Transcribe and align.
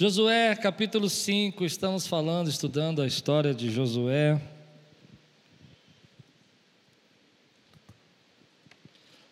Josué, 0.00 0.56
capítulo 0.56 1.10
5, 1.10 1.62
estamos 1.62 2.06
falando, 2.06 2.48
estudando 2.48 3.02
a 3.02 3.06
história 3.06 3.52
de 3.52 3.70
Josué. 3.70 4.40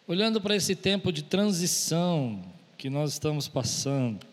Olhando 0.06 0.42
para 0.42 0.54
esse 0.54 0.76
tempo 0.76 1.10
de 1.10 1.22
transição 1.22 2.44
que 2.76 2.90
nós 2.90 3.14
estamos 3.14 3.48
passando, 3.48 4.26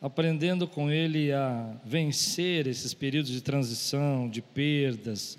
aprendendo 0.00 0.68
com 0.68 0.92
ele 0.92 1.32
a 1.32 1.74
vencer 1.84 2.68
esses 2.68 2.94
períodos 2.94 3.32
de 3.32 3.40
transição, 3.40 4.30
de 4.30 4.40
perdas, 4.40 5.36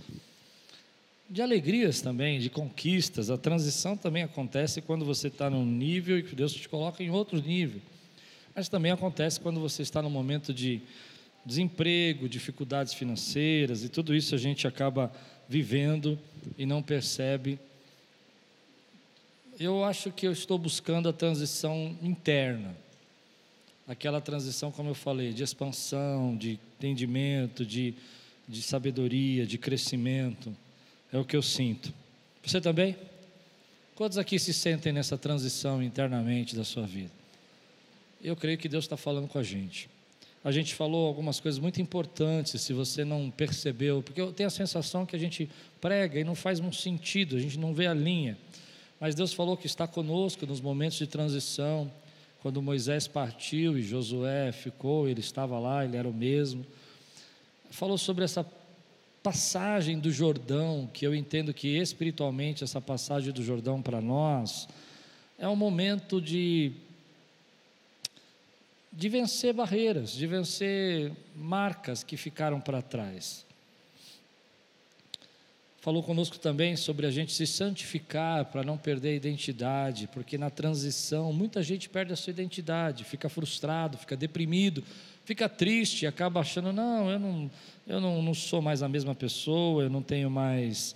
de 1.29 1.41
alegrias 1.41 2.01
também, 2.01 2.41
de 2.41 2.49
conquistas. 2.49 3.29
A 3.29 3.38
transição 3.38 3.95
também 3.95 4.23
acontece 4.23 4.81
quando 4.81 5.05
você 5.05 5.29
está 5.29 5.49
num 5.49 5.65
nível 5.65 6.20
e 6.20 6.23
que 6.23 6.36
Deus 6.36 6.51
te 6.51 6.67
coloca 6.67 7.02
em 7.02 7.09
outro 7.09 7.41
nível. 7.41 7.80
Mas 8.59 8.68
também 8.68 8.91
acontece 8.91 9.40
quando 9.40 9.58
você 9.62 9.84
está 9.84 10.02
no 10.02 10.09
momento 10.09 10.54
de 10.54 10.81
desemprego, 11.45 12.27
dificuldades 12.27 12.94
financeiras 12.94 13.86
e 13.86 13.88
tudo 13.88 14.13
isso 14.13 14.36
a 14.36 14.38
gente 14.38 14.67
acaba 14.67 15.13
vivendo 15.48 16.20
e 16.58 16.66
não 16.66 16.84
percebe. 16.84 17.58
Eu 19.58 19.86
acho 19.86 20.12
que 20.12 20.27
eu 20.27 20.34
estou 20.34 20.58
buscando 20.58 21.08
a 21.08 21.14
transição 21.14 21.95
interna. 22.02 22.76
Aquela 23.88 24.20
transição, 24.20 24.73
como 24.73 24.89
eu 24.89 24.94
falei, 24.94 25.31
de 25.31 25.41
expansão, 25.41 26.36
de 26.36 26.59
entendimento, 26.76 27.66
de, 27.66 27.94
de 28.45 28.62
sabedoria, 28.62 29.48
de 29.48 29.58
crescimento. 29.58 30.53
É 31.14 31.17
o 31.17 31.23
que 31.23 31.38
eu 31.38 31.41
sinto. 31.41 31.94
Você 32.44 32.59
também? 32.59 32.98
Quantos 33.95 34.17
aqui 34.17 34.38
se 34.38 34.53
sentem 34.53 34.91
nessa 34.91 35.17
transição 35.17 35.81
internamente 35.81 36.58
da 36.58 36.66
sua 36.66 36.86
vida? 36.86 37.19
Eu 38.22 38.36
creio 38.36 38.58
que 38.58 38.68
Deus 38.68 38.86
está 38.86 38.98
falando 38.98 39.28
com 39.28 39.39
a 39.39 39.44
gente. 39.44 39.89
A 40.44 40.52
gente 40.52 40.73
falou 40.73 41.08
algumas 41.08 41.39
coisas 41.39 41.59
muito 41.59 41.81
importantes, 41.81 42.61
se 42.61 42.73
você 42.73 43.03
não 43.03 43.30
percebeu, 43.30 44.02
porque 44.02 44.22
eu 44.22 44.31
tenho 44.31 44.48
a 44.48 44.50
sensação 44.52 45.06
que 45.06 45.16
a 45.16 45.20
gente 45.20 45.50
prega 45.81 46.20
e 46.20 46.23
não 46.23 46.36
faz 46.36 46.59
muito 46.59 46.78
sentido, 46.78 47.36
a 47.36 47.39
gente 47.39 47.58
não 47.58 47.73
vê 47.73 47.88
a 47.88 47.94
linha. 47.94 48.38
Mas 49.00 49.16
Deus 49.16 49.34
falou 49.34 49.58
que 49.58 49.66
está 49.66 49.86
conosco 49.88 50.45
nos 50.45 50.61
momentos 50.61 50.98
de 50.98 51.08
transição, 51.08 51.92
quando 52.42 52.61
Moisés 52.61 53.08
partiu 53.08 53.78
e 53.78 53.81
Josué 53.81 54.52
ficou, 54.52 55.09
ele 55.09 55.20
estava 55.20 55.59
lá, 55.59 55.83
ele 55.83 55.98
era 55.98 56.08
o 56.08 56.14
mesmo. 56.14 56.66
Falou 57.70 57.98
sobre 57.98 58.23
essa 58.23 58.45
passagem 59.22 60.00
do 60.00 60.09
Jordão, 60.09 60.89
que 60.94 61.06
eu 61.06 61.14
entendo 61.14 61.54
que 61.54 61.78
espiritualmente 61.78 62.64
essa 62.64 62.80
passagem 62.80 63.33
do 63.33 63.44
Jordão 63.44 63.81
para 63.81 64.00
nós 64.00 64.67
é 65.38 65.48
um 65.48 65.56
momento 65.56 66.22
de 66.22 66.72
de 69.00 69.08
vencer 69.08 69.53
barreiras, 69.53 70.11
de 70.11 70.28
vencer 70.28 71.14
marcas 71.33 72.03
que 72.03 72.17
ficaram 72.17 72.59
para 72.59 72.81
trás. 72.81 73.45
Falou 75.80 76.03
conosco 76.03 76.38
também 76.38 76.75
sobre 76.75 77.08
a 77.08 77.11
gente 77.11 77.31
se 77.31 77.47
santificar 77.47 78.44
para 78.52 78.61
não 78.61 78.77
perder 78.77 79.11
a 79.11 79.16
identidade, 79.16 80.09
porque 80.14 80.38
na 80.38 80.50
transição 80.50 81.31
muita 81.31 81.64
gente 81.64 81.88
perde 81.88 82.11
a 82.11 82.16
sua 82.17 82.31
identidade, 82.31 83.05
fica 83.05 83.30
frustrado, 83.30 83.97
fica 83.97 84.17
deprimido, 84.17 84.83
fica 85.23 85.47
triste, 85.47 86.05
acaba 86.05 86.42
achando: 86.42 86.73
não, 86.73 87.09
eu 87.09 87.17
não, 87.17 87.52
eu 87.88 88.02
não, 88.02 88.22
não 88.22 88.33
sou 88.33 88.61
mais 88.61 88.83
a 88.83 88.89
mesma 88.89 89.16
pessoa, 89.16 89.83
eu 89.83 89.89
não 89.89 90.02
tenho 90.02 90.30
mais 90.30 90.94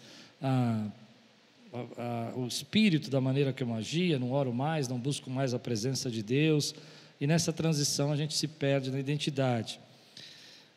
o 2.35 2.45
espírito 2.47 3.09
da 3.09 3.21
maneira 3.21 3.53
que 3.53 3.63
eu 3.63 3.73
agia, 3.73 4.19
não 4.19 4.33
oro 4.33 4.53
mais, 4.53 4.89
não 4.89 4.99
busco 4.99 5.29
mais 5.29 5.53
a 5.53 5.59
presença 5.59 6.11
de 6.11 6.21
Deus 6.21 6.75
e 7.23 7.27
nessa 7.27 7.53
transição 7.53 8.11
a 8.11 8.17
gente 8.17 8.33
se 8.33 8.49
perde 8.49 8.91
na 8.91 8.99
identidade. 8.99 9.79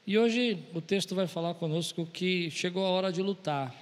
E 0.06 0.16
hoje 0.16 0.56
o 0.72 0.80
texto 0.80 1.12
vai 1.12 1.26
falar 1.26 1.54
conosco 1.54 2.06
que 2.06 2.52
chegou 2.52 2.86
a 2.86 2.88
hora 2.88 3.10
de 3.10 3.20
lutar. 3.20 3.74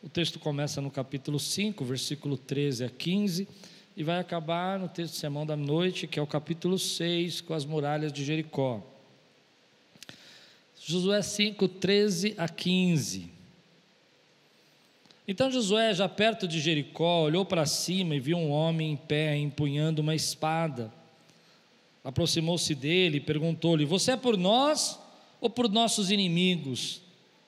O 0.00 0.08
texto 0.08 0.38
começa 0.38 0.80
no 0.80 0.88
capítulo 0.88 1.40
5, 1.40 1.84
versículo 1.84 2.38
13 2.38 2.84
a 2.84 2.88
15, 2.88 3.48
e 3.96 4.04
vai 4.04 4.20
acabar 4.20 4.78
no 4.78 4.88
texto 4.88 5.14
de 5.14 5.18
Sermão 5.18 5.44
da 5.44 5.56
Noite, 5.56 6.06
que 6.06 6.16
é 6.16 6.22
o 6.22 6.28
capítulo 6.28 6.78
6, 6.78 7.40
com 7.40 7.54
as 7.54 7.64
muralhas 7.64 8.12
de 8.12 8.24
Jericó. 8.24 8.80
Josué 10.80 11.20
5, 11.22 11.66
13 11.66 12.34
a 12.38 12.48
15. 12.48 13.28
Então 15.26 15.50
Josué, 15.50 15.92
já 15.92 16.08
perto 16.08 16.46
de 16.46 16.60
Jericó, 16.60 17.24
olhou 17.24 17.44
para 17.44 17.66
cima 17.66 18.14
e 18.14 18.20
viu 18.20 18.38
um 18.38 18.52
homem 18.52 18.92
em 18.92 18.96
pé, 18.96 19.36
empunhando 19.36 20.02
uma 20.02 20.14
espada 20.14 20.94
aproximou-se 22.06 22.72
dele 22.72 23.16
e 23.16 23.20
perguntou-lhe: 23.20 23.84
Você 23.84 24.12
é 24.12 24.16
por 24.16 24.36
nós 24.36 24.96
ou 25.40 25.50
por 25.50 25.68
nossos 25.68 26.08
inimigos? 26.12 27.02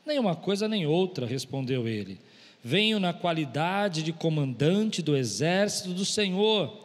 Nenhuma 0.04 0.34
coisa 0.34 0.66
nem 0.66 0.84
outra, 0.84 1.24
respondeu 1.24 1.86
ele. 1.86 2.18
Venho 2.62 2.98
na 2.98 3.12
qualidade 3.12 4.02
de 4.02 4.12
comandante 4.12 5.00
do 5.00 5.16
exército 5.16 5.90
do 5.90 6.04
Senhor. 6.04 6.76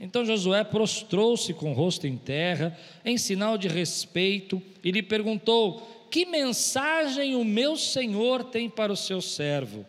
Então 0.00 0.24
Josué 0.24 0.64
prostrou-se 0.64 1.52
com 1.52 1.72
o 1.72 1.74
rosto 1.74 2.06
em 2.06 2.16
terra, 2.16 2.76
em 3.04 3.18
sinal 3.18 3.58
de 3.58 3.68
respeito, 3.68 4.62
e 4.82 4.90
lhe 4.90 5.02
perguntou: 5.02 6.06
Que 6.10 6.24
mensagem 6.24 7.36
o 7.36 7.44
meu 7.44 7.76
senhor 7.76 8.44
tem 8.44 8.70
para 8.70 8.90
o 8.90 8.96
seu 8.96 9.20
servo? 9.20 9.84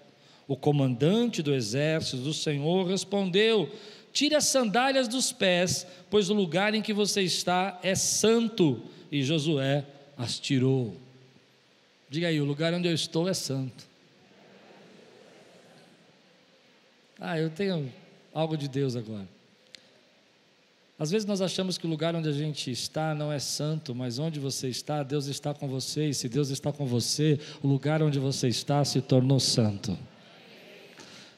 O 0.47 0.57
comandante 0.57 1.41
do 1.41 1.55
exército 1.55 2.17
do 2.17 2.33
Senhor 2.33 2.85
respondeu: 2.85 3.71
Tire 4.15 4.33
as 4.33 4.45
sandálias 4.45 5.09
dos 5.09 5.33
pés, 5.33 5.85
pois 6.09 6.29
o 6.29 6.33
lugar 6.33 6.73
em 6.73 6.81
que 6.81 6.93
você 6.93 7.21
está 7.21 7.77
é 7.83 7.95
santo. 7.95 8.81
E 9.11 9.21
Josué 9.21 9.85
as 10.17 10.39
tirou. 10.39 10.95
Diga 12.09 12.29
aí, 12.29 12.39
o 12.39 12.45
lugar 12.45 12.73
onde 12.73 12.87
eu 12.87 12.93
estou 12.93 13.27
é 13.27 13.33
santo. 13.33 13.85
Ah, 17.19 17.37
eu 17.37 17.49
tenho 17.49 17.91
algo 18.33 18.55
de 18.55 18.69
Deus 18.69 18.95
agora. 18.95 19.27
Às 20.97 21.11
vezes 21.11 21.27
nós 21.27 21.41
achamos 21.41 21.77
que 21.77 21.85
o 21.85 21.89
lugar 21.89 22.15
onde 22.15 22.29
a 22.29 22.31
gente 22.31 22.71
está 22.71 23.13
não 23.13 23.33
é 23.33 23.39
santo, 23.39 23.93
mas 23.93 24.17
onde 24.17 24.39
você 24.39 24.69
está, 24.69 25.03
Deus 25.03 25.25
está 25.25 25.53
com 25.53 25.67
você, 25.67 26.07
e 26.07 26.13
se 26.13 26.29
Deus 26.29 26.49
está 26.49 26.71
com 26.71 26.85
você, 26.85 27.37
o 27.61 27.67
lugar 27.67 28.01
onde 28.01 28.17
você 28.17 28.47
está 28.47 28.85
se 28.85 29.01
tornou 29.01 29.41
santo. 29.41 29.97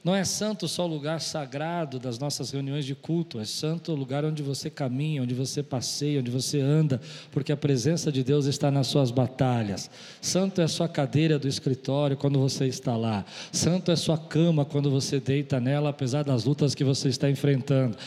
Não 0.07 0.15
é 0.15 0.23
santo 0.23 0.69
só 0.69 0.85
o 0.85 0.87
lugar 0.87 1.19
sagrado 1.19 1.99
das 1.99 2.17
nossas 2.17 2.51
reuniões 2.51 2.85
de 2.85 2.95
culto, 2.95 3.41
é 3.41 3.43
santo 3.43 3.91
o 3.91 3.95
lugar 3.95 4.23
onde 4.23 4.41
você 4.41 4.69
caminha, 4.69 5.21
onde 5.21 5.33
você 5.33 5.61
passeia, 5.61 6.21
onde 6.21 6.31
você 6.31 6.61
anda, 6.61 7.01
porque 7.29 7.51
a 7.51 7.57
presença 7.57 8.09
de 8.09 8.23
Deus 8.23 8.45
está 8.45 8.71
nas 8.71 8.87
suas 8.87 9.11
batalhas. 9.11 9.91
Santo 10.21 10.61
é 10.61 10.63
a 10.63 10.67
sua 10.69 10.87
cadeira 10.87 11.37
do 11.37 11.45
escritório 11.45 12.15
quando 12.15 12.39
você 12.39 12.67
está 12.67 12.95
lá. 12.95 13.25
Santo 13.51 13.91
é 13.91 13.95
a 13.95 13.97
sua 13.97 14.17
cama 14.17 14.63
quando 14.63 14.89
você 14.89 15.19
deita 15.19 15.59
nela, 15.59 15.89
apesar 15.89 16.23
das 16.23 16.45
lutas 16.45 16.73
que 16.73 16.85
você 16.85 17.09
está 17.09 17.29
enfrentando. 17.29 17.97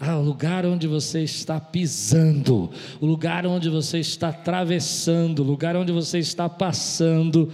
Ah, 0.00 0.16
o 0.16 0.22
lugar 0.22 0.64
onde 0.64 0.86
você 0.86 1.22
está 1.22 1.60
pisando, 1.60 2.70
o 2.98 3.04
lugar 3.04 3.44
onde 3.44 3.68
você 3.68 3.98
está 3.98 4.30
atravessando, 4.30 5.40
o 5.40 5.42
lugar 5.42 5.76
onde 5.76 5.92
você 5.92 6.18
está 6.18 6.48
passando 6.48 7.52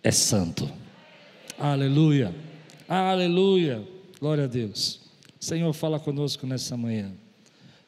é 0.00 0.12
santo. 0.12 0.70
Aleluia. 1.58 2.48
Aleluia. 2.92 3.86
Glória 4.18 4.42
a 4.42 4.46
Deus. 4.48 4.98
Senhor, 5.38 5.72
fala 5.72 6.00
conosco 6.00 6.44
nessa 6.44 6.76
manhã. 6.76 7.12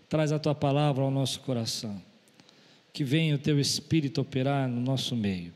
Traz 0.09 0.31
a 0.31 0.39
tua 0.39 0.55
palavra 0.55 1.03
ao 1.03 1.11
nosso 1.11 1.41
coração. 1.41 2.01
Que 2.93 3.03
venha 3.03 3.35
o 3.35 3.39
teu 3.39 3.59
espírito 3.59 4.21
operar 4.21 4.69
no 4.69 4.81
nosso 4.81 5.17
meio. 5.17 5.53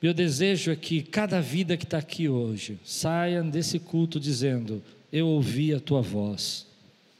Meu 0.00 0.14
desejo 0.14 0.70
é 0.70 0.76
que 0.76 1.02
cada 1.02 1.40
vida 1.40 1.76
que 1.76 1.82
está 1.82 1.98
aqui 1.98 2.28
hoje 2.28 2.78
saia 2.84 3.42
desse 3.42 3.80
culto 3.80 4.20
dizendo: 4.20 4.80
Eu 5.12 5.26
ouvi 5.26 5.74
a 5.74 5.80
tua 5.80 6.00
voz. 6.00 6.68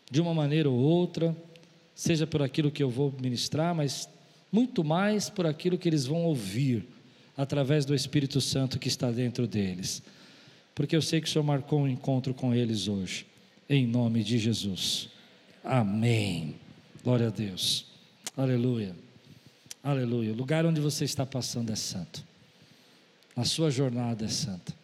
De 0.09 0.21
uma 0.21 0.33
maneira 0.33 0.71
ou 0.71 0.79
outra, 0.79 1.37
seja 1.97 2.29
por 2.29 2.43
aquilo 2.43 2.71
que 2.71 2.83
eu 2.83 2.91
vou 2.91 3.13
ministrar, 3.21 3.75
mas 3.75 4.09
muito 4.53 4.85
mais 4.85 5.29
por 5.29 5.47
aquilo 5.49 5.77
que 5.77 5.89
eles 5.89 6.07
vão 6.07 6.23
ouvir 6.23 6.87
através 7.37 7.85
do 7.85 7.93
Espírito 7.93 8.41
Santo 8.41 8.79
que 8.79 8.87
está 8.87 9.11
dentro 9.11 9.49
deles 9.49 10.01
porque 10.81 10.97
eu 10.97 11.03
sei 11.03 11.21
que 11.21 11.29
o 11.29 11.31
Senhor 11.31 11.45
marcou 11.45 11.81
um 11.81 11.87
encontro 11.87 12.33
com 12.33 12.55
eles 12.55 12.89
hoje, 12.89 13.27
em 13.69 13.87
nome 13.87 14.25
de 14.25 14.39
Jesus. 14.39 15.11
Amém. 15.63 16.55
Glória 17.05 17.27
a 17.27 17.31
Deus. 17.31 17.85
Aleluia. 18.35 18.97
Aleluia. 19.85 20.33
O 20.33 20.35
lugar 20.35 20.65
onde 20.65 20.81
você 20.81 21.05
está 21.05 21.27
passando 21.27 21.71
é 21.71 21.77
santo. 21.77 22.25
A 23.37 23.45
sua 23.45 23.71
jornada 23.71 24.25
é 24.25 24.29
santa. 24.29 24.75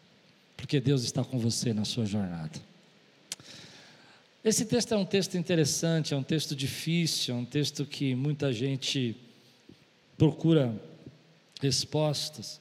Porque 0.54 0.80
Deus 0.80 1.02
está 1.02 1.24
com 1.24 1.38
você 1.38 1.72
na 1.72 1.86
sua 1.86 2.04
jornada. 2.04 2.60
Esse 4.44 4.66
texto 4.66 4.92
é 4.92 4.98
um 4.98 5.06
texto 5.06 5.38
interessante, 5.38 6.12
é 6.12 6.16
um 6.18 6.22
texto 6.22 6.54
difícil, 6.54 7.34
é 7.34 7.38
um 7.38 7.44
texto 7.46 7.86
que 7.86 8.14
muita 8.14 8.52
gente 8.52 9.16
procura 10.18 10.78
respostas. 11.58 12.60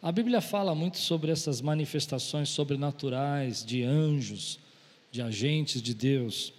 A 0.00 0.12
Bíblia 0.12 0.40
fala 0.40 0.76
muito 0.76 0.96
sobre 0.98 1.32
essas 1.32 1.60
manifestações 1.60 2.50
sobrenaturais 2.50 3.64
de 3.64 3.82
anjos, 3.82 4.60
de 5.10 5.20
agentes 5.20 5.82
de 5.82 5.92
Deus. 5.92 6.52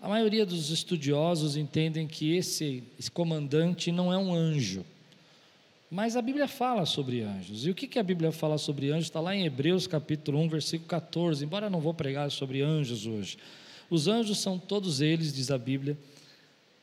A 0.00 0.08
maioria 0.08 0.46
dos 0.46 0.70
estudiosos 0.70 1.56
entendem 1.56 2.06
que 2.06 2.36
esse, 2.36 2.84
esse 2.96 3.10
comandante 3.10 3.90
não 3.90 4.12
é 4.12 4.16
um 4.16 4.32
anjo. 4.32 4.86
Mas 5.90 6.14
a 6.14 6.22
Bíblia 6.22 6.46
fala 6.46 6.86
sobre 6.86 7.22
anjos. 7.22 7.66
E 7.66 7.70
o 7.70 7.74
que, 7.74 7.88
que 7.88 7.98
a 7.98 8.02
Bíblia 8.02 8.30
fala 8.30 8.56
sobre 8.58 8.90
anjos? 8.92 9.06
Está 9.06 9.20
lá 9.20 9.34
em 9.34 9.44
Hebreus 9.44 9.88
capítulo 9.88 10.38
1, 10.38 10.48
versículo 10.48 10.88
14. 10.88 11.44
Embora 11.44 11.66
eu 11.66 11.70
não 11.70 11.80
vou 11.80 11.94
pregar 11.94 12.30
sobre 12.30 12.62
anjos 12.62 13.06
hoje. 13.06 13.38
Os 13.90 14.06
anjos 14.06 14.38
são 14.38 14.56
todos 14.56 15.00
eles, 15.00 15.34
diz 15.34 15.50
a 15.50 15.58
Bíblia, 15.58 15.98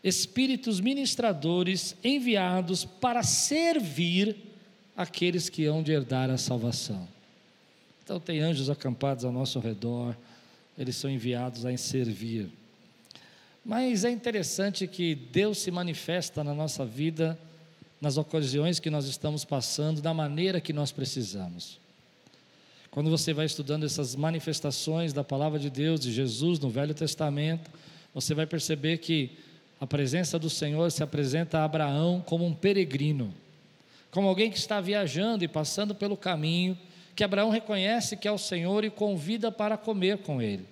espíritos 0.04 0.82
ministradores 0.82 1.96
enviados 2.04 2.84
para 2.84 3.24
servir 3.24 4.55
aqueles 4.96 5.50
que 5.50 5.66
hão 5.66 5.84
de 5.84 5.92
herdar 5.92 6.30
a 6.30 6.38
salvação. 6.38 7.08
Então 8.04 8.20
tem 8.20 8.40
anjos 8.40 8.70
acampados 8.70 9.26
ao 9.26 9.32
nosso 9.32 9.60
redor, 9.60 10.16
eles 10.78 10.96
são 10.96 11.10
enviados 11.10 11.66
a 11.66 11.76
servir. 11.78 12.50
Mas 13.66 14.06
é 14.06 14.12
interessante 14.12 14.86
que 14.86 15.16
Deus 15.16 15.58
se 15.58 15.72
manifesta 15.72 16.44
na 16.44 16.54
nossa 16.54 16.86
vida 16.86 17.38
nas 18.00 18.18
ocasiões 18.18 18.80
que 18.80 18.90
nós 18.90 19.06
estamos 19.06 19.44
passando, 19.44 20.02
da 20.02 20.14
maneira 20.14 20.62
que 20.62 20.72
nós 20.72 20.92
precisamos. 20.92 21.80
Quando 22.92 23.10
você 23.10 23.34
vai 23.34 23.46
estudando 23.46 23.86
essas 23.86 24.16
manifestações 24.16 25.12
da 25.12 25.24
palavra 25.24 25.58
de 25.58 25.70
Deus, 25.70 26.00
de 26.00 26.14
Jesus 26.14 26.60
no 26.60 26.70
Velho 26.70 26.94
Testamento, 26.94 27.72
você 28.14 28.34
vai 28.34 28.46
perceber 28.46 29.00
que 29.00 29.32
a 29.80 29.88
presença 29.88 30.38
do 30.38 30.50
Senhor 30.50 30.92
se 30.92 31.04
apresenta 31.04 31.60
a 31.60 31.66
Abraão 31.66 32.24
como 32.26 32.46
um 32.46 32.54
peregrino, 32.54 33.34
como 34.16 34.30
alguém 34.30 34.50
que 34.50 34.58
está 34.58 34.80
viajando 34.80 35.44
e 35.44 35.48
passando 35.48 35.94
pelo 35.94 36.16
caminho, 36.16 36.78
que 37.14 37.22
Abraão 37.22 37.50
reconhece 37.50 38.16
que 38.16 38.26
é 38.26 38.32
o 38.32 38.38
Senhor 38.38 38.86
e 38.86 38.90
convida 38.90 39.52
para 39.52 39.76
comer 39.76 40.20
com 40.20 40.42
ele. 40.42 40.66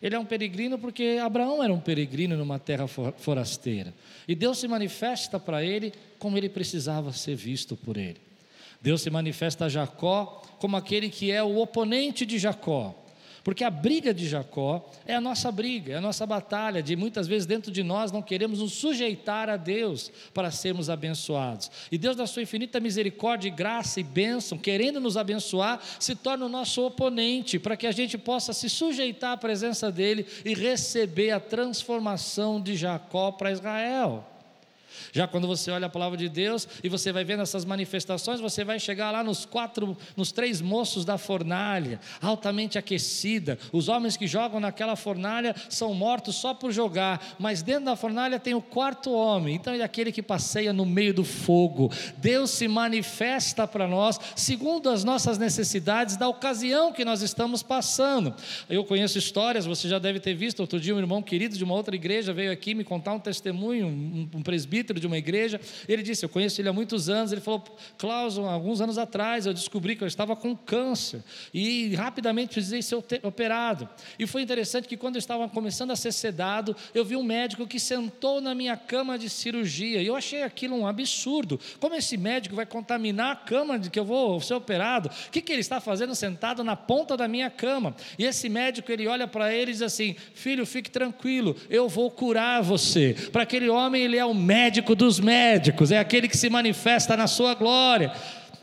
Ele 0.00 0.14
é 0.14 0.18
um 0.20 0.24
peregrino 0.24 0.78
porque 0.78 1.18
Abraão 1.20 1.64
era 1.64 1.72
um 1.72 1.80
peregrino 1.80 2.36
numa 2.36 2.60
terra 2.60 2.86
forasteira. 2.86 3.92
E 4.28 4.36
Deus 4.36 4.58
se 4.58 4.68
manifesta 4.68 5.40
para 5.40 5.64
ele 5.64 5.92
como 6.16 6.38
ele 6.38 6.48
precisava 6.48 7.12
ser 7.12 7.34
visto 7.34 7.74
por 7.74 7.96
ele. 7.96 8.18
Deus 8.80 9.02
se 9.02 9.10
manifesta 9.10 9.64
a 9.64 9.68
Jacó 9.68 10.40
como 10.60 10.76
aquele 10.76 11.10
que 11.10 11.32
é 11.32 11.42
o 11.42 11.58
oponente 11.58 12.24
de 12.24 12.38
Jacó. 12.38 12.94
Porque 13.44 13.62
a 13.62 13.68
briga 13.68 14.14
de 14.14 14.26
Jacó 14.26 14.90
é 15.04 15.14
a 15.14 15.20
nossa 15.20 15.52
briga, 15.52 15.92
é 15.92 15.96
a 15.96 16.00
nossa 16.00 16.24
batalha, 16.24 16.82
de 16.82 16.96
muitas 16.96 17.28
vezes 17.28 17.44
dentro 17.44 17.70
de 17.70 17.82
nós 17.82 18.10
não 18.10 18.22
queremos 18.22 18.60
nos 18.60 18.72
sujeitar 18.72 19.50
a 19.50 19.58
Deus 19.58 20.10
para 20.32 20.50
sermos 20.50 20.88
abençoados. 20.88 21.70
E 21.92 21.98
Deus, 21.98 22.16
na 22.16 22.26
sua 22.26 22.42
infinita 22.42 22.80
misericórdia, 22.80 23.50
graça 23.50 24.00
e 24.00 24.02
bênção, 24.02 24.56
querendo 24.56 24.98
nos 24.98 25.18
abençoar, 25.18 25.78
se 26.00 26.14
torna 26.14 26.46
o 26.46 26.48
nosso 26.48 26.86
oponente, 26.86 27.58
para 27.58 27.76
que 27.76 27.86
a 27.86 27.92
gente 27.92 28.16
possa 28.16 28.54
se 28.54 28.70
sujeitar 28.70 29.32
à 29.32 29.36
presença 29.36 29.92
dEle 29.92 30.26
e 30.42 30.54
receber 30.54 31.30
a 31.30 31.38
transformação 31.38 32.58
de 32.58 32.74
Jacó 32.74 33.30
para 33.30 33.52
Israel. 33.52 34.33
Já 35.12 35.26
quando 35.26 35.46
você 35.46 35.70
olha 35.70 35.86
a 35.86 35.90
palavra 35.90 36.16
de 36.16 36.28
Deus 36.28 36.68
e 36.82 36.88
você 36.88 37.12
vai 37.12 37.24
vendo 37.24 37.42
essas 37.42 37.64
manifestações, 37.64 38.40
você 38.40 38.64
vai 38.64 38.78
chegar 38.78 39.10
lá 39.10 39.22
nos 39.22 39.44
quatro, 39.44 39.96
nos 40.16 40.32
três 40.32 40.60
moços 40.60 41.04
da 41.04 41.18
fornalha, 41.18 42.00
altamente 42.20 42.78
aquecida. 42.78 43.58
Os 43.72 43.88
homens 43.88 44.16
que 44.16 44.26
jogam 44.26 44.60
naquela 44.60 44.96
fornalha 44.96 45.54
são 45.68 45.94
mortos 45.94 46.36
só 46.36 46.54
por 46.54 46.72
jogar, 46.72 47.34
mas 47.38 47.62
dentro 47.62 47.86
da 47.86 47.96
fornalha 47.96 48.38
tem 48.38 48.54
o 48.54 48.62
quarto 48.62 49.12
homem. 49.12 49.54
Então 49.54 49.72
é 49.72 49.82
aquele 49.82 50.12
que 50.12 50.22
passeia 50.22 50.72
no 50.72 50.84
meio 50.84 51.14
do 51.14 51.24
fogo. 51.24 51.90
Deus 52.18 52.50
se 52.50 52.68
manifesta 52.68 53.66
para 53.66 53.86
nós 53.86 54.18
segundo 54.36 54.88
as 54.90 55.04
nossas 55.04 55.38
necessidades 55.38 56.16
da 56.16 56.28
ocasião 56.28 56.92
que 56.92 57.04
nós 57.04 57.22
estamos 57.22 57.62
passando. 57.62 58.34
Eu 58.68 58.84
conheço 58.84 59.18
histórias, 59.18 59.66
você 59.66 59.88
já 59.88 59.98
deve 59.98 60.20
ter 60.20 60.34
visto. 60.34 60.60
Outro 60.60 60.78
dia 60.80 60.94
um 60.94 60.98
irmão 60.98 61.22
querido 61.22 61.56
de 61.56 61.64
uma 61.64 61.74
outra 61.74 61.94
igreja 61.94 62.32
veio 62.32 62.52
aqui 62.52 62.74
me 62.74 62.84
contar 62.84 63.14
um 63.14 63.20
testemunho, 63.20 63.86
um 63.86 64.42
presbítero 64.42 64.83
presbítero 64.84 65.00
de 65.00 65.06
uma 65.06 65.16
igreja. 65.16 65.60
Ele 65.88 66.02
disse: 66.02 66.24
Eu 66.24 66.28
conheço 66.28 66.60
ele 66.60 66.68
há 66.68 66.72
muitos 66.72 67.08
anos. 67.08 67.32
Ele 67.32 67.40
falou: 67.40 67.64
Klaus, 67.96 68.38
alguns 68.38 68.80
anos 68.80 68.98
atrás 68.98 69.46
eu 69.46 69.54
descobri 69.54 69.96
que 69.96 70.04
eu 70.04 70.08
estava 70.08 70.36
com 70.36 70.54
câncer 70.54 71.22
e 71.52 71.94
rapidamente 71.94 72.52
precisei 72.52 72.82
ser 72.82 72.96
operado. 73.22 73.88
E 74.18 74.26
foi 74.26 74.42
interessante 74.42 74.86
que 74.86 74.96
quando 74.96 75.16
eu 75.16 75.18
estava 75.18 75.48
começando 75.48 75.90
a 75.90 75.96
ser 75.96 76.12
sedado, 76.12 76.76
eu 76.94 77.04
vi 77.04 77.16
um 77.16 77.22
médico 77.22 77.66
que 77.66 77.80
sentou 77.80 78.40
na 78.40 78.54
minha 78.54 78.76
cama 78.76 79.18
de 79.18 79.30
cirurgia. 79.30 80.02
E 80.02 80.06
eu 80.06 80.14
achei 80.14 80.42
aquilo 80.42 80.76
um 80.76 80.86
absurdo. 80.86 81.58
Como 81.80 81.94
esse 81.94 82.16
médico 82.16 82.54
vai 82.54 82.66
contaminar 82.66 83.32
a 83.32 83.36
cama 83.36 83.78
de 83.78 83.90
que 83.90 83.98
eu 83.98 84.04
vou 84.04 84.40
ser 84.40 84.54
operado? 84.54 85.08
O 85.28 85.30
que, 85.30 85.40
que 85.40 85.52
ele 85.52 85.60
está 85.60 85.80
fazendo 85.80 86.14
sentado 86.14 86.62
na 86.62 86.76
ponta 86.76 87.16
da 87.16 87.26
minha 87.26 87.50
cama? 87.50 87.94
E 88.18 88.24
esse 88.24 88.48
médico 88.48 88.92
ele 88.92 89.06
olha 89.06 89.26
para 89.26 89.52
ele 89.52 89.70
e 89.70 89.74
diz 89.74 89.82
assim: 89.82 90.14
Filho, 90.34 90.66
fique 90.66 90.90
tranquilo, 90.90 91.56
eu 91.70 91.88
vou 91.88 92.10
curar 92.10 92.62
você. 92.62 93.14
Para 93.32 93.42
aquele 93.42 93.68
homem, 93.68 94.02
ele 94.02 94.16
é 94.16 94.24
o 94.24 94.34
médico 94.34 94.73
médico 94.74 94.96
dos 94.96 95.20
médicos, 95.20 95.92
é 95.92 95.98
aquele 95.98 96.26
que 96.26 96.36
se 96.36 96.50
manifesta 96.50 97.16
na 97.16 97.28
sua 97.28 97.54
glória. 97.54 98.12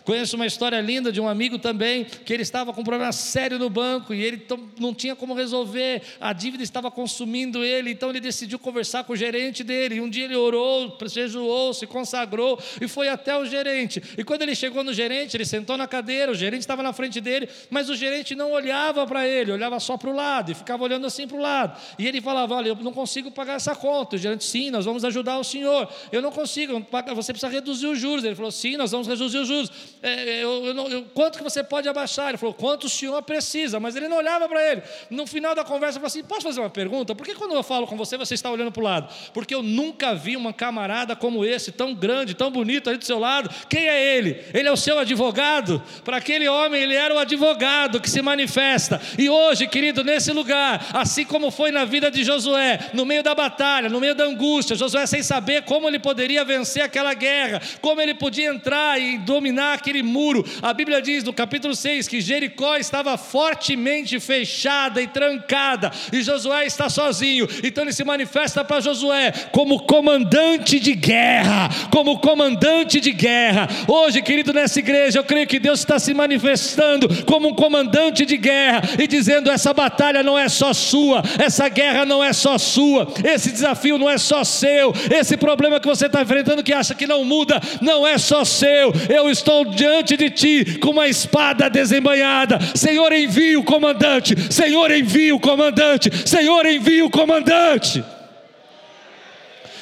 Conheço 0.03 0.36
uma 0.36 0.45
história 0.45 0.80
linda 0.81 1.12
de 1.12 1.21
um 1.21 1.27
amigo 1.27 1.59
também, 1.59 2.03
que 2.03 2.33
ele 2.33 2.44
estava 2.44 2.74
com 2.74 2.81
um 2.81 2.83
problema 2.83 3.12
sério 3.12 3.59
no 3.59 3.69
banco 3.69 4.13
e 4.13 4.24
ele 4.24 4.45
não 4.80 4.94
tinha 4.94 5.15
como 5.15 5.33
resolver, 5.33 6.01
a 6.19 6.33
dívida 6.33 6.63
estava 6.63 6.89
consumindo 6.89 7.63
ele, 7.63 7.92
então 7.92 8.09
ele 8.09 8.19
decidiu 8.19 8.57
conversar 8.57 9.03
com 9.03 9.13
o 9.13 9.15
gerente 9.15 9.63
dele. 9.63 9.95
E 9.95 10.01
um 10.01 10.09
dia 10.09 10.25
ele 10.25 10.36
orou, 10.36 10.98
jejuou, 11.07 11.74
se 11.74 11.86
consagrou 11.86 12.59
e 12.80 12.88
foi 12.88 13.09
até 13.09 13.38
o 13.38 13.45
gerente. 13.45 14.01
E 14.18 14.24
quando 14.24 14.42
ele 14.42 14.56
chegou 14.56 14.83
no 14.83 14.94
gerente, 14.94 15.38
ele 15.38 15.45
sentou 15.45 15.77
na 15.77 15.88
cadeira, 15.88 16.31
o 16.31 16.36
gerente 16.36 16.62
estava 16.62 16.81
na 16.81 16.94
frente 16.94 17.21
dele, 17.21 17.48
mas 17.69 17.89
o 17.89 17.95
gerente 17.95 18.36
não 18.36 18.51
olhava 18.51 19.06
para 19.06 19.27
ele, 19.27 19.51
olhava 19.51 19.80
só 19.80 19.98
para 19.98 20.09
o 20.09 20.15
lado 20.15 20.51
e 20.51 20.56
ficava 20.56 20.83
olhando 20.83 21.06
assim 21.06 21.27
para 21.27 21.38
o 21.38 21.42
lado. 21.42 21.80
E 21.98 22.07
ele 22.07 22.21
falava: 22.21 22.56
Olha, 22.56 22.69
eu 22.69 22.75
não 22.75 22.94
consigo 22.94 23.31
pagar 23.31 23.56
essa 23.56 23.75
conta. 23.75 24.15
O 24.15 24.19
gerente, 24.19 24.44
sim, 24.44 24.71
nós 24.71 24.86
vamos 24.86 25.06
ajudar 25.06 25.38
o 25.38 25.44
senhor. 25.44 25.88
Eu 26.12 26.21
não 26.21 26.31
consigo, 26.31 26.86
você 27.15 27.33
precisa 27.33 27.51
reduzir 27.51 27.88
os 27.88 28.00
juros. 28.00 28.24
Ele 28.24 28.36
falou: 28.36 28.51
Sim, 28.51 28.77
nós 28.77 28.92
vamos 28.92 29.07
reduzir 29.07 29.38
os 29.38 29.48
juros 29.48 29.71
é, 30.03 30.44
eu, 30.44 30.65
eu, 30.65 30.88
eu, 30.89 31.06
quanto 31.13 31.38
que 31.38 31.44
você 31.44 31.63
pode 31.63 31.88
abaixar? 31.88 32.30
Ele 32.30 32.38
falou, 32.38 32.56
quanto 32.56 32.86
o 32.86 32.89
senhor 32.89 33.21
precisa, 33.21 33.80
mas 33.80 33.95
ele 33.95 34.07
não 34.07 34.18
olhava 34.18 34.50
para 34.50 34.71
ele. 34.71 34.81
No 35.12 35.27
final 35.27 35.53
da 35.53 35.63
conversa, 35.63 36.00
ele 36.00 36.07
falou 36.07 36.07
assim: 36.07 36.24
posso 36.24 36.42
fazer 36.42 36.59
uma 36.59 36.71
pergunta? 36.71 37.13
Por 37.13 37.24
que 37.24 37.36
quando 37.36 37.53
eu 37.53 37.62
falo 37.62 37.86
com 37.86 37.95
você, 37.95 38.18
você 38.18 38.33
está 38.33 38.50
olhando 38.50 38.71
para 38.71 38.81
o 38.81 38.83
lado? 38.83 39.13
Porque 39.31 39.53
eu 39.53 39.62
nunca 39.62 40.15
vi 40.15 40.36
uma 40.36 40.51
camarada 40.51 41.15
como 41.15 41.45
esse, 41.45 41.71
tão 41.71 41.94
grande, 41.94 42.33
tão 42.33 42.50
bonito 42.50 42.89
ali 42.89 42.98
do 42.98 43.06
seu 43.06 43.19
lado. 43.19 43.50
Quem 43.69 43.88
é 43.88 44.18
ele? 44.18 44.44
Ele 44.53 44.68
é 44.68 44.71
o 44.71 44.77
seu 44.77 44.98
advogado? 44.98 45.83
Para 46.03 46.18
aquele 46.18 46.50
homem, 46.50 46.81
ele 46.81 46.95
era 46.95 47.13
o 47.13 47.19
advogado 47.19 48.01
que 48.01 48.09
se 48.09 48.24
manifesta. 48.24 49.00
E 49.19 49.30
hoje, 49.30 49.68
querido, 49.68 50.03
nesse 50.03 50.31
lugar, 50.31 50.83
assim 50.94 51.25
como 51.25 51.51
foi 51.51 51.69
na 51.69 51.86
vida 51.86 52.09
de 52.09 52.24
Josué, 52.24 52.89
no 52.94 53.06
meio 53.06 53.22
da 53.22 53.36
batalha, 53.36 53.88
no 53.88 54.00
meio 54.00 54.15
da 54.15 54.24
angústia, 54.24 54.75
Josué 54.75 55.05
sem 55.05 55.22
saber 55.22 55.62
como 55.62 55.88
ele 55.88 56.00
poderia 56.00 56.43
vencer 56.43 56.81
aquela 56.81 57.13
guerra, 57.13 57.62
como 57.81 58.01
ele 58.01 58.15
podia 58.15 58.50
entrar 58.50 59.00
e 59.00 59.20
dominar 59.20 59.75
aquele 59.75 59.90
aquele 59.91 60.01
muro. 60.01 60.45
A 60.62 60.74
Bíblia 60.74 61.01
diz 61.01 61.24
no 61.24 61.33
capítulo 61.33 61.75
6 61.75 62.07
que 62.07 62.21
Jericó 62.21 62.77
estava 62.77 63.17
fortemente 63.17 64.19
fechada 64.19 65.01
e 65.01 65.07
trancada, 65.07 65.91
e 66.12 66.21
Josué 66.21 66.65
está 66.65 66.89
sozinho. 66.89 67.48
Então 67.63 67.83
ele 67.83 67.93
se 67.93 68.03
manifesta 68.03 68.63
para 68.63 68.79
Josué 68.79 69.31
como 69.51 69.81
comandante 69.81 70.79
de 70.79 70.95
guerra, 70.95 71.69
como 71.91 72.19
comandante 72.19 73.00
de 73.00 73.12
guerra. 73.12 73.67
Hoje, 73.88 74.21
querido, 74.21 74.53
nessa 74.53 74.79
igreja, 74.79 75.19
eu 75.19 75.24
creio 75.24 75.48
que 75.48 75.60
Deus 75.60 75.79
está 75.79 76.00
se 76.00 76.13
manifestando 76.13 77.25
como 77.25 77.50
um 77.50 77.53
comandante 77.55 78.25
de 78.25 78.38
guerra 78.38 78.81
e 78.98 79.07
dizendo: 79.07 79.51
essa 79.51 79.74
batalha 79.74 80.24
não 80.24 80.38
é 80.38 80.48
só 80.48 80.74
sua, 80.74 81.21
essa 81.38 81.67
guerra 81.67 82.05
não 82.05 82.24
é 82.24 82.31
só 82.31 82.57
sua, 82.57 83.07
esse 83.24 83.51
desafio 83.51 83.98
não 83.98 84.10
é 84.10 84.17
só 84.17 84.43
seu, 84.43 84.93
esse 85.12 85.36
problema 85.36 85.79
que 85.79 85.88
você 85.88 86.05
está 86.05 86.21
enfrentando 86.21 86.63
que 86.63 86.74
acha 86.74 86.95
que 86.95 87.05
não 87.05 87.25
muda, 87.25 87.60
não 87.81 88.07
é 88.07 88.17
só 88.17 88.45
seu. 88.45 88.93
Eu 89.10 89.29
estou 89.29 89.65
diante 89.82 90.16
de 90.16 90.30
ti 90.30 90.78
com 90.78 90.92
uma 90.92 91.08
espada 91.08 91.68
desembanhada. 91.68 92.60
Senhor, 92.76 93.12
envia 93.12 93.60
o 93.60 93.64
comandante. 93.64 94.36
Senhor, 94.54 94.92
envia 94.92 95.36
o 95.36 95.40
comandante. 95.40 96.12
Senhor, 96.28 96.68
envia 96.68 97.04
o 97.04 97.10
comandante. 97.10 98.04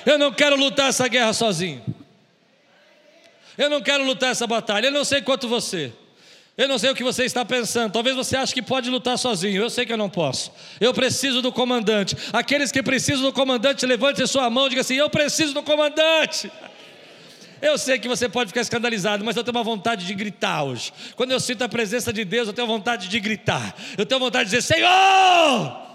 Eu 0.05 0.17
não 0.17 0.31
quero 0.31 0.55
lutar 0.55 0.87
essa 0.87 1.05
guerra 1.09 1.33
sozinho. 1.33 1.83
Eu 3.57 3.69
não 3.69 3.81
quero 3.81 4.05
lutar 4.05 4.31
essa 4.31 4.47
batalha. 4.47 4.87
Eu 4.87 4.91
não 4.91 5.03
sei 5.03 5.21
quanto 5.21 5.49
você. 5.49 5.91
Eu 6.57 6.69
não 6.69 6.77
sei 6.77 6.89
o 6.91 6.95
que 6.95 7.03
você 7.03 7.25
está 7.25 7.43
pensando. 7.43 7.91
Talvez 7.91 8.15
você 8.15 8.37
ache 8.37 8.53
que 8.53 8.61
pode 8.61 8.89
lutar 8.89 9.17
sozinho. 9.17 9.61
Eu 9.61 9.69
sei 9.69 9.85
que 9.85 9.91
eu 9.91 9.97
não 9.97 10.09
posso. 10.09 10.49
Eu 10.79 10.93
preciso 10.93 11.41
do 11.41 11.51
comandante. 11.51 12.15
Aqueles 12.31 12.71
que 12.71 12.81
precisam 12.81 13.23
do 13.23 13.33
comandante, 13.33 13.85
levante 13.85 14.25
sua 14.27 14.49
mão 14.49 14.67
e 14.67 14.69
diga 14.69 14.81
assim: 14.81 14.95
Eu 14.95 15.09
preciso 15.09 15.53
do 15.53 15.61
comandante. 15.61 16.49
Eu 17.61 17.77
sei 17.77 17.99
que 17.99 18.07
você 18.07 18.29
pode 18.29 18.49
ficar 18.49 18.61
escandalizado, 18.61 19.23
mas 19.23 19.35
eu 19.35 19.43
tenho 19.43 19.57
uma 19.57 19.63
vontade 19.63 20.05
de 20.05 20.13
gritar 20.13 20.63
hoje. 20.63 20.93
Quando 21.15 21.31
eu 21.31 21.39
sinto 21.39 21.63
a 21.63 21.69
presença 21.69 22.13
de 22.13 22.23
Deus, 22.23 22.47
eu 22.47 22.53
tenho 22.53 22.67
vontade 22.67 23.07
de 23.07 23.19
gritar. 23.19 23.75
Eu 23.97 24.05
tenho 24.05 24.19
vontade 24.19 24.49
de 24.49 24.55
dizer: 24.55 24.73
Senhor, 24.73 25.87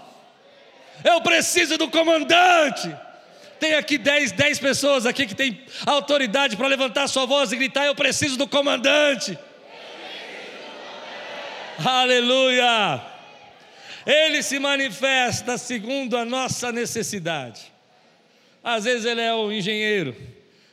eu 1.03 1.21
preciso 1.21 1.77
do 1.77 1.87
comandante. 1.87 2.95
Tem 3.59 3.73
aqui 3.75 3.97
10, 3.97 4.33
10 4.33 4.59
pessoas 4.59 5.05
aqui 5.05 5.25
que 5.25 5.33
têm 5.33 5.61
autoridade 5.85 6.57
para 6.57 6.67
levantar 6.67 7.07
sua 7.07 7.25
voz 7.25 7.51
e 7.51 7.55
gritar: 7.55 7.85
Eu 7.85 7.95
preciso 7.95 8.37
do 8.37 8.47
comandante. 8.47 9.37
Aleluia! 11.83 13.01
Ele 14.05 14.43
se 14.43 14.59
manifesta 14.59 15.57
segundo 15.57 16.15
a 16.15 16.23
nossa 16.23 16.71
necessidade. 16.71 17.73
Às 18.63 18.83
vezes 18.83 19.05
ele 19.05 19.21
é 19.21 19.33
o 19.33 19.51
engenheiro, 19.51 20.15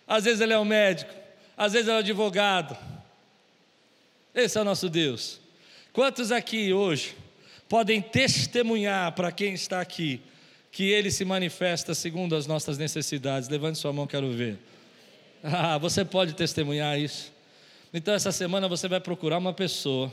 às 0.07 0.25
vezes 0.25 0.41
ele 0.41 0.53
é 0.53 0.59
o 0.59 0.65
médico, 0.65 1.13
às 1.57 1.73
vezes 1.73 1.89
ele 1.89 1.97
é 1.97 1.99
o 1.99 2.01
advogado. 2.01 2.77
Esse 4.35 4.59
é 4.59 4.61
o 4.61 4.65
nosso 4.65 4.89
Deus. 4.89 5.41
Quantos 5.93 6.33
aqui 6.33 6.73
hoje 6.73 7.15
podem 7.69 8.01
testemunhar 8.01 9.13
para 9.13 9.31
quem 9.31 9.53
está 9.55 9.81
aqui 9.81 10.21
que 10.71 10.91
ele 10.91 11.11
se 11.11 11.25
manifesta 11.25 11.95
segundo 11.95 12.35
as 12.35 12.47
nossas 12.47 12.79
necessidades? 12.79 13.49
Levante 13.49 13.79
sua 13.79 13.93
mão, 13.93 14.07
quero 14.07 14.31
ver. 14.31 14.59
Ah, 15.43 15.77
você 15.77 16.05
pode 16.05 16.35
testemunhar 16.35 16.99
isso. 16.99 17.33
Então, 17.93 18.15
essa 18.15 18.33
semana 18.33 18.69
você 18.69 18.89
vai 18.89 19.01
procurar 19.01 19.37
uma 19.37 19.53
pessoa 19.53 20.11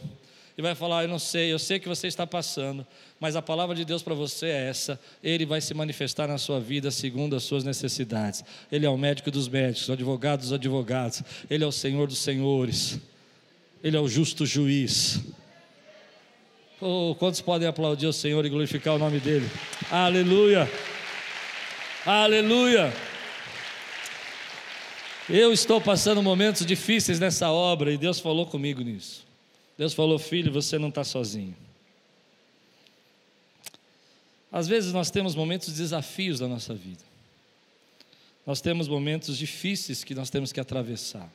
e 0.60 0.62
vai 0.62 0.76
falar: 0.76 1.04
Eu 1.04 1.08
não 1.08 1.18
sei, 1.18 1.54
eu 1.54 1.58
sei 1.58 1.80
que 1.80 1.88
você 1.88 2.08
está 2.08 2.28
passando, 2.28 2.86
mas 3.18 3.38
a 3.38 3.42
palavra 3.42 3.74
de 3.74 3.86
Deus 3.86 4.04
para 4.04 4.14
você 4.14 4.48
é 4.48 4.68
essa. 4.68 5.00
Ele 5.24 5.46
vai 5.46 5.62
se 5.62 5.74
manifestar 5.74 6.28
na 6.28 6.38
sua 6.38 6.60
vida 6.60 6.92
segundo 6.92 7.34
as 7.34 7.44
suas 7.44 7.64
necessidades. 7.64 8.44
Ele 8.70 8.86
é 8.86 8.90
o 8.90 8.98
médico 8.98 9.32
dos 9.32 9.48
médicos, 9.48 9.88
o 9.88 9.94
advogado 9.94 10.42
dos 10.42 10.52
advogados, 10.52 11.24
ele 11.50 11.64
é 11.64 11.68
o 11.68 11.72
Senhor 11.72 12.08
dos 12.08 12.18
senhores, 12.18 13.00
ele 13.82 13.96
é 13.96 14.00
o 14.02 14.08
justo 14.10 14.46
juiz. 14.46 15.22
Oh, 16.82 17.16
quantos 17.18 17.40
podem 17.40 17.66
aplaudir 17.66 18.08
o 18.08 18.14
Senhor 18.14 18.46
e 18.46 18.50
glorificar 18.50 18.96
o 18.96 19.00
nome 19.00 19.22
dele? 19.22 19.50
Aleluia! 19.90 20.70
Aleluia! 22.06 22.92
Eu 25.30 25.54
estou 25.54 25.80
passando 25.80 26.22
momentos 26.22 26.66
difíceis 26.66 27.18
nessa 27.18 27.50
obra 27.50 27.94
e 27.94 27.98
Deus 27.98 28.20
falou 28.20 28.46
comigo 28.46 28.82
nisso. 28.82 29.29
Deus 29.80 29.94
falou, 29.94 30.20
filho, 30.20 30.52
você 30.52 30.78
não 30.78 30.90
está 30.90 31.06
sozinho. 31.06 31.56
Às 34.52 34.68
vezes 34.68 34.92
nós 34.92 35.10
temos 35.10 35.36
momentos 35.36 35.70
de 35.70 35.76
desafios 35.76 36.40
da 36.40 36.50
nossa 36.50 36.74
vida. 36.74 37.02
Nós 38.46 38.60
temos 38.60 38.90
momentos 38.90 39.38
difíceis 39.38 40.04
que 40.04 40.14
nós 40.14 40.30
temos 40.30 40.52
que 40.52 40.60
atravessar. 40.60 41.32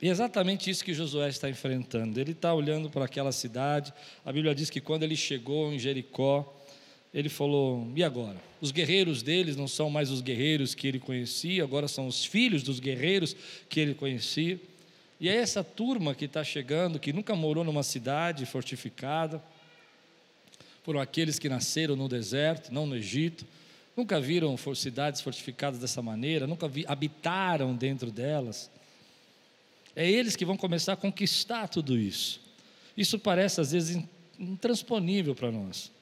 E 0.00 0.06
é 0.06 0.10
exatamente 0.12 0.70
isso 0.70 0.84
que 0.84 0.94
Josué 0.94 1.28
está 1.28 1.50
enfrentando. 1.50 2.20
Ele 2.20 2.30
está 2.30 2.54
olhando 2.54 2.88
para 2.88 3.06
aquela 3.06 3.32
cidade. 3.32 3.92
A 4.24 4.32
Bíblia 4.32 4.54
diz 4.54 4.70
que 4.70 4.80
quando 4.80 5.02
ele 5.02 5.16
chegou 5.16 5.72
em 5.72 5.80
Jericó, 5.80 6.56
ele 7.12 7.28
falou: 7.28 7.90
e 7.96 8.04
agora? 8.04 8.40
Os 8.60 8.70
guerreiros 8.70 9.20
deles 9.20 9.56
não 9.56 9.66
são 9.66 9.90
mais 9.90 10.12
os 10.12 10.20
guerreiros 10.20 10.76
que 10.76 10.86
ele 10.86 11.00
conhecia, 11.00 11.64
agora 11.64 11.88
são 11.88 12.06
os 12.06 12.24
filhos 12.24 12.62
dos 12.62 12.78
guerreiros 12.78 13.34
que 13.68 13.80
ele 13.80 13.94
conhecia. 13.94 14.60
E 15.20 15.28
é 15.28 15.36
essa 15.36 15.62
turma 15.62 16.14
que 16.14 16.24
está 16.24 16.42
chegando, 16.42 16.98
que 16.98 17.12
nunca 17.12 17.36
morou 17.36 17.62
numa 17.62 17.82
cidade 17.82 18.46
fortificada, 18.46 19.42
foram 20.82 20.98
aqueles 20.98 21.38
que 21.38 21.46
nasceram 21.46 21.94
no 21.94 22.08
deserto, 22.08 22.72
não 22.72 22.86
no 22.86 22.96
Egito, 22.96 23.46
nunca 23.94 24.18
viram 24.18 24.56
cidades 24.74 25.20
fortificadas 25.20 25.78
dessa 25.78 26.00
maneira, 26.00 26.46
nunca 26.46 26.66
vi, 26.66 26.86
habitaram 26.88 27.76
dentro 27.76 28.10
delas. 28.10 28.70
É 29.94 30.10
eles 30.10 30.36
que 30.36 30.44
vão 30.46 30.56
começar 30.56 30.94
a 30.94 30.96
conquistar 30.96 31.68
tudo 31.68 31.98
isso. 31.98 32.40
Isso 32.96 33.18
parece 33.18 33.60
às 33.60 33.72
vezes 33.72 34.02
intransponível 34.38 35.34
para 35.34 35.52
nós. 35.52 35.92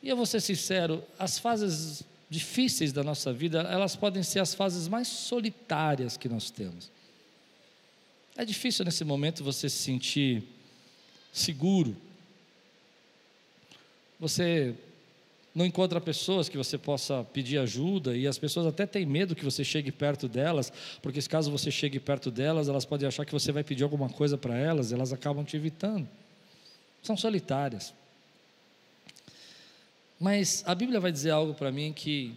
E 0.00 0.08
eu 0.08 0.16
vou 0.16 0.26
ser 0.26 0.40
sincero, 0.40 1.02
as 1.18 1.40
fases 1.40 2.04
difíceis 2.30 2.92
da 2.92 3.02
nossa 3.02 3.32
vida, 3.32 3.62
elas 3.62 3.96
podem 3.96 4.22
ser 4.22 4.38
as 4.38 4.54
fases 4.54 4.86
mais 4.86 5.08
solitárias 5.08 6.16
que 6.16 6.28
nós 6.28 6.48
temos. 6.50 6.90
É 8.36 8.44
difícil 8.44 8.84
nesse 8.84 9.04
momento 9.04 9.44
você 9.44 9.68
se 9.68 9.76
sentir 9.76 10.42
seguro. 11.32 11.96
Você 14.18 14.74
não 15.54 15.66
encontra 15.66 16.00
pessoas 16.00 16.48
que 16.48 16.56
você 16.56 16.78
possa 16.78 17.24
pedir 17.24 17.58
ajuda 17.58 18.16
e 18.16 18.26
as 18.26 18.38
pessoas 18.38 18.66
até 18.66 18.86
têm 18.86 19.04
medo 19.04 19.34
que 19.34 19.44
você 19.44 19.62
chegue 19.62 19.92
perto 19.92 20.28
delas, 20.28 20.72
porque 21.02 21.20
caso 21.22 21.50
você 21.50 21.70
chegue 21.70 22.00
perto 22.00 22.30
delas, 22.30 22.68
elas 22.68 22.86
podem 22.86 23.06
achar 23.06 23.26
que 23.26 23.32
você 23.32 23.52
vai 23.52 23.62
pedir 23.62 23.82
alguma 23.82 24.08
coisa 24.08 24.38
para 24.38 24.56
elas, 24.56 24.92
elas 24.92 25.12
acabam 25.12 25.44
te 25.44 25.56
evitando. 25.56 26.08
São 27.02 27.16
solitárias. 27.16 27.92
Mas 30.18 30.62
a 30.66 30.74
Bíblia 30.74 31.00
vai 31.00 31.12
dizer 31.12 31.30
algo 31.30 31.52
para 31.52 31.70
mim 31.70 31.92
que 31.92 32.34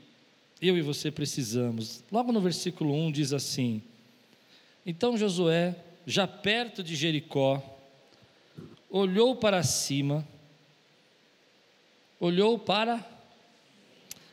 eu 0.61 0.77
e 0.77 0.81
você 0.81 1.11
precisamos. 1.11 2.03
Logo 2.11 2.31
no 2.31 2.41
versículo 2.41 2.93
1 2.93 3.11
diz 3.11 3.31
assim: 3.31 3.81
Então 4.85 5.17
Josué, 5.17 5.75
já 6.05 6.27
perto 6.27 6.83
de 6.83 6.95
Jericó, 6.95 7.63
olhou 8.89 9.35
para 9.35 9.63
cima, 9.63 10.25
olhou 12.19 12.59
para. 12.59 13.03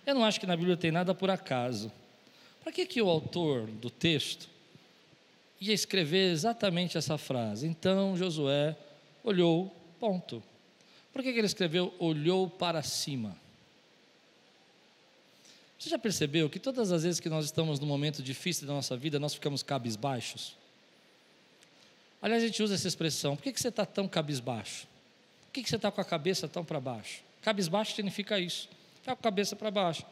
Eu 0.06 0.14
não 0.14 0.24
acho 0.24 0.38
que 0.38 0.46
na 0.46 0.56
Bíblia 0.56 0.76
tem 0.76 0.90
nada 0.90 1.14
por 1.14 1.30
acaso. 1.30 1.90
Para 2.62 2.72
que, 2.72 2.84
que 2.86 3.00
o 3.00 3.08
autor 3.08 3.66
do 3.66 3.88
texto 3.88 4.48
ia 5.60 5.72
escrever 5.72 6.30
exatamente 6.30 6.98
essa 6.98 7.16
frase? 7.16 7.66
Então 7.66 8.16
Josué 8.16 8.76
olhou, 9.24 9.74
ponto. 9.98 10.42
Por 11.12 11.22
que, 11.22 11.32
que 11.32 11.38
ele 11.38 11.46
escreveu 11.46 11.94
olhou 11.98 12.48
para 12.48 12.82
cima? 12.82 13.36
Você 15.82 15.90
já 15.90 15.98
percebeu 15.98 16.48
que 16.48 16.60
todas 16.60 16.92
as 16.92 17.02
vezes 17.02 17.18
que 17.18 17.28
nós 17.28 17.46
estamos 17.46 17.80
num 17.80 17.88
momento 17.88 18.22
difícil 18.22 18.68
da 18.68 18.72
nossa 18.72 18.96
vida, 18.96 19.18
nós 19.18 19.34
ficamos 19.34 19.64
cabisbaixos? 19.64 20.54
Aliás, 22.22 22.40
a 22.40 22.46
gente 22.46 22.62
usa 22.62 22.76
essa 22.76 22.86
expressão. 22.86 23.34
Por 23.34 23.42
que, 23.42 23.52
que 23.52 23.60
você 23.60 23.66
está 23.66 23.84
tão 23.84 24.06
cabisbaixo? 24.06 24.86
Por 25.46 25.54
que, 25.54 25.60
que 25.64 25.68
você 25.68 25.74
está 25.74 25.90
com 25.90 26.00
a 26.00 26.04
cabeça 26.04 26.46
tão 26.46 26.64
para 26.64 26.78
baixo? 26.78 27.24
Cabisbaixo 27.42 27.96
significa 27.96 28.38
isso. 28.38 28.68
Está 29.00 29.16
com 29.16 29.22
a 29.22 29.24
cabeça 29.24 29.56
para 29.56 29.72
baixo. 29.72 30.06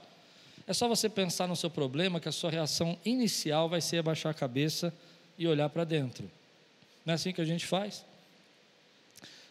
É 0.67 0.73
só 0.73 0.89
você 0.89 1.09
pensar 1.09 1.47
no 1.47 1.55
seu 1.55 1.71
problema 1.71 2.19
que 2.19 2.29
a 2.29 2.33
sua 2.33 2.51
reação 2.51 2.99
inicial 3.05 3.69
vai 3.69 3.81
ser 3.81 3.99
abaixar 3.99 4.33
a 4.33 4.35
cabeça 4.35 4.93
e 5.39 5.47
olhar 5.47 5.69
para 5.69 5.85
dentro. 5.85 6.29
Não 7.07 7.13
é 7.13 7.15
assim 7.15 7.33
que 7.33 7.41
a 7.41 7.45
gente 7.45 7.65
faz? 7.65 8.05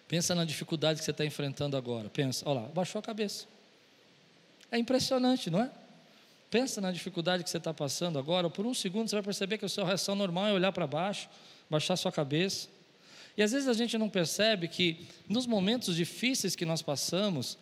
Pensa 0.06 0.36
na 0.36 0.44
dificuldade 0.44 1.00
que 1.00 1.06
você 1.06 1.12
está 1.12 1.24
enfrentando 1.24 1.78
agora. 1.78 2.10
Pensa, 2.10 2.44
olha 2.46 2.60
lá, 2.60 2.66
abaixou 2.66 3.00
a 3.00 3.02
cabeça. 3.02 3.46
É 4.70 4.78
impressionante, 4.78 5.50
não 5.50 5.62
é? 5.62 5.79
Pensa 6.50 6.82
na 6.82 6.92
dificuldade 6.92 7.44
que 7.44 7.50
você 7.50 7.58
está 7.58 7.74
passando 7.74 8.18
agora, 8.18 8.50
por 8.50 8.66
um 8.66 8.74
segundo 8.74 9.08
você 9.08 9.16
vai 9.16 9.24
perceber 9.24 9.58
que 9.58 9.66
a 9.66 9.70
sua 9.70 9.86
reação 9.86 10.16
normal 10.16 10.48
é 10.48 10.54
olhar 10.54 10.72
para 10.72 10.88
baixo, 10.88 11.30
baixar 11.70 11.96
sua 11.96 12.12
cabeça. 12.12 12.68
E 13.38 13.44
às 13.44 13.52
vezes 13.52 13.68
a 13.68 13.74
gente 13.74 13.98
não 13.98 14.10
percebe 14.10 14.68
que 14.68 15.08
nos 15.28 15.46
momentos 15.46 15.96
difíceis 15.96 16.56
que 16.56 16.66
nós 16.66 16.82
passamos, 16.82 17.58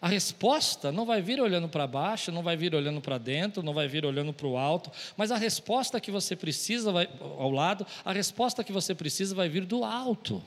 a 0.00 0.08
resposta 0.08 0.92
não 0.92 1.04
vai 1.04 1.20
vir 1.20 1.40
olhando 1.40 1.68
para 1.68 1.86
baixo, 1.86 2.30
não 2.30 2.42
vai 2.42 2.56
vir 2.56 2.74
olhando 2.74 3.00
para 3.00 3.18
dentro, 3.18 3.62
não 3.62 3.74
vai 3.74 3.88
vir 3.88 4.06
olhando 4.06 4.32
para 4.32 4.46
o 4.46 4.56
alto, 4.56 4.90
mas 5.16 5.32
a 5.32 5.36
resposta 5.36 6.00
que 6.00 6.10
você 6.10 6.36
precisa 6.36 6.92
vai 6.92 7.08
ao 7.20 7.50
lado, 7.50 7.84
a 8.04 8.12
resposta 8.12 8.62
que 8.62 8.72
você 8.72 8.94
precisa 8.94 9.34
vai 9.34 9.48
vir 9.48 9.66
do 9.66 9.84
alto. 9.84 10.42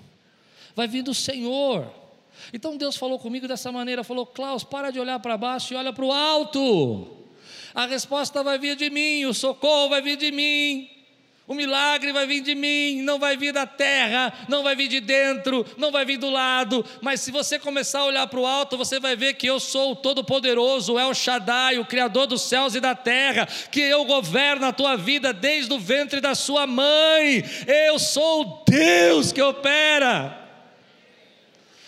Vai 0.74 0.88
vir 0.88 1.04
do 1.04 1.14
Senhor. 1.14 1.94
Então 2.52 2.78
Deus 2.78 2.96
falou 2.96 3.20
comigo 3.20 3.48
dessa 3.48 3.72
maneira, 3.72 4.04
falou: 4.04 4.26
"Klaus, 4.26 4.64
para 4.64 4.90
de 4.90 5.00
olhar 5.00 5.20
para 5.20 5.38
baixo 5.38 5.74
e 5.74 5.78
olha 5.78 5.94
para 5.94 6.06
o 6.06 6.12
alto". 6.12 7.23
A 7.74 7.86
resposta 7.86 8.44
vai 8.44 8.60
vir 8.60 8.76
de 8.76 8.90
mim, 8.90 9.26
o 9.26 9.34
socorro 9.34 9.90
vai 9.90 10.02
vir 10.02 10.18
de 10.18 10.32
mim. 10.32 10.90
O 11.46 11.54
milagre 11.54 12.14
vai 12.14 12.26
vir 12.26 12.40
de 12.40 12.56
mim, 12.56 13.02
não 13.02 13.20
vai 13.20 13.36
vir 13.36 13.52
da 13.52 13.68
terra, 13.68 14.34
não 14.48 14.64
vai 14.64 14.78
vir 14.78 14.88
de 14.88 15.02
dentro, 15.02 15.66
não 15.78 15.92
vai 15.92 16.06
vir 16.06 16.16
do 16.16 16.30
lado, 16.30 16.86
mas 17.02 17.20
se 17.20 17.32
você 17.32 17.60
começar 17.60 18.00
a 18.00 18.06
olhar 18.06 18.28
para 18.28 18.40
o 18.40 18.46
alto, 18.46 18.78
você 18.78 18.98
vai 18.98 19.14
ver 19.18 19.34
que 19.34 19.46
eu 19.46 19.60
sou 19.60 19.92
o 19.92 19.96
Todo-Poderoso, 19.96 20.98
El 20.98 21.14
Shaddai, 21.14 21.80
o 21.80 21.86
Criador 21.86 22.28
dos 22.28 22.44
céus 22.44 22.76
e 22.76 22.80
da 22.80 22.96
terra, 22.96 23.46
que 23.70 23.82
eu 23.82 24.06
governo 24.06 24.68
a 24.68 24.72
tua 24.72 24.96
vida 24.96 25.34
desde 25.34 25.74
o 25.74 25.80
ventre 25.80 26.22
da 26.22 26.34
sua 26.34 26.66
mãe, 26.66 27.44
eu 27.68 28.00
sou 28.00 28.42
o 28.42 28.64
Deus 28.66 29.34
que 29.34 29.42
opera. 29.42 30.43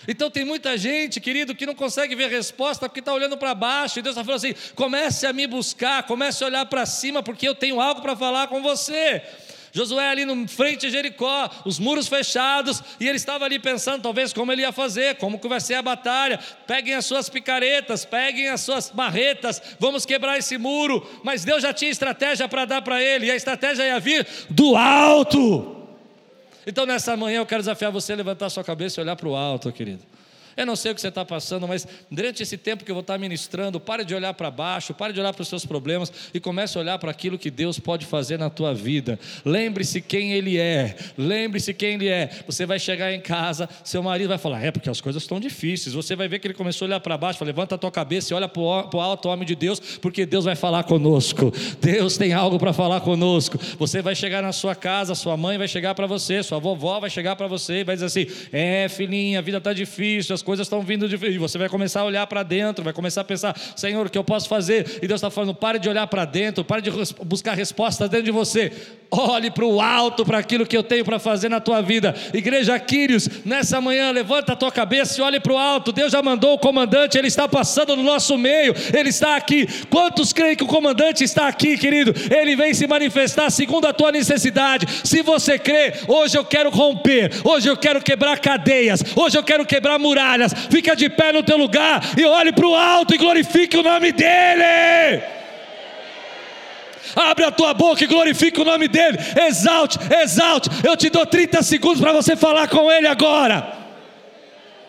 Então 0.07 0.29
tem 0.29 0.45
muita 0.45 0.77
gente, 0.77 1.19
querido, 1.19 1.55
que 1.55 1.65
não 1.65 1.75
consegue 1.75 2.15
ver 2.15 2.29
resposta 2.29 2.87
porque 2.87 2.99
está 2.99 3.13
olhando 3.13 3.37
para 3.37 3.53
baixo, 3.53 3.99
e 3.99 4.01
Deus 4.01 4.15
está 4.15 4.23
falando 4.23 4.37
assim: 4.37 4.55
comece 4.75 5.25
a 5.25 5.33
me 5.33 5.47
buscar, 5.47 6.03
comece 6.03 6.43
a 6.43 6.47
olhar 6.47 6.65
para 6.65 6.85
cima, 6.85 7.23
porque 7.23 7.47
eu 7.47 7.55
tenho 7.55 7.79
algo 7.79 8.01
para 8.01 8.15
falar 8.15 8.47
com 8.47 8.61
você. 8.61 9.21
Josué 9.75 10.07
ali 10.07 10.23
no 10.23 10.47
frente 10.47 10.87
de 10.87 10.89
Jericó, 10.89 11.49
os 11.65 11.79
muros 11.79 12.07
fechados, 12.07 12.81
e 12.97 13.09
ele 13.09 13.17
estava 13.17 13.43
ali 13.43 13.59
pensando 13.59 14.03
talvez 14.03 14.31
como 14.31 14.49
ele 14.49 14.61
ia 14.61 14.71
fazer, 14.71 15.15
como 15.15 15.37
que 15.37 15.49
vai 15.49 15.59
ser 15.59 15.73
a 15.73 15.81
batalha. 15.81 16.39
Peguem 16.65 16.93
as 16.93 17.05
suas 17.05 17.27
picaretas, 17.27 18.05
peguem 18.05 18.47
as 18.47 18.61
suas 18.61 18.89
marretas, 18.93 19.61
vamos 19.77 20.05
quebrar 20.05 20.37
esse 20.37 20.57
muro. 20.57 21.05
Mas 21.25 21.43
Deus 21.43 21.61
já 21.61 21.73
tinha 21.73 21.91
estratégia 21.91 22.47
para 22.47 22.63
dar 22.63 22.81
para 22.81 23.03
ele, 23.03 23.25
e 23.25 23.31
a 23.31 23.35
estratégia 23.35 23.83
ia 23.83 23.99
vir 23.99 24.25
do 24.49 24.77
alto. 24.77 25.84
Então, 26.65 26.85
nessa 26.85 27.15
manhã, 27.15 27.39
eu 27.39 27.45
quero 27.45 27.61
desafiar 27.61 27.91
você 27.91 28.13
a 28.13 28.15
levantar 28.15 28.49
sua 28.49 28.63
cabeça 28.63 28.99
e 28.99 29.03
olhar 29.03 29.15
para 29.15 29.27
o 29.27 29.35
alto, 29.35 29.71
querido. 29.71 30.01
Eu 30.57 30.65
não 30.65 30.75
sei 30.75 30.91
o 30.91 30.95
que 30.95 31.01
você 31.01 31.09
está 31.09 31.25
passando, 31.25 31.67
mas 31.67 31.87
durante 32.09 32.41
esse 32.41 32.57
tempo 32.57 32.85
que 32.85 32.91
eu 32.91 32.95
vou 32.95 33.01
estar 33.01 33.17
ministrando, 33.17 33.79
pare 33.79 34.05
de 34.05 34.15
olhar 34.15 34.33
para 34.33 34.49
baixo, 34.49 34.93
pare 34.93 35.11
de 35.11 35.19
olhar 35.19 35.33
para 35.33 35.41
os 35.41 35.47
seus 35.47 35.65
problemas 35.65 36.11
e 36.33 36.39
comece 36.39 36.77
a 36.77 36.81
olhar 36.81 36.97
para 36.97 37.11
aquilo 37.11 37.37
que 37.37 37.51
Deus 37.51 37.79
pode 37.79 38.05
fazer 38.05 38.39
na 38.39 38.49
tua 38.49 38.73
vida. 38.73 39.19
Lembre-se 39.43 40.01
quem 40.01 40.31
Ele 40.33 40.57
é, 40.57 40.95
lembre-se 41.17 41.73
quem 41.73 41.95
Ele 41.95 42.07
é. 42.07 42.29
Você 42.45 42.65
vai 42.65 42.79
chegar 42.79 43.11
em 43.11 43.19
casa, 43.19 43.69
seu 43.83 44.01
marido 44.01 44.29
vai 44.29 44.37
falar: 44.37 44.63
É, 44.63 44.71
porque 44.71 44.89
as 44.89 45.01
coisas 45.01 45.23
estão 45.23 45.39
difíceis. 45.39 45.93
Você 45.93 46.15
vai 46.15 46.27
ver 46.27 46.39
que 46.39 46.47
ele 46.47 46.53
começou 46.53 46.85
a 46.85 46.87
olhar 46.87 46.99
para 46.99 47.17
baixo, 47.17 47.39
fala, 47.39 47.47
levanta 47.47 47.75
a 47.75 47.77
tua 47.77 47.91
cabeça 47.91 48.33
e 48.33 48.35
olha 48.35 48.47
para 48.47 48.61
o 48.61 49.01
alto 49.01 49.27
homem 49.27 49.45
de 49.45 49.55
Deus, 49.55 49.79
porque 50.01 50.25
Deus 50.25 50.45
vai 50.45 50.55
falar 50.55 50.83
conosco. 50.83 51.51
Deus 51.81 52.17
tem 52.17 52.33
algo 52.33 52.57
para 52.57 52.71
falar 52.71 53.01
conosco. 53.01 53.59
Você 53.77 54.01
vai 54.01 54.15
chegar 54.15 54.41
na 54.41 54.51
sua 54.51 54.75
casa, 54.75 55.15
sua 55.15 55.35
mãe 55.35 55.57
vai 55.57 55.67
chegar 55.67 55.95
para 55.95 56.07
você, 56.07 56.41
sua 56.43 56.59
vovó 56.59 56.99
vai 56.99 57.09
chegar 57.09 57.35
para 57.35 57.47
você 57.47 57.79
e 57.79 57.83
vai 57.83 57.95
dizer 57.95 58.05
assim: 58.05 58.27
É, 58.51 58.87
filhinha, 58.87 59.39
a 59.39 59.41
vida 59.41 59.57
está 59.57 59.73
difícil, 59.73 60.33
as 60.33 60.44
coisas 60.45 60.65
estão 60.65 60.81
vindo 60.81 61.09
de. 61.09 61.15
E 61.25 61.37
você 61.37 61.57
vai 61.57 61.67
começar 61.67 62.01
a 62.01 62.05
olhar 62.05 62.25
para 62.27 62.43
dentro, 62.43 62.83
vai 62.83 62.93
começar 62.93 63.21
a 63.21 63.23
pensar: 63.23 63.57
Senhor, 63.75 64.05
o 64.05 64.09
que 64.09 64.17
eu 64.17 64.23
posso 64.23 64.47
fazer? 64.47 64.99
E 65.01 65.07
Deus 65.07 65.17
está 65.17 65.29
falando: 65.29 65.53
pare 65.53 65.79
de 65.79 65.89
olhar 65.89 66.05
para 66.07 66.23
dentro, 66.23 66.63
pare 66.63 66.81
de 66.81 66.91
buscar 67.23 67.55
respostas 67.55 68.07
dentro 68.07 68.25
de 68.25 68.31
você. 68.31 68.71
Olhe 69.11 69.49
para 69.49 69.65
o 69.65 69.79
alto, 69.81 70.25
para 70.25 70.39
aquilo 70.39 70.65
que 70.65 70.75
eu 70.75 70.83
tenho 70.83 71.05
para 71.05 71.19
fazer 71.19 71.49
na 71.49 71.59
tua 71.59 71.81
vida. 71.81 72.13
Igreja 72.33 72.77
Quírios, 72.79 73.29
nessa 73.45 73.79
manhã, 73.79 74.11
levanta 74.11 74.53
a 74.53 74.55
tua 74.55 74.71
cabeça 74.71 75.19
e 75.19 75.23
olhe 75.23 75.39
para 75.39 75.53
o 75.53 75.57
alto. 75.57 75.91
Deus 75.91 76.11
já 76.11 76.21
mandou 76.21 76.53
o 76.53 76.59
comandante, 76.59 77.17
ele 77.17 77.27
está 77.27 77.47
passando 77.47 77.95
no 77.95 78.03
nosso 78.03 78.37
meio, 78.37 78.73
ele 78.93 79.09
está 79.09 79.35
aqui. 79.35 79.67
Quantos 79.89 80.33
creem 80.33 80.55
que 80.55 80.63
o 80.63 80.67
comandante 80.67 81.23
está 81.23 81.47
aqui, 81.47 81.77
querido? 81.77 82.13
Ele 82.29 82.55
vem 82.55 82.73
se 82.73 82.87
manifestar 82.87 83.49
segundo 83.49 83.87
a 83.87 83.93
tua 83.93 84.11
necessidade. 84.11 84.85
Se 85.03 85.21
você 85.21 85.57
crê, 85.57 85.93
hoje 86.07 86.37
eu 86.37 86.43
quero 86.43 86.69
romper, 86.69 87.31
hoje 87.43 87.67
eu 87.69 87.77
quero 87.77 88.01
quebrar 88.01 88.39
cadeias, 88.39 89.01
hoje 89.15 89.37
eu 89.37 89.43
quero 89.43 89.65
quebrar 89.65 89.97
muralhas. 89.97 90.34
Fica 90.69 90.95
de 90.95 91.09
pé 91.09 91.31
no 91.31 91.43
teu 91.43 91.57
lugar 91.57 92.01
e 92.17 92.25
olhe 92.25 92.51
para 92.51 92.67
o 92.67 92.75
alto 92.75 93.13
e 93.13 93.17
glorifique 93.17 93.77
o 93.77 93.83
nome 93.83 94.11
dEle. 94.11 95.23
Abre 97.15 97.45
a 97.45 97.51
tua 97.51 97.73
boca 97.73 98.03
e 98.03 98.07
glorifique 98.07 98.59
o 98.59 98.65
nome 98.65 98.87
dEle. 98.87 99.17
Exalte, 99.47 99.97
exalte. 100.21 100.69
Eu 100.83 100.97
te 100.97 101.09
dou 101.09 101.25
30 101.25 101.61
segundos 101.63 102.01
para 102.01 102.11
você 102.11 102.35
falar 102.35 102.67
com 102.67 102.91
Ele 102.91 103.07
agora. 103.07 103.85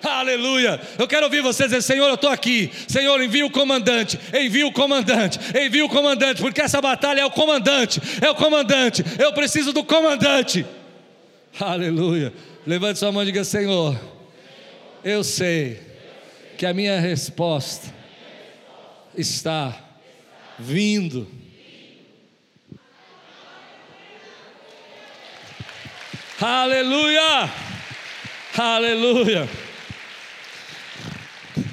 Aleluia. 0.02 0.80
Eu 0.98 1.08
quero 1.08 1.24
ouvir 1.24 1.42
você 1.42 1.64
dizer: 1.64 1.82
Senhor, 1.82 2.06
eu 2.08 2.14
estou 2.14 2.30
aqui. 2.30 2.70
Senhor, 2.86 3.20
envia 3.20 3.44
o 3.46 3.50
comandante. 3.50 4.18
Envia 4.32 4.66
o 4.66 4.72
comandante. 4.72 5.38
Envia 5.58 5.84
o 5.84 5.88
comandante. 5.88 6.40
Porque 6.40 6.60
essa 6.60 6.80
batalha 6.80 7.20
é 7.20 7.24
o 7.24 7.30
comandante. 7.30 8.00
É 8.20 8.30
o 8.30 8.34
comandante. 8.34 9.04
Eu 9.18 9.32
preciso 9.32 9.72
do 9.72 9.82
comandante. 9.82 10.64
Aleluia. 11.58 12.32
Levante 12.66 12.98
sua 12.98 13.10
mão 13.10 13.22
e 13.22 13.26
diga: 13.26 13.44
Senhor, 13.44 13.98
eu 15.06 15.22
sei 15.22 15.80
que 16.58 16.66
a 16.66 16.74
minha 16.74 16.98
resposta 16.98 17.94
está 19.16 19.80
vindo. 20.58 21.28
Aleluia! 26.40 27.48
Aleluia! 28.58 29.48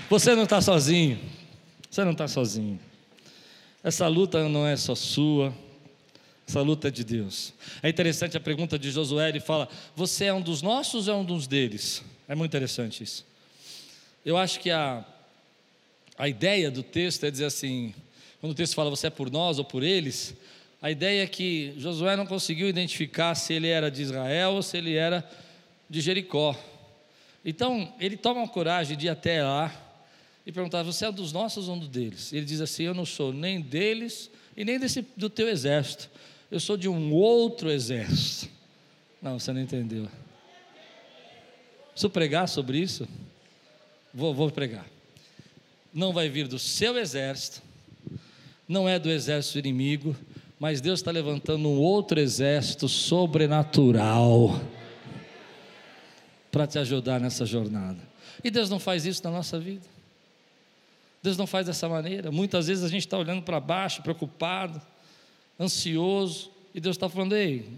Você 0.07 0.35
não 0.35 0.43
está 0.43 0.61
sozinho. 0.61 1.19
Você 1.89 2.03
não 2.03 2.11
está 2.11 2.27
sozinho. 2.27 2.79
Essa 3.83 4.07
luta 4.07 4.47
não 4.47 4.67
é 4.67 4.77
só 4.77 4.93
sua. 4.93 5.51
Essa 6.47 6.61
luta 6.61 6.89
é 6.89 6.91
de 6.91 7.03
Deus. 7.03 7.51
É 7.81 7.89
interessante 7.89 8.37
a 8.37 8.39
pergunta 8.39 8.77
de 8.77 8.91
Josué, 8.91 9.29
ele 9.29 9.39
fala: 9.39 9.67
Você 9.95 10.25
é 10.25 10.33
um 10.33 10.41
dos 10.41 10.61
nossos 10.61 11.07
ou 11.07 11.15
é 11.15 11.17
um 11.17 11.25
dos 11.25 11.47
deles? 11.47 12.03
É 12.27 12.35
muito 12.35 12.51
interessante 12.51 13.03
isso. 13.03 13.25
Eu 14.25 14.37
acho 14.37 14.59
que 14.59 14.71
a, 14.71 15.05
a 16.17 16.29
ideia 16.29 16.71
do 16.71 16.81
texto 16.81 17.25
é 17.25 17.31
dizer 17.31 17.45
assim: 17.45 17.93
quando 18.39 18.53
o 18.53 18.55
texto 18.55 18.75
fala 18.75 18.89
você 18.89 19.07
é 19.07 19.09
por 19.09 19.29
nós 19.29 19.59
ou 19.59 19.65
por 19.65 19.83
eles, 19.83 20.35
a 20.81 20.91
ideia 20.91 21.23
é 21.23 21.27
que 21.27 21.73
Josué 21.77 22.15
não 22.15 22.25
conseguiu 22.25 22.67
identificar 22.67 23.35
se 23.35 23.53
ele 23.53 23.67
era 23.67 23.89
de 23.89 24.01
Israel 24.01 24.51
ou 24.51 24.61
se 24.61 24.77
ele 24.77 24.95
era 24.95 25.29
de 25.89 26.01
Jericó. 26.01 26.57
Então, 27.45 27.93
ele 27.99 28.15
toma 28.15 28.43
a 28.43 28.47
coragem 28.47 28.97
de 28.97 29.07
ir 29.07 29.09
até 29.09 29.43
lá 29.43 29.73
e 30.45 30.51
perguntar: 30.51 30.83
Você 30.83 31.05
é 31.05 31.11
dos 31.11 31.31
nossos 31.31 31.67
ou 31.67 31.75
um 31.75 31.79
deles? 31.79 32.31
Ele 32.31 32.45
diz 32.45 32.61
assim: 32.61 32.83
Eu 32.83 32.93
não 32.93 33.05
sou 33.05 33.33
nem 33.33 33.59
deles 33.59 34.29
e 34.55 34.63
nem 34.63 34.79
desse, 34.79 35.05
do 35.15 35.29
teu 35.29 35.49
exército. 35.49 36.09
Eu 36.49 36.59
sou 36.59 36.77
de 36.77 36.87
um 36.87 37.13
outro 37.13 37.69
exército. 37.71 38.51
Não, 39.21 39.39
você 39.39 39.51
não 39.51 39.61
entendeu. 39.61 40.07
Preciso 41.93 42.09
pregar 42.09 42.47
sobre 42.49 42.79
isso? 42.79 43.07
Vou, 44.13 44.33
vou 44.33 44.51
pregar. 44.51 44.85
Não 45.93 46.11
vai 46.11 46.27
vir 46.27 46.47
do 46.47 46.59
seu 46.59 46.97
exército, 46.97 47.61
não 48.67 48.89
é 48.89 48.97
do 48.97 49.09
exército 49.09 49.59
inimigo, 49.59 50.15
mas 50.59 50.81
Deus 50.81 50.99
está 50.99 51.11
levantando 51.11 51.69
um 51.69 51.77
outro 51.77 52.19
exército 52.19 52.89
sobrenatural 52.89 54.59
para 56.51 56.65
te 56.65 56.79
ajudar 56.79 57.19
nessa 57.19 57.45
jornada. 57.45 57.99
E 58.43 58.49
Deus 58.49 58.69
não 58.69 58.79
faz 58.79 59.05
isso 59.05 59.23
na 59.23 59.31
nossa 59.31 59.59
vida. 59.59 59.85
Deus 61.21 61.37
não 61.37 61.47
faz 61.47 61.67
dessa 61.67 61.87
maneira. 61.87 62.31
Muitas 62.31 62.67
vezes 62.67 62.83
a 62.83 62.87
gente 62.87 63.05
está 63.05 63.17
olhando 63.17 63.41
para 63.43 63.59
baixo, 63.59 64.01
preocupado, 64.01 64.81
ansioso, 65.59 66.51
e 66.73 66.79
Deus 66.79 66.95
está 66.95 67.07
falando, 67.07 67.35
ei, 67.35 67.69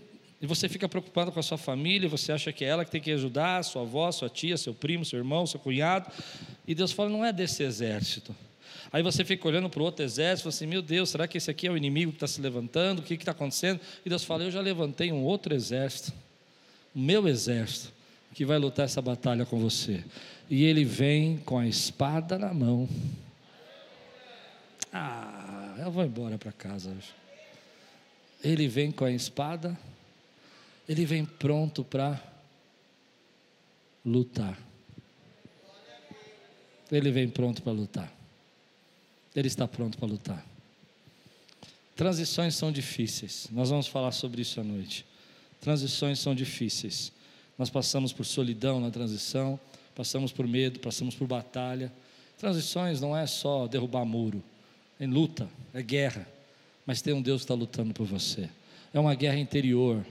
e 0.45 0.47
você 0.47 0.69
fica 0.69 0.87
preocupado 0.87 1.31
com 1.31 1.39
a 1.39 1.43
sua 1.43 1.57
família, 1.57 2.07
você 2.07 2.31
acha 2.31 2.53
que 2.53 2.63
é 2.63 2.67
ela 2.67 2.85
que 2.85 2.91
tem 2.91 3.01
que 3.01 3.11
ajudar, 3.11 3.63
sua 3.63 3.81
avó, 3.81 4.11
sua 4.11 4.29
tia, 4.29 4.55
seu 4.57 4.75
primo, 4.75 5.03
seu 5.03 5.17
irmão, 5.17 5.47
seu 5.47 5.59
cunhado, 5.59 6.07
e 6.67 6.75
Deus 6.75 6.91
fala, 6.91 7.09
não 7.09 7.25
é 7.25 7.33
desse 7.33 7.63
exército. 7.63 8.35
Aí 8.93 9.01
você 9.01 9.25
fica 9.25 9.47
olhando 9.47 9.71
para 9.71 9.81
o 9.81 9.83
outro 9.83 10.05
exército, 10.05 10.47
assim, 10.47 10.67
meu 10.67 10.83
Deus, 10.83 11.09
será 11.09 11.27
que 11.27 11.39
esse 11.39 11.49
aqui 11.49 11.65
é 11.65 11.71
o 11.71 11.75
inimigo 11.75 12.11
que 12.11 12.17
está 12.17 12.27
se 12.27 12.39
levantando? 12.39 12.99
O 12.99 13.01
que 13.01 13.15
está 13.15 13.31
acontecendo? 13.31 13.81
E 14.05 14.09
Deus 14.09 14.23
fala, 14.23 14.43
eu 14.43 14.51
já 14.51 14.61
levantei 14.61 15.11
um 15.11 15.23
outro 15.23 15.55
exército, 15.55 16.13
o 16.93 16.99
meu 16.99 17.27
exército, 17.27 17.91
que 18.35 18.45
vai 18.45 18.59
lutar 18.59 18.85
essa 18.85 19.01
batalha 19.01 19.47
com 19.47 19.57
você. 19.57 20.03
E 20.47 20.63
ele 20.63 20.85
vem 20.85 21.37
com 21.37 21.57
a 21.57 21.65
espada 21.65 22.37
na 22.37 22.53
mão. 22.53 22.87
Ah, 24.93 25.73
eu 25.79 25.89
vou 25.89 26.05
embora 26.05 26.37
para 26.37 26.51
casa 26.51 26.91
hoje. 26.91 27.09
Ele 28.43 28.67
vem 28.67 28.91
com 28.91 29.05
a 29.05 29.11
espada, 29.11 29.75
ele 30.87 31.05
vem 31.05 31.25
pronto 31.25 31.83
para 31.83 32.21
lutar. 34.05 34.57
Ele 36.91 37.11
vem 37.11 37.27
pronto 37.27 37.61
para 37.61 37.71
lutar. 37.71 38.13
Ele 39.35 39.47
está 39.47 39.67
pronto 39.67 39.97
para 39.97 40.07
lutar. 40.07 40.45
Transições 41.95 42.55
são 42.55 42.71
difíceis. 42.71 43.47
Nós 43.51 43.69
vamos 43.69 43.87
falar 43.87 44.11
sobre 44.11 44.41
isso 44.41 44.59
à 44.59 44.63
noite. 44.63 45.05
Transições 45.59 46.19
são 46.19 46.35
difíceis. 46.35 47.11
Nós 47.57 47.69
passamos 47.69 48.11
por 48.11 48.25
solidão 48.25 48.79
na 48.79 48.91
transição, 48.91 49.59
passamos 49.95 50.31
por 50.31 50.45
medo, 50.45 50.79
passamos 50.79 51.15
por 51.15 51.25
batalha. 51.25 51.91
Transições 52.37 52.99
não 52.99 53.17
é 53.17 53.25
só 53.25 53.65
derrubar 53.65 54.05
muro 54.05 54.43
em 54.99 55.07
luta, 55.07 55.49
é 55.73 55.81
guerra, 55.81 56.27
mas 56.85 57.01
tem 57.01 57.13
um 57.13 57.21
Deus 57.21 57.41
que 57.41 57.45
está 57.45 57.53
lutando 57.53 57.93
por 57.93 58.05
você. 58.05 58.49
É 58.93 58.99
uma 58.99 59.15
guerra 59.15 59.37
interior, 59.37 60.05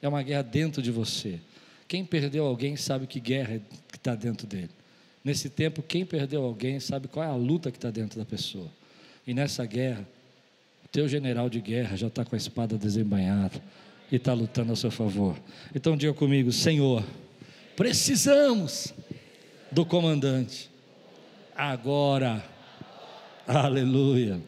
é 0.00 0.08
uma 0.08 0.22
guerra 0.22 0.42
dentro 0.42 0.82
de 0.82 0.90
você. 0.90 1.40
Quem 1.86 2.04
perdeu 2.04 2.44
alguém 2.44 2.76
sabe 2.76 3.06
que 3.06 3.20
guerra 3.20 3.54
é 3.54 3.60
está 3.94 4.14
dentro 4.14 4.46
dele. 4.46 4.70
Nesse 5.24 5.50
tempo, 5.50 5.82
quem 5.82 6.04
perdeu 6.04 6.44
alguém 6.44 6.78
sabe 6.78 7.08
qual 7.08 7.24
é 7.24 7.28
a 7.28 7.34
luta 7.34 7.70
que 7.70 7.78
está 7.78 7.90
dentro 7.90 8.18
da 8.18 8.24
pessoa. 8.24 8.68
E 9.26 9.34
nessa 9.34 9.64
guerra, 9.66 10.06
o 10.84 10.88
teu 10.88 11.08
general 11.08 11.50
de 11.50 11.60
guerra 11.60 11.96
já 11.96 12.06
está 12.06 12.24
com 12.24 12.34
a 12.34 12.38
espada 12.38 12.78
desembanhada 12.78 13.60
e 14.10 14.16
está 14.16 14.32
lutando 14.32 14.72
a 14.72 14.76
seu 14.76 14.90
favor. 14.90 15.36
Então 15.74 15.96
diga 15.96 16.14
comigo, 16.14 16.52
Senhor, 16.52 17.04
precisamos 17.76 18.94
do 19.70 19.84
comandante. 19.84 20.70
Agora 21.54 22.44
Aleluia. 23.48 24.38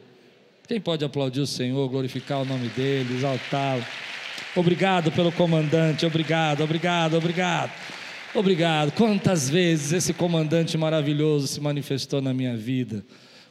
Quem 0.69 0.79
pode 0.79 1.03
aplaudir 1.07 1.41
o 1.41 1.47
Senhor, 1.47 1.89
glorificar 1.89 2.43
o 2.43 2.45
nome 2.45 2.69
dele, 2.69 3.15
exaltá-lo? 3.15 3.83
Obrigado 4.57 5.13
pelo 5.13 5.31
comandante, 5.31 6.05
obrigado, 6.05 6.65
obrigado, 6.65 7.17
obrigado. 7.17 7.71
Obrigado. 8.35 8.93
Quantas 8.93 9.49
vezes 9.49 9.93
esse 9.93 10.13
comandante 10.13 10.79
maravilhoso 10.79 11.47
se 11.47 11.61
manifestou 11.61 12.21
na 12.21 12.33
minha 12.33 12.57
vida? 12.57 13.05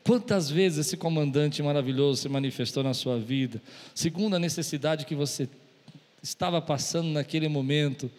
Quantas 0.03 0.49
vezes 0.49 0.87
esse 0.87 0.97
comandante 0.97 1.61
maravilhoso 1.61 2.21
se 2.21 2.29
manifestou 2.29 2.83
na 2.83 2.93
sua 2.93 3.17
vida? 3.17 3.61
Segundo 3.93 4.35
a 4.35 4.39
necessidade 4.39 5.05
que 5.05 5.15
você 5.15 5.49
estava 6.23 6.61
passando 6.61 7.09
naquele 7.09 7.47
momento, 7.47 8.09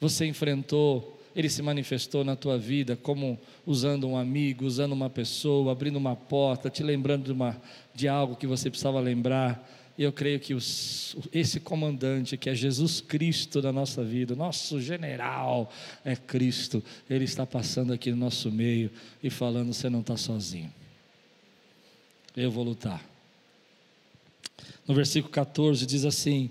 você 0.00 0.26
enfrentou 0.26 1.18
ele 1.38 1.48
se 1.48 1.62
manifestou 1.62 2.24
na 2.24 2.34
tua 2.34 2.58
vida 2.58 2.96
como 2.96 3.38
usando 3.64 4.08
um 4.08 4.16
amigo, 4.16 4.64
usando 4.64 4.90
uma 4.90 5.08
pessoa, 5.08 5.70
abrindo 5.70 5.96
uma 5.96 6.16
porta, 6.16 6.68
te 6.68 6.82
lembrando 6.82 7.26
de, 7.26 7.32
uma, 7.32 7.56
de 7.94 8.08
algo 8.08 8.34
que 8.34 8.44
você 8.44 8.68
precisava 8.68 8.98
lembrar. 8.98 9.64
E 9.98 10.04
eu 10.04 10.12
creio 10.12 10.38
que 10.38 10.54
os, 10.54 11.16
esse 11.32 11.58
comandante, 11.58 12.36
que 12.36 12.48
é 12.48 12.54
Jesus 12.54 13.00
Cristo 13.00 13.60
da 13.60 13.72
nossa 13.72 14.04
vida, 14.04 14.36
nosso 14.36 14.80
general 14.80 15.72
é 16.04 16.14
Cristo, 16.14 16.80
ele 17.10 17.24
está 17.24 17.44
passando 17.44 17.92
aqui 17.92 18.12
no 18.12 18.16
nosso 18.16 18.52
meio 18.52 18.92
e 19.20 19.28
falando: 19.28 19.74
você 19.74 19.90
não 19.90 19.98
está 19.98 20.16
sozinho. 20.16 20.72
Eu 22.36 22.48
vou 22.48 22.62
lutar. 22.62 23.04
No 24.86 24.94
versículo 24.94 25.32
14 25.32 25.84
diz 25.84 26.04
assim: 26.04 26.48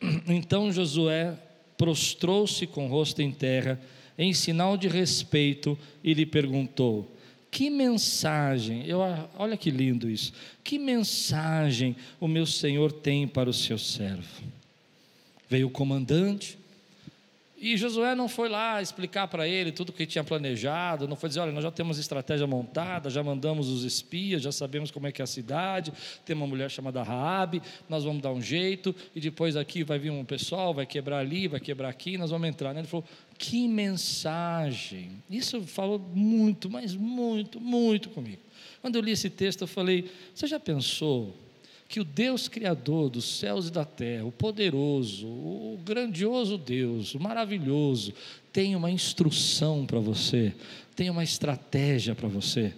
Então 0.26 0.72
Josué 0.72 1.38
prostrou-se 1.76 2.66
com 2.66 2.86
o 2.86 2.88
rosto 2.88 3.20
em 3.20 3.30
terra, 3.30 3.78
em 4.16 4.32
sinal 4.32 4.74
de 4.78 4.88
respeito, 4.88 5.78
e 6.02 6.14
lhe 6.14 6.24
perguntou: 6.24 7.14
que 7.56 7.70
mensagem, 7.70 8.84
eu, 8.86 8.98
olha 9.38 9.56
que 9.56 9.70
lindo 9.70 10.10
isso, 10.10 10.30
que 10.62 10.78
mensagem 10.78 11.96
o 12.20 12.28
meu 12.28 12.44
Senhor 12.44 12.92
tem 12.92 13.26
para 13.26 13.48
o 13.48 13.52
seu 13.54 13.78
servo? 13.78 14.44
Veio 15.48 15.68
o 15.68 15.70
comandante, 15.70 16.58
e 17.58 17.74
Josué 17.78 18.14
não 18.14 18.28
foi 18.28 18.50
lá 18.50 18.82
explicar 18.82 19.26
para 19.28 19.48
ele 19.48 19.72
tudo 19.72 19.88
o 19.88 19.92
que 19.94 20.04
tinha 20.04 20.22
planejado, 20.22 21.08
não 21.08 21.16
foi 21.16 21.30
dizer, 21.30 21.40
olha, 21.40 21.52
nós 21.52 21.64
já 21.64 21.70
temos 21.70 21.96
estratégia 21.98 22.46
montada, 22.46 23.08
já 23.08 23.22
mandamos 23.22 23.70
os 23.70 23.84
espias, 23.84 24.42
já 24.42 24.52
sabemos 24.52 24.90
como 24.90 25.06
é 25.06 25.12
que 25.12 25.22
é 25.22 25.24
a 25.24 25.26
cidade, 25.26 25.94
tem 26.26 26.36
uma 26.36 26.46
mulher 26.46 26.70
chamada 26.70 27.02
Raabe, 27.02 27.62
nós 27.88 28.04
vamos 28.04 28.20
dar 28.20 28.32
um 28.32 28.42
jeito, 28.42 28.94
e 29.14 29.20
depois 29.20 29.56
aqui 29.56 29.82
vai 29.82 29.98
vir 29.98 30.10
um 30.10 30.26
pessoal, 30.26 30.74
vai 30.74 30.84
quebrar 30.84 31.20
ali, 31.20 31.48
vai 31.48 31.58
quebrar 31.58 31.88
aqui, 31.88 32.18
nós 32.18 32.30
vamos 32.30 32.46
entrar. 32.46 32.76
Ele 32.76 32.86
falou, 32.86 33.06
que 33.38 33.68
mensagem! 33.68 35.22
Isso 35.30 35.60
falou 35.62 35.98
muito, 35.98 36.70
mas 36.70 36.94
muito, 36.94 37.60
muito 37.60 38.08
comigo. 38.10 38.42
Quando 38.80 38.96
eu 38.96 39.02
li 39.02 39.12
esse 39.12 39.28
texto, 39.28 39.62
eu 39.62 39.66
falei, 39.66 40.10
você 40.34 40.46
já 40.46 40.60
pensou 40.60 41.34
que 41.88 42.00
o 42.00 42.04
Deus 42.04 42.48
Criador 42.48 43.10
dos 43.10 43.38
céus 43.38 43.68
e 43.68 43.70
da 43.70 43.84
terra, 43.84 44.24
o 44.24 44.32
poderoso, 44.32 45.26
o 45.26 45.78
grandioso 45.84 46.58
Deus, 46.58 47.14
o 47.14 47.20
maravilhoso, 47.20 48.12
tem 48.52 48.74
uma 48.74 48.90
instrução 48.90 49.86
para 49.86 50.00
você, 50.00 50.52
tem 50.96 51.10
uma 51.10 51.22
estratégia 51.22 52.14
para 52.14 52.28
você. 52.28 52.74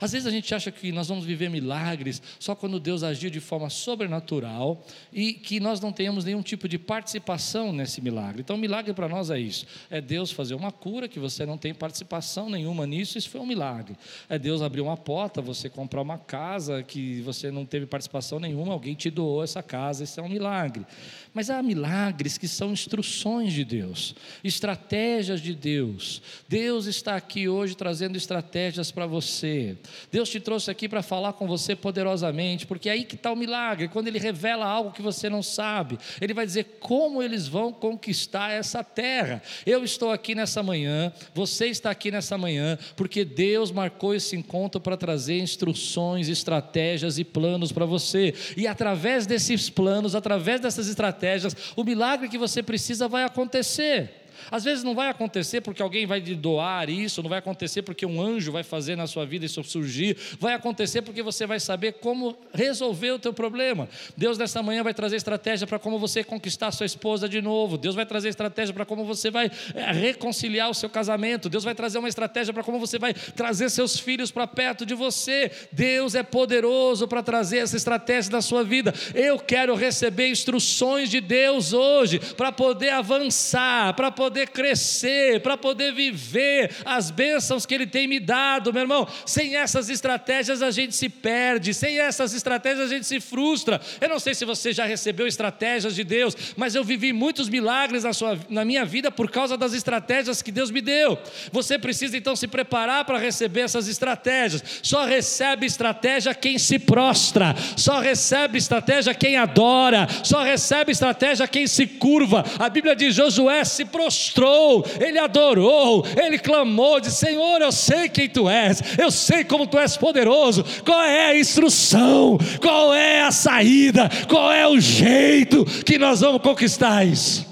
Às 0.00 0.12
vezes 0.12 0.26
a 0.26 0.30
gente 0.30 0.54
acha 0.54 0.70
que 0.70 0.92
nós 0.92 1.08
vamos 1.08 1.24
viver 1.24 1.48
milagres 1.48 2.20
só 2.38 2.54
quando 2.54 2.78
Deus 2.78 3.02
agir 3.02 3.30
de 3.30 3.40
forma 3.40 3.70
sobrenatural 3.70 4.84
e 5.12 5.32
que 5.32 5.60
nós 5.60 5.80
não 5.80 5.92
tenhamos 5.92 6.24
nenhum 6.24 6.42
tipo 6.42 6.68
de 6.68 6.78
participação 6.78 7.72
nesse 7.72 8.00
milagre. 8.00 8.42
Então, 8.42 8.56
milagre 8.56 8.92
para 8.92 9.08
nós 9.08 9.30
é 9.30 9.38
isso: 9.38 9.66
é 9.90 10.00
Deus 10.00 10.30
fazer 10.30 10.54
uma 10.54 10.72
cura 10.72 11.08
que 11.08 11.18
você 11.18 11.46
não 11.46 11.56
tem 11.56 11.72
participação 11.74 12.50
nenhuma 12.50 12.86
nisso, 12.86 13.18
isso 13.18 13.30
foi 13.30 13.40
um 13.40 13.46
milagre. 13.46 13.96
É 14.28 14.38
Deus 14.38 14.62
abrir 14.62 14.80
uma 14.80 14.96
porta, 14.96 15.40
você 15.40 15.68
comprar 15.68 16.02
uma 16.02 16.18
casa 16.18 16.82
que 16.82 17.20
você 17.22 17.50
não 17.50 17.64
teve 17.64 17.86
participação 17.86 18.38
nenhuma, 18.38 18.72
alguém 18.72 18.94
te 18.94 19.10
doou 19.10 19.42
essa 19.42 19.62
casa, 19.62 20.04
isso 20.04 20.20
é 20.20 20.22
um 20.22 20.28
milagre. 20.28 20.84
Mas 21.32 21.50
há 21.50 21.62
milagres 21.62 22.38
que 22.38 22.48
são 22.48 22.72
instruções 22.72 23.52
de 23.52 23.64
Deus, 23.64 24.14
estratégias 24.42 25.40
de 25.40 25.54
Deus. 25.54 26.22
Deus 26.48 26.86
está 26.86 27.16
aqui 27.16 27.48
hoje 27.48 27.76
trazendo 27.76 28.16
estratégias 28.16 28.90
para 28.90 29.06
você. 29.06 29.76
Deus 30.10 30.28
te 30.28 30.40
trouxe 30.40 30.70
aqui 30.70 30.88
para 30.88 31.02
falar 31.02 31.32
com 31.34 31.46
você 31.46 31.74
poderosamente, 31.74 32.66
porque 32.66 32.88
é 32.88 32.92
aí 32.92 33.04
que 33.04 33.14
está 33.14 33.32
o 33.32 33.36
milagre. 33.36 33.88
Quando 33.88 34.08
Ele 34.08 34.18
revela 34.18 34.66
algo 34.66 34.92
que 34.92 35.02
você 35.02 35.28
não 35.28 35.42
sabe, 35.42 35.98
Ele 36.20 36.34
vai 36.34 36.46
dizer 36.46 36.78
como 36.80 37.22
eles 37.22 37.48
vão 37.48 37.72
conquistar 37.72 38.50
essa 38.50 38.82
terra. 38.82 39.42
Eu 39.64 39.84
estou 39.84 40.10
aqui 40.10 40.34
nessa 40.34 40.62
manhã, 40.62 41.12
você 41.34 41.66
está 41.66 41.90
aqui 41.90 42.10
nessa 42.10 42.36
manhã, 42.36 42.78
porque 42.96 43.24
Deus 43.24 43.70
marcou 43.70 44.14
esse 44.14 44.36
encontro 44.36 44.80
para 44.80 44.96
trazer 44.96 45.38
instruções, 45.38 46.28
estratégias 46.28 47.18
e 47.18 47.24
planos 47.24 47.72
para 47.72 47.84
você. 47.84 48.34
E 48.56 48.66
através 48.66 49.26
desses 49.26 49.68
planos, 49.68 50.14
através 50.14 50.60
dessas 50.60 50.88
estratégias, 50.88 51.54
o 51.76 51.84
milagre 51.84 52.28
que 52.28 52.38
você 52.38 52.62
precisa 52.62 53.08
vai 53.08 53.24
acontecer. 53.24 54.25
Às 54.50 54.64
vezes 54.64 54.84
não 54.84 54.94
vai 54.94 55.08
acontecer 55.08 55.60
porque 55.60 55.82
alguém 55.82 56.06
vai 56.06 56.20
doar 56.20 56.88
isso, 56.88 57.22
não 57.22 57.30
vai 57.30 57.38
acontecer 57.38 57.82
porque 57.82 58.06
um 58.06 58.20
anjo 58.20 58.52
vai 58.52 58.62
fazer 58.62 58.96
na 58.96 59.06
sua 59.06 59.24
vida 59.24 59.44
isso 59.44 59.62
surgir, 59.64 60.16
vai 60.38 60.54
acontecer 60.54 61.02
porque 61.02 61.22
você 61.22 61.46
vai 61.46 61.60
saber 61.60 61.94
como 61.94 62.36
resolver 62.52 63.12
o 63.12 63.18
teu 63.18 63.32
problema. 63.32 63.88
Deus 64.16 64.38
nessa 64.38 64.62
manhã 64.62 64.82
vai 64.82 64.94
trazer 64.94 65.16
estratégia 65.16 65.66
para 65.66 65.78
como 65.78 65.98
você 65.98 66.22
conquistar 66.22 66.70
sua 66.72 66.86
esposa 66.86 67.28
de 67.28 67.40
novo. 67.42 67.76
Deus 67.76 67.94
vai 67.94 68.06
trazer 68.06 68.28
estratégia 68.28 68.72
para 68.72 68.84
como 68.84 69.04
você 69.04 69.30
vai 69.30 69.50
é, 69.74 69.92
reconciliar 69.92 70.70
o 70.70 70.74
seu 70.74 70.88
casamento. 70.88 71.48
Deus 71.48 71.64
vai 71.64 71.74
trazer 71.74 71.98
uma 71.98 72.08
estratégia 72.08 72.52
para 72.52 72.62
como 72.62 72.78
você 72.78 72.98
vai 72.98 73.14
trazer 73.14 73.70
seus 73.70 73.98
filhos 73.98 74.30
para 74.30 74.46
perto 74.46 74.86
de 74.86 74.94
você. 74.94 75.50
Deus 75.72 76.14
é 76.14 76.22
poderoso 76.22 77.08
para 77.08 77.22
trazer 77.22 77.58
essa 77.58 77.76
estratégia 77.76 78.32
na 78.32 78.42
sua 78.42 78.62
vida. 78.62 78.94
Eu 79.14 79.38
quero 79.38 79.74
receber 79.74 80.28
instruções 80.28 81.10
de 81.10 81.20
Deus 81.20 81.72
hoje 81.72 82.18
para 82.36 82.52
poder 82.52 82.90
avançar, 82.90 83.94
para 83.94 84.10
poder 84.10 84.35
poder 84.36 84.48
crescer, 84.48 85.40
para 85.40 85.56
poder 85.56 85.94
viver 85.94 86.70
as 86.84 87.10
bênçãos 87.10 87.64
que 87.64 87.74
Ele 87.74 87.86
tem 87.86 88.06
me 88.06 88.20
dado, 88.20 88.70
meu 88.70 88.82
irmão. 88.82 89.08
Sem 89.24 89.56
essas 89.56 89.88
estratégias 89.88 90.60
a 90.60 90.70
gente 90.70 90.94
se 90.94 91.08
perde, 91.08 91.72
sem 91.72 91.98
essas 91.98 92.34
estratégias 92.34 92.90
a 92.90 92.94
gente 92.94 93.06
se 93.06 93.18
frustra. 93.18 93.80
Eu 93.98 94.10
não 94.10 94.18
sei 94.18 94.34
se 94.34 94.44
você 94.44 94.74
já 94.74 94.84
recebeu 94.84 95.26
estratégias 95.26 95.94
de 95.94 96.04
Deus, 96.04 96.36
mas 96.54 96.74
eu 96.74 96.84
vivi 96.84 97.14
muitos 97.14 97.48
milagres 97.48 98.04
na, 98.04 98.12
sua, 98.12 98.38
na 98.50 98.62
minha 98.62 98.84
vida 98.84 99.10
por 99.10 99.30
causa 99.30 99.56
das 99.56 99.72
estratégias 99.72 100.42
que 100.42 100.52
Deus 100.52 100.70
me 100.70 100.82
deu. 100.82 101.18
Você 101.50 101.78
precisa 101.78 102.14
então 102.16 102.36
se 102.36 102.46
preparar 102.46 103.06
para 103.06 103.18
receber 103.18 103.62
essas 103.62 103.88
estratégias. 103.88 104.62
Só 104.82 105.06
recebe 105.06 105.64
estratégia 105.64 106.34
quem 106.34 106.58
se 106.58 106.78
prostra, 106.78 107.54
só 107.74 108.00
recebe 108.00 108.58
estratégia 108.58 109.14
quem 109.14 109.36
adora, 109.36 110.06
só 110.22 110.42
recebe 110.42 110.92
estratégia 110.92 111.48
quem 111.48 111.66
se 111.66 111.86
curva. 111.86 112.44
A 112.58 112.68
Bíblia 112.68 112.94
diz: 112.94 113.14
Josué 113.14 113.64
se 113.64 113.86
prostrou 113.86 114.25
prostrou, 114.26 114.84
ele 115.00 115.18
adorou, 115.18 116.04
ele 116.16 116.38
clamou, 116.38 117.00
disse: 117.00 117.26
Senhor, 117.26 117.60
eu 117.60 117.72
sei 117.72 118.08
quem 118.08 118.28
tu 118.28 118.48
és, 118.48 118.82
eu 118.98 119.10
sei 119.10 119.44
como 119.44 119.66
tu 119.66 119.78
és 119.78 119.96
poderoso, 119.96 120.64
qual 120.84 121.02
é 121.02 121.26
a 121.26 121.38
instrução, 121.38 122.38
qual 122.60 122.92
é 122.94 123.22
a 123.22 123.30
saída, 123.30 124.08
qual 124.28 124.52
é 124.52 124.66
o 124.66 124.80
jeito 124.80 125.64
que 125.84 125.98
nós 125.98 126.20
vamos 126.20 126.42
conquistar 126.42 127.06
isso. 127.06 127.46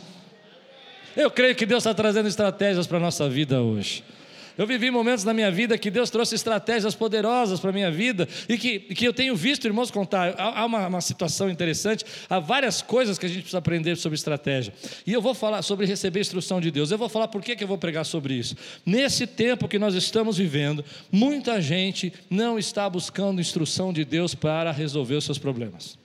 Eu 1.17 1.31
creio 1.31 1.55
que 1.55 1.65
Deus 1.65 1.83
está 1.83 1.95
trazendo 1.95 2.29
estratégias 2.29 2.87
para 2.87 2.97
a 2.97 3.01
nossa 3.01 3.29
vida 3.29 3.61
hoje. 3.61 4.03
Eu 4.57 4.67
vivi 4.69 4.89
momentos 4.89 5.25
na 5.25 5.35
minha 5.35 5.51
vida 5.51 5.77
que 5.77 5.91
Deus 5.91 6.11
trouxe 6.11 6.37
estratégias 6.37 6.95
poderosas 6.95 7.59
para 7.59 7.71
a 7.71 7.73
minha 7.73 7.91
vida 7.91 8.29
e 8.49 8.57
que, 8.57 8.79
que 8.79 9.05
eu 9.05 9.13
tenho 9.13 9.35
visto 9.35 9.67
irmãos 9.67 9.91
contar. 9.91 10.35
Há 10.39 10.65
uma, 10.65 10.87
uma 10.87 11.01
situação 11.01 11.51
interessante, 11.51 12.05
há 12.31 12.39
várias 12.39 12.81
coisas 12.81 13.19
que 13.19 13.27
a 13.27 13.29
gente 13.29 13.41
precisa 13.41 13.59
aprender 13.59 13.97
sobre 13.97 14.15
estratégia. 14.15 14.73
E 15.05 15.13
eu 15.13 15.21
vou 15.21 15.35
falar 15.35 15.63
sobre 15.63 15.87
receber 15.87 16.21
instrução 16.21 16.61
de 16.61 16.71
Deus. 16.71 16.93
Eu 16.93 16.99
vou 16.99 17.09
falar 17.09 17.27
por 17.27 17.43
que, 17.43 17.57
que 17.57 17.65
eu 17.65 17.69
vou 17.69 17.79
pregar 17.79 18.07
sobre 18.07 18.35
isso. 18.35 18.57
Nesse 18.87 19.27
tempo 19.27 19.67
que 19.67 19.79
nós 19.79 19.95
estamos 19.95 20.39
vivendo, 20.39 20.85
muita 21.11 21.61
gente 21.61 22.13
não 22.31 22.57
está 22.57 22.89
buscando 22.89 23.41
instrução 23.41 23.93
de 23.93 24.05
Deus 24.05 24.37
para 24.37 24.71
resolver 24.71 25.17
os 25.17 25.25
seus 25.25 25.39
problemas. 25.39 25.99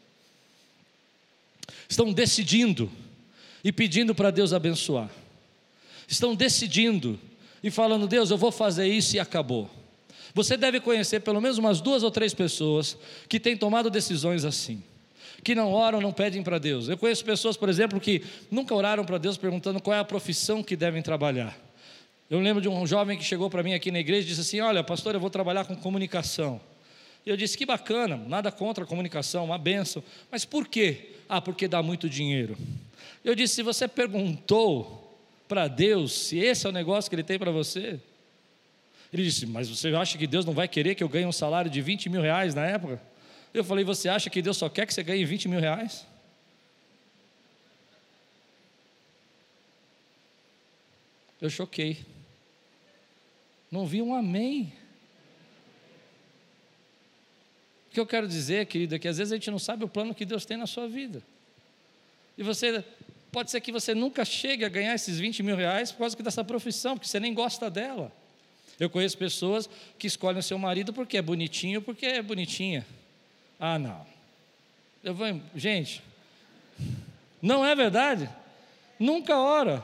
Estão 1.87 2.11
decidindo 2.11 2.91
e 3.63 3.71
pedindo 3.71 4.15
para 4.15 4.31
Deus 4.31 4.53
abençoar. 4.53 5.09
Estão 6.07 6.33
decidindo 6.33 7.19
e 7.63 7.69
falando, 7.69 8.07
Deus, 8.07 8.31
eu 8.31 8.37
vou 8.37 8.51
fazer 8.51 8.87
isso 8.87 9.15
e 9.15 9.19
acabou. 9.19 9.69
Você 10.33 10.55
deve 10.55 10.79
conhecer 10.79 11.21
pelo 11.21 11.41
menos 11.41 11.57
umas 11.57 11.81
duas 11.81 12.03
ou 12.03 12.11
três 12.11 12.33
pessoas 12.33 12.97
que 13.27 13.39
têm 13.39 13.57
tomado 13.57 13.89
decisões 13.89 14.45
assim, 14.45 14.83
que 15.43 15.55
não 15.55 15.71
oram, 15.71 15.99
não 15.99 16.11
pedem 16.11 16.43
para 16.43 16.59
Deus. 16.59 16.87
Eu 16.87 16.97
conheço 16.97 17.25
pessoas, 17.25 17.57
por 17.57 17.69
exemplo, 17.69 17.99
que 17.99 18.23
nunca 18.51 18.73
oraram 18.75 19.03
para 19.03 19.17
Deus 19.17 19.37
perguntando 19.37 19.81
qual 19.81 19.95
é 19.95 19.99
a 19.99 20.05
profissão 20.05 20.61
que 20.63 20.75
devem 20.75 21.01
trabalhar. 21.01 21.57
Eu 22.29 22.39
lembro 22.39 22.61
de 22.61 22.69
um 22.69 22.85
jovem 22.85 23.17
que 23.17 23.23
chegou 23.23 23.49
para 23.49 23.63
mim 23.63 23.73
aqui 23.73 23.91
na 23.91 23.99
igreja 23.99 24.27
e 24.27 24.29
disse 24.29 24.41
assim: 24.41 24.59
Olha, 24.59 24.83
pastor, 24.83 25.15
eu 25.15 25.19
vou 25.19 25.31
trabalhar 25.31 25.65
com 25.65 25.75
comunicação. 25.75 26.61
E 27.25 27.29
eu 27.29 27.35
disse: 27.35 27.57
Que 27.57 27.65
bacana, 27.65 28.17
nada 28.17 28.51
contra 28.51 28.83
a 28.83 28.87
comunicação, 28.87 29.45
uma 29.45 29.57
benção. 29.57 30.03
Mas 30.31 30.45
por 30.45 30.67
quê? 30.67 31.15
Ah, 31.27 31.41
porque 31.41 31.67
dá 31.67 31.81
muito 31.81 32.07
dinheiro. 32.07 32.55
Eu 33.25 33.33
disse: 33.33 33.55
Se 33.55 33.63
você 33.63 33.87
perguntou 33.87 35.08
para 35.49 35.67
Deus 35.67 36.13
se 36.13 36.37
esse 36.37 36.67
é 36.67 36.69
o 36.69 36.71
negócio 36.71 37.09
que 37.09 37.15
Ele 37.15 37.23
tem 37.23 37.39
para 37.39 37.51
você? 37.51 37.99
Ele 39.11 39.23
disse: 39.23 39.47
Mas 39.47 39.67
você 39.67 39.89
acha 39.89 40.17
que 40.17 40.27
Deus 40.27 40.45
não 40.45 40.53
vai 40.53 40.67
querer 40.67 40.93
que 40.93 41.03
eu 41.03 41.09
ganhe 41.09 41.25
um 41.25 41.31
salário 41.31 41.69
de 41.69 41.81
20 41.81 42.07
mil 42.07 42.21
reais 42.21 42.53
na 42.53 42.65
época? 42.65 43.01
Eu 43.51 43.63
falei: 43.63 43.83
Você 43.83 44.07
acha 44.07 44.29
que 44.29 44.43
Deus 44.43 44.55
só 44.55 44.69
quer 44.69 44.85
que 44.85 44.93
você 44.93 45.01
ganhe 45.01 45.25
20 45.25 45.47
mil 45.49 45.59
reais? 45.59 46.05
Eu 51.41 51.49
choquei. 51.49 52.05
Não 53.71 53.87
vi 53.87 54.01
um 54.01 54.13
amém. 54.13 54.71
O 57.87 57.91
que 57.91 57.99
eu 57.99 58.05
quero 58.05 58.27
dizer, 58.27 58.67
querido, 58.67 58.93
é 58.93 58.99
que 58.99 59.07
às 59.07 59.17
vezes 59.17 59.31
a 59.31 59.35
gente 59.35 59.49
não 59.49 59.57
sabe 59.57 59.83
o 59.83 59.89
plano 59.89 60.13
que 60.13 60.25
Deus 60.25 60.45
tem 60.45 60.57
na 60.57 60.67
sua 60.67 60.87
vida. 60.87 61.23
E 62.37 62.43
você 62.43 62.83
Pode 63.31 63.51
ser 63.51 63.61
que 63.61 63.71
você 63.71 63.93
nunca 63.93 64.25
chegue 64.25 64.65
a 64.65 64.69
ganhar 64.69 64.95
esses 64.95 65.19
20 65.19 65.43
mil 65.43 65.55
reais 65.55 65.91
por 65.91 65.99
causa 65.99 66.15
dessa 66.17 66.43
profissão, 66.43 66.95
porque 66.95 67.07
você 67.07 67.19
nem 67.19 67.33
gosta 67.33 67.69
dela. 67.69 68.11
Eu 68.79 68.89
conheço 68.89 69.17
pessoas 69.17 69.69
que 69.97 70.07
escolhem 70.07 70.39
o 70.39 70.43
seu 70.43 70.57
marido 70.57 70.93
porque 70.93 71.17
é 71.17 71.21
bonitinho, 71.21 71.81
porque 71.81 72.05
é 72.05 72.21
bonitinha. 72.21 72.85
Ah, 73.59 73.77
não. 73.77 74.05
Eu 75.03 75.13
vou, 75.13 75.27
gente, 75.55 76.01
não 77.41 77.65
é 77.65 77.75
verdade? 77.75 78.29
Nunca 78.97 79.37
ora. 79.37 79.83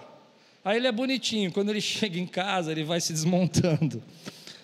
Aí 0.63 0.77
ele 0.77 0.87
é 0.87 0.91
bonitinho, 0.91 1.51
quando 1.51 1.69
ele 1.69 1.79
chega 1.81 2.17
em 2.17 2.25
casa, 2.25 2.71
ele 2.71 2.83
vai 2.83 2.99
se 2.99 3.13
desmontando. 3.13 4.01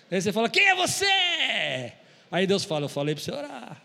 Aí 0.09 0.21
você 0.21 0.33
fala: 0.33 0.49
Quem 0.49 0.67
é 0.67 0.75
você? 0.75 1.93
Aí 2.31 2.47
Deus 2.47 2.63
fala: 2.63 2.85
Eu 2.85 2.89
falei 2.89 3.13
para 3.13 3.23
você 3.23 3.31
orar. 3.31 3.81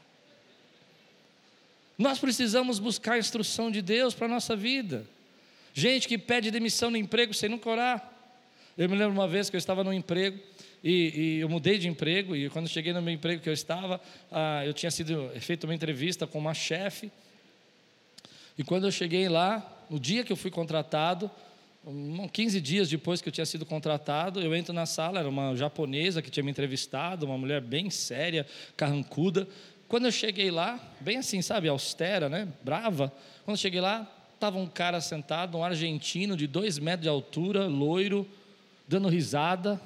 Nós 1.98 2.18
precisamos 2.18 2.78
buscar 2.78 3.14
a 3.14 3.18
instrução 3.18 3.70
de 3.70 3.80
Deus 3.80 4.14
para 4.14 4.26
a 4.26 4.30
nossa 4.30 4.54
vida. 4.54 5.06
Gente 5.72 6.09
que 6.09 6.18
pede 6.18 6.50
demissão 6.50 6.90
no 6.90 6.96
emprego 6.96 7.32
sem 7.32 7.48
nunca 7.48 7.68
orar. 7.68 8.12
Eu 8.76 8.88
me 8.88 8.96
lembro 8.96 9.14
uma 9.14 9.28
vez 9.28 9.48
que 9.48 9.56
eu 9.56 9.59
estava 9.59 9.82
no 9.82 9.92
emprego 9.92 10.38
e, 10.85 11.38
e, 11.38 11.40
eu 11.40 11.48
mudei 11.48 11.78
de 11.78 11.88
emprego 11.88 12.37
e 12.37 12.50
quando 12.50 12.68
cheguei 12.68 12.92
no 12.92 13.00
meu 13.00 13.12
emprego 13.14 13.42
que 13.42 13.48
eu 13.48 13.52
estava, 13.52 14.00
ah, 14.30 14.64
eu 14.66 14.74
tinha 14.74 14.90
sido 14.90 15.30
feito 15.40 15.64
uma 15.64 15.74
entrevista 15.74 16.26
com 16.26 16.38
uma 16.38 16.52
chefe 16.52 17.11
e 18.59 18.64
quando 18.64 18.87
eu 18.87 18.90
cheguei 18.90 19.28
lá, 19.28 19.85
no 19.90 20.00
dia 20.00 20.24
que 20.24 20.32
eu 20.32 20.37
fui 20.37 20.50
contratado, 20.50 21.30
15 22.32 22.61
dias 22.61 22.88
depois 22.88 23.20
que 23.20 23.28
eu 23.28 23.32
tinha 23.32 23.44
sido 23.44 23.66
contratado, 23.66 24.40
eu 24.40 24.54
entro 24.54 24.72
na 24.72 24.87
sala, 24.87 25.20
era 25.20 25.28
uma 25.28 25.54
japonesa 25.54 26.22
que 26.22 26.30
tinha 26.30 26.42
me 26.42 26.50
entrevistado, 26.50 27.26
uma 27.26 27.37
mulher 27.37 27.61
bem 27.61 27.90
séria, 27.90 28.46
carrancuda. 28.76 29.46
Quando 29.88 30.07
eu 30.07 30.12
cheguei 30.12 30.51
lá, 30.51 30.81
bem 31.01 31.18
assim, 31.18 31.40
sabe, 31.40 31.68
austera, 31.68 32.29
né, 32.29 32.49
brava. 32.62 33.12
Quando 33.44 33.57
eu 33.57 33.61
cheguei 33.61 33.81
lá, 33.81 34.07
estava 34.35 34.59
um 34.59 34.66
cara 34.66 35.01
sentado, 35.01 35.57
um 35.57 35.64
argentino 35.64 36.37
de 36.37 36.46
dois 36.46 36.79
metros 36.79 37.03
de 37.03 37.09
altura, 37.09 37.66
loiro, 37.66 38.29
dando 38.88 39.09
risada. 39.09 39.81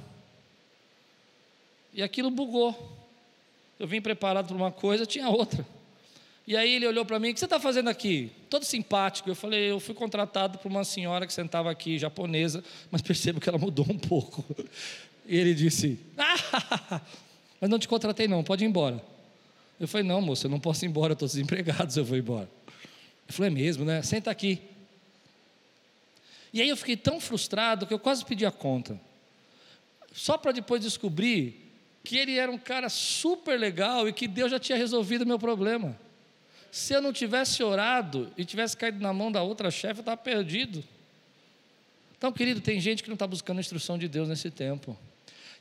E 1.93 2.03
aquilo 2.03 2.31
bugou. 2.31 2.99
Eu 3.79 3.87
vim 3.87 4.01
preparado 4.01 4.49
para 4.49 4.57
uma 4.57 4.71
coisa, 4.71 5.07
tinha 5.07 5.29
outra. 5.29 5.67
E 6.47 6.57
aí 6.57 6.75
ele 6.75 6.87
olhou 6.87 7.05
para 7.05 7.19
mim: 7.19 7.31
O 7.31 7.35
que 7.35 7.41
você 7.41 7.47
está 7.47 7.61
fazendo 7.61 7.89
aqui? 7.89 8.33
Todo 8.49 8.65
simpático. 8.65 9.29
Eu 9.31 9.35
falei: 9.35 9.71
Eu 9.71 9.79
fui 9.81 9.95
contratado 9.95 10.59
por 10.59 10.71
uma 10.71 10.85
senhora 10.85 11.27
que 11.27 11.33
sentava 11.33 11.71
aqui, 11.71 11.99
japonesa, 11.99 12.65
mas 12.91 13.03
percebo 13.03 13.41
que 13.41 13.49
ela 13.49 13.59
mudou 13.59 13.87
um 13.89 13.99
pouco. 13.99 14.45
E 15.27 15.37
ele 15.37 15.55
disse: 15.55 15.99
Ah, 16.19 17.01
mas 17.61 17.71
não 17.71 17.79
te 17.79 17.87
contratei, 17.87 18.27
não, 18.27 18.43
pode 18.43 18.65
ir 18.65 18.69
embora. 18.69 19.03
Eu 19.81 19.89
falei: 19.89 20.07
Não, 20.07 20.21
moça, 20.21 20.47
eu 20.47 20.51
não 20.51 20.61
posso 20.61 20.85
ir 20.85 20.89
embora, 20.89 21.15
estou 21.15 21.27
desempregado 21.27 21.91
se 21.91 21.99
eu 21.99 22.05
vou 22.05 22.19
embora. 22.19 22.49
Ele 22.67 23.33
falou: 23.33 23.47
É 23.47 23.51
mesmo, 23.51 23.85
né? 23.85 24.03
Senta 24.03 24.31
aqui. 24.31 24.61
E 26.53 26.61
aí 26.61 26.69
eu 26.69 26.77
fiquei 26.77 26.97
tão 26.97 27.19
frustrado 27.19 27.87
que 27.87 27.95
eu 27.95 27.99
quase 27.99 28.25
pedi 28.25 28.45
a 28.45 28.51
conta. 28.51 29.01
Só 30.13 30.37
para 30.37 30.53
depois 30.53 30.83
descobrir 30.83 31.73
que 32.05 32.19
ele 32.19 32.37
era 32.37 32.51
um 32.51 32.59
cara 32.59 32.89
super 32.89 33.59
legal 33.59 34.09
e 34.09 34.13
que 34.13 34.27
Deus 34.27 34.51
já 34.51 34.59
tinha 34.59 34.77
resolvido 34.77 35.23
o 35.23 35.27
meu 35.27 35.39
problema. 35.39 35.97
Se 36.71 36.93
eu 36.93 37.01
não 37.01 37.13
tivesse 37.13 37.63
orado 37.63 38.33
e 38.37 38.45
tivesse 38.45 38.77
caído 38.77 39.01
na 39.01 39.13
mão 39.13 39.31
da 39.31 39.43
outra 39.43 39.71
chefe, 39.71 40.01
eu 40.01 40.03
estava 40.03 40.17
perdido. 40.17 40.85
Então, 42.17 42.33
querido, 42.33 42.61
tem 42.61 42.81
gente 42.81 43.03
que 43.03 43.09
não 43.09 43.15
está 43.15 43.27
buscando 43.27 43.59
a 43.59 43.61
instrução 43.61 43.97
de 43.97 44.09
Deus 44.09 44.29
nesse 44.29 44.51
tempo. 44.51 44.97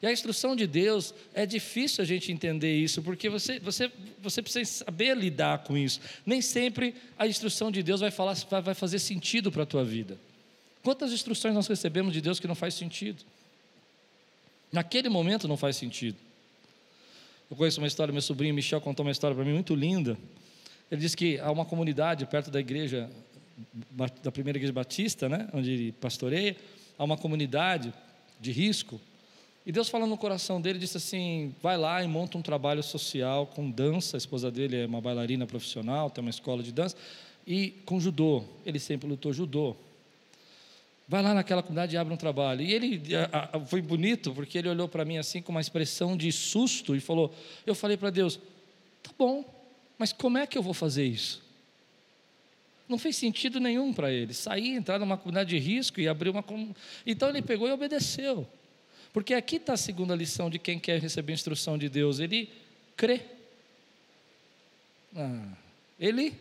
E 0.01 0.07
a 0.07 0.12
instrução 0.12 0.55
de 0.55 0.65
Deus 0.65 1.13
é 1.33 1.45
difícil 1.45 2.01
a 2.01 2.07
gente 2.07 2.31
entender 2.31 2.73
isso, 2.73 3.01
porque 3.01 3.29
você, 3.29 3.59
você, 3.59 3.91
você 4.21 4.41
precisa 4.41 4.85
saber 4.85 5.15
lidar 5.17 5.59
com 5.59 5.77
isso. 5.77 5.99
Nem 6.25 6.41
sempre 6.41 6.95
a 7.17 7.27
instrução 7.27 7.69
de 7.69 7.83
Deus 7.83 7.99
vai, 7.99 8.12
falar, 8.12 8.35
vai 8.63 8.73
fazer 8.73 8.99
sentido 8.99 9.51
para 9.51 9.63
a 9.63 9.65
tua 9.65 9.83
vida. 9.83 10.17
Quantas 10.81 11.12
instruções 11.12 11.53
nós 11.53 11.67
recebemos 11.67 12.13
de 12.13 12.21
Deus 12.21 12.39
que 12.39 12.47
não 12.47 12.55
faz 12.55 12.73
sentido? 12.75 13.23
Naquele 14.71 15.09
momento 15.09 15.47
não 15.47 15.57
faz 15.57 15.75
sentido. 15.75 16.17
Eu 17.51 17.57
conheço 17.57 17.81
uma 17.81 17.88
história, 17.88 18.12
meu 18.12 18.21
sobrinho 18.21 18.53
Michel 18.53 18.79
contou 18.79 19.05
uma 19.05 19.12
história 19.12 19.35
para 19.35 19.43
mim 19.43 19.53
muito 19.53 19.75
linda. 19.75 20.17
Ele 20.89 21.01
disse 21.01 21.17
que 21.17 21.39
há 21.39 21.51
uma 21.51 21.65
comunidade 21.65 22.25
perto 22.25 22.49
da 22.49 22.59
igreja, 22.59 23.09
da 24.23 24.31
primeira 24.31 24.57
igreja 24.57 24.71
batista, 24.71 25.27
né, 25.27 25.49
onde 25.51 25.71
ele 25.71 25.91
pastoreia, 25.91 26.55
há 26.97 27.03
uma 27.03 27.17
comunidade 27.17 27.93
de 28.39 28.51
risco. 28.51 29.01
E 29.69 29.71
Deus 29.71 29.88
falando 29.88 30.10
no 30.10 30.17
coração 30.17 30.60
dele, 30.60 30.79
disse 30.79 30.97
assim: 30.97 31.53
vai 31.62 31.77
lá 31.77 32.03
e 32.03 32.08
monta 32.08 32.39
um 32.39 32.41
trabalho 32.41 32.82
social 32.82 33.45
com 33.45 33.69
dança. 33.69 34.17
A 34.17 34.19
esposa 34.19 34.49
dele 34.49 34.77
é 34.77 34.86
uma 34.88 34.99
bailarina 34.99 35.45
profissional, 35.45 36.10
tem 36.10 36.23
uma 36.23 36.32
escola 36.32 36.63
de 36.63 36.71
dança, 36.71 36.97
e 37.45 37.69
com 37.86 37.99
judô. 37.99 38.43
Ele 38.65 38.79
sempre 38.79 39.08
lutou 39.08 39.32
judô. 39.32 39.75
Vai 41.08 41.21
lá 41.21 41.36
naquela 41.36 41.62
comunidade 41.62 41.93
e 41.93 41.99
abre 41.99 42.12
um 42.12 42.17
trabalho. 42.17 42.63
E 42.63 42.73
ele 42.73 42.99
foi 43.67 43.79
bonito, 43.79 44.34
porque 44.34 44.58
ele 44.58 44.69
olhou 44.69 44.88
para 44.88 45.05
mim 45.05 45.19
assim 45.19 45.39
com 45.39 45.51
uma 45.51 45.62
expressão 45.62 46.17
de 46.17 46.32
susto 46.32 46.95
e 46.95 46.99
falou: 46.99 47.32
Eu 47.63 47.75
falei 47.75 47.95
para 47.95 48.10
Deus, 48.10 48.39
tá 49.03 49.12
bom, 49.19 49.45
mas 49.99 50.12
como 50.12 50.39
é 50.39 50.47
que 50.47 50.58
eu 50.58 50.63
vou 50.63 50.73
fazer 50.73 51.05
isso? 51.05 51.43
Não 52.88 52.97
fez 52.97 53.17
sentido 53.17 53.60
nenhum 53.60 53.93
para 53.93 54.12
ele. 54.12 54.34
Sair, 54.34 54.73
entrar 54.73 54.97
numa 54.97 55.15
comunidade 55.15 55.51
de 55.51 55.60
risco 55.60 56.01
e 56.01 56.08
abrir 56.08 56.29
uma. 56.29 56.43
Então 57.05 57.29
ele 57.29 57.43
pegou 57.43 57.67
e 57.67 57.71
obedeceu. 57.71 58.47
Porque 59.12 59.34
aqui 59.34 59.56
está 59.56 59.74
a 59.74 59.78
segunda 59.78 60.15
lição 60.15 60.50
de 60.50 60.60
quem 60.60 60.80
quer 60.80 61.00
receber 61.00 61.34
instrução 61.34 61.78
de 61.78 61.89
Deus: 61.89 62.19
ele 62.19 62.50
crê. 62.95 63.22
Ah, 65.15 65.54
ele 66.00 66.34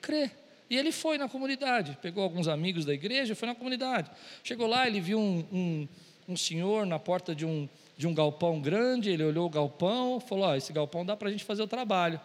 crê. 0.00 0.30
E 0.70 0.76
ele 0.76 0.90
foi 0.90 1.18
na 1.18 1.28
comunidade, 1.28 1.98
pegou 2.00 2.24
alguns 2.24 2.48
amigos 2.48 2.86
da 2.86 2.94
igreja, 2.94 3.34
foi 3.34 3.46
na 3.46 3.54
comunidade. 3.54 4.10
Chegou 4.42 4.66
lá, 4.66 4.86
ele 4.86 5.00
viu 5.00 5.18
um, 5.18 5.44
um, 5.52 5.88
um 6.30 6.36
senhor 6.36 6.86
na 6.86 6.98
porta 6.98 7.34
de 7.34 7.44
um, 7.44 7.68
de 7.96 8.06
um 8.06 8.14
galpão 8.14 8.58
grande, 8.58 9.10
ele 9.10 9.22
olhou 9.22 9.46
o 9.46 9.50
galpão, 9.50 10.18
falou: 10.18 10.48
oh, 10.48 10.54
esse 10.54 10.72
galpão 10.72 11.04
dá 11.04 11.14
para 11.14 11.28
a 11.28 11.30
gente 11.30 11.44
fazer 11.44 11.62
o 11.62 11.66
trabalho. 11.66 12.18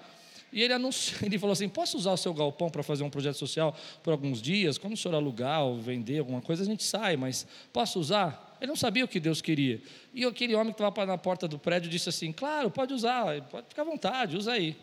E 0.53 0.63
ele 0.63 0.71
anunciou, 0.71 1.19
ele 1.27 1.37
falou 1.37 1.51
assim: 1.51 1.67
posso 1.67 1.97
usar 1.97 2.13
o 2.13 2.17
seu 2.17 2.33
galpão 2.33 2.69
para 2.69 2.81
fazer 2.83 3.03
um 3.03 3.09
projeto 3.09 3.35
social 3.35 3.75
por 4.01 4.11
alguns 4.11 4.41
dias? 4.41 4.77
Quando 4.77 4.93
o 4.93 4.97
senhor 4.97 5.15
alugar 5.15 5.63
ou 5.63 5.77
vender 5.77 6.19
alguma 6.19 6.41
coisa, 6.41 6.63
a 6.63 6.65
gente 6.65 6.85
sai, 6.85 7.17
mas 7.17 7.45
posso 7.73 7.99
usar? 7.99 8.46
Ele 8.59 8.69
não 8.69 8.75
sabia 8.75 9.05
o 9.05 9.07
que 9.07 9.19
Deus 9.19 9.41
queria. 9.41 9.81
E 10.13 10.25
aquele 10.25 10.55
homem 10.55 10.73
que 10.73 10.81
estava 10.81 11.05
na 11.05 11.17
porta 11.17 11.47
do 11.47 11.59
prédio 11.59 11.89
disse 11.89 12.09
assim: 12.09 12.31
Claro, 12.31 12.71
pode 12.71 12.93
usar, 12.93 13.41
pode 13.43 13.67
ficar 13.67 13.83
à 13.83 13.85
vontade, 13.85 14.35
usa 14.37 14.53
aí. 14.53 14.75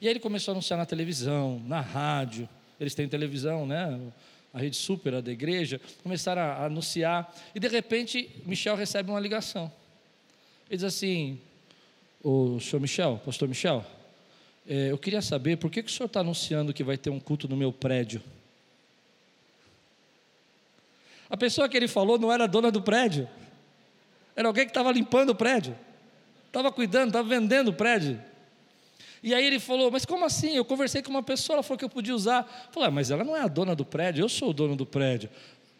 E 0.00 0.06
aí 0.06 0.12
ele 0.12 0.20
começou 0.20 0.52
a 0.52 0.54
anunciar 0.54 0.78
na 0.78 0.86
televisão, 0.86 1.62
na 1.66 1.80
rádio 1.80 2.48
eles 2.82 2.94
têm 2.94 3.08
televisão, 3.08 3.64
né? 3.66 4.00
A 4.52 4.58
rede 4.58 4.76
super, 4.76 5.14
a 5.14 5.20
da 5.20 5.30
igreja, 5.30 5.80
começaram 6.02 6.42
a 6.42 6.66
anunciar, 6.66 7.32
e 7.54 7.60
de 7.60 7.68
repente 7.68 8.28
Michel 8.44 8.76
recebe 8.76 9.08
uma 9.10 9.20
ligação. 9.20 9.72
Ele 10.68 10.76
diz 10.76 10.84
assim: 10.84 11.40
O 12.22 12.58
senhor 12.60 12.80
Michel, 12.80 13.20
pastor 13.24 13.48
Michel, 13.48 13.84
é, 14.68 14.90
eu 14.90 14.98
queria 14.98 15.22
saber 15.22 15.56
por 15.56 15.70
que, 15.70 15.82
que 15.82 15.90
o 15.90 15.92
senhor 15.92 16.06
está 16.06 16.20
anunciando 16.20 16.74
que 16.74 16.84
vai 16.84 16.98
ter 16.98 17.10
um 17.10 17.20
culto 17.20 17.48
no 17.48 17.56
meu 17.56 17.72
prédio? 17.72 18.20
A 21.32 21.36
pessoa 21.38 21.66
que 21.66 21.74
ele 21.74 21.88
falou 21.88 22.18
não 22.18 22.30
era 22.30 22.46
dona 22.46 22.70
do 22.70 22.82
prédio, 22.82 23.26
era 24.36 24.46
alguém 24.46 24.66
que 24.66 24.70
estava 24.70 24.92
limpando 24.92 25.30
o 25.30 25.34
prédio, 25.34 25.74
estava 26.46 26.70
cuidando, 26.70 27.06
estava 27.06 27.26
vendendo 27.26 27.68
o 27.68 27.72
prédio. 27.72 28.22
E 29.22 29.32
aí 29.32 29.42
ele 29.46 29.58
falou: 29.58 29.90
Mas 29.90 30.04
como 30.04 30.26
assim? 30.26 30.54
Eu 30.54 30.62
conversei 30.62 31.00
com 31.00 31.08
uma 31.08 31.22
pessoa, 31.22 31.56
ela 31.56 31.62
falou 31.62 31.78
que 31.78 31.86
eu 31.86 31.88
podia 31.88 32.14
usar. 32.14 32.68
Falei: 32.70 32.90
ah, 32.90 32.92
Mas 32.92 33.10
ela 33.10 33.24
não 33.24 33.34
é 33.34 33.40
a 33.40 33.48
dona 33.48 33.74
do 33.74 33.82
prédio, 33.82 34.22
eu 34.22 34.28
sou 34.28 34.50
o 34.50 34.52
dono 34.52 34.76
do 34.76 34.84
prédio. 34.84 35.30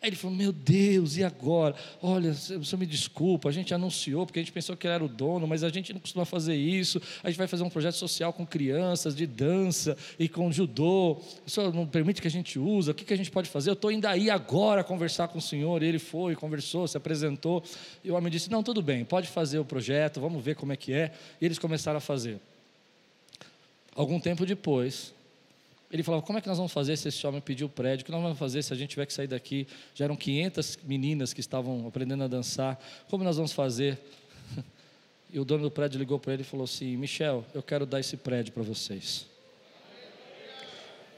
Aí 0.03 0.09
ele 0.09 0.17
falou: 0.17 0.37
Meu 0.37 0.51
Deus, 0.51 1.17
e 1.17 1.23
agora? 1.23 1.77
Olha, 2.03 2.33
você 2.33 2.77
me 2.77 2.85
desculpa, 2.85 3.49
a 3.49 3.53
gente 3.53 3.73
anunciou 3.73 4.27
porque 4.27 4.41
a 4.41 4.43
gente 4.43 4.51
pensou 4.51 4.77
que 4.77 4.85
ele 4.85 4.95
era 4.95 5.05
o 5.05 5.09
dono, 5.09 5.47
mas 5.47 5.63
a 5.63 5.69
gente 5.69 5.93
não 5.93 6.01
costuma 6.01 6.25
fazer 6.25 6.57
isso. 6.57 7.01
A 7.23 7.31
gente 7.31 7.39
vai 7.39 7.47
fazer 7.47 7.63
um 7.63 7.71
projeto 7.71 7.95
social 7.95 8.33
com 8.33 8.45
crianças, 8.45 9.15
de 9.15 9.29
dança 9.29 9.97
e 10.19 10.29
com 10.29 10.51
judô. 10.51 11.21
Isso 11.47 11.71
não 11.71 11.87
permite 11.87 12.21
que 12.21 12.27
a 12.27 12.31
gente 12.31 12.59
use. 12.59 12.91
O 12.91 12.95
que, 12.95 13.05
que 13.05 13.15
a 13.15 13.17
gente 13.17 13.31
pode 13.31 13.49
fazer? 13.49 13.71
Eu 13.71 13.75
estou 13.75 13.93
indo 13.93 14.07
aí 14.07 14.29
agora 14.29 14.83
conversar 14.83 15.29
com 15.29 15.39
o 15.39 15.43
senhor. 15.43 15.85
E 15.85 15.87
ele 15.87 16.01
foi, 16.01 16.35
conversou, 16.35 16.89
se 16.89 16.97
apresentou. 16.97 17.63
E 18.03 18.11
o 18.11 18.17
homem 18.17 18.33
disse: 18.33 18.51
Não, 18.51 18.65
tudo 18.65 18.83
bem, 18.83 19.05
pode 19.05 19.29
fazer 19.29 19.61
o 19.61 19.65
projeto, 19.65 20.21
vamos 20.21 20.43
ver 20.45 20.57
como 20.57 20.73
é 20.73 20.77
que 20.77 20.93
é. 20.93 21.13
E 21.41 21.45
eles 21.45 21.61
começaram 21.61 21.99
a 21.99 22.01
fazer. 22.01 22.41
Algum 23.95 24.19
tempo 24.19 24.45
depois, 24.45 25.15
ele 25.93 26.03
falava: 26.03 26.23
Como 26.23 26.39
é 26.39 26.41
que 26.41 26.49
nós 26.49 26.57
vamos 26.57 26.73
fazer 26.73 26.97
se 26.97 27.09
esse 27.09 27.27
homem 27.27 27.41
pedir 27.41 27.65
o 27.65 27.69
prédio? 27.69 28.03
O 28.03 28.07
que 28.07 28.11
nós 28.11 28.23
vamos 28.23 28.39
fazer 28.39 28.63
se 28.63 28.73
a 28.73 28.77
gente 28.77 28.91
tiver 28.91 29.05
que 29.05 29.13
sair 29.13 29.27
daqui? 29.27 29.69
Já 29.95 30.07
eram 30.07 30.17
500 30.17 30.79
meninas 30.85 31.35
que 31.35 31.41
estavam 31.41 31.87
aprendendo 31.87 32.25
a 32.25 32.27
dançar. 32.27 32.83
Como 33.11 33.23
nós 33.23 33.37
vamos 33.37 33.53
fazer? 33.53 33.99
E 35.35 35.41
o 35.41 35.47
dono 35.47 35.63
do 35.63 35.71
prédio 35.71 35.99
ligou 35.99 36.19
para 36.19 36.35
ele 36.35 36.43
e 36.43 36.45
falou 36.45 36.65
assim: 36.65 36.95
Michel, 36.95 37.43
eu 37.55 37.63
quero 37.63 37.87
dar 37.87 37.99
esse 37.99 38.19
prédio 38.19 38.53
para 38.53 38.63
vocês. 38.63 39.25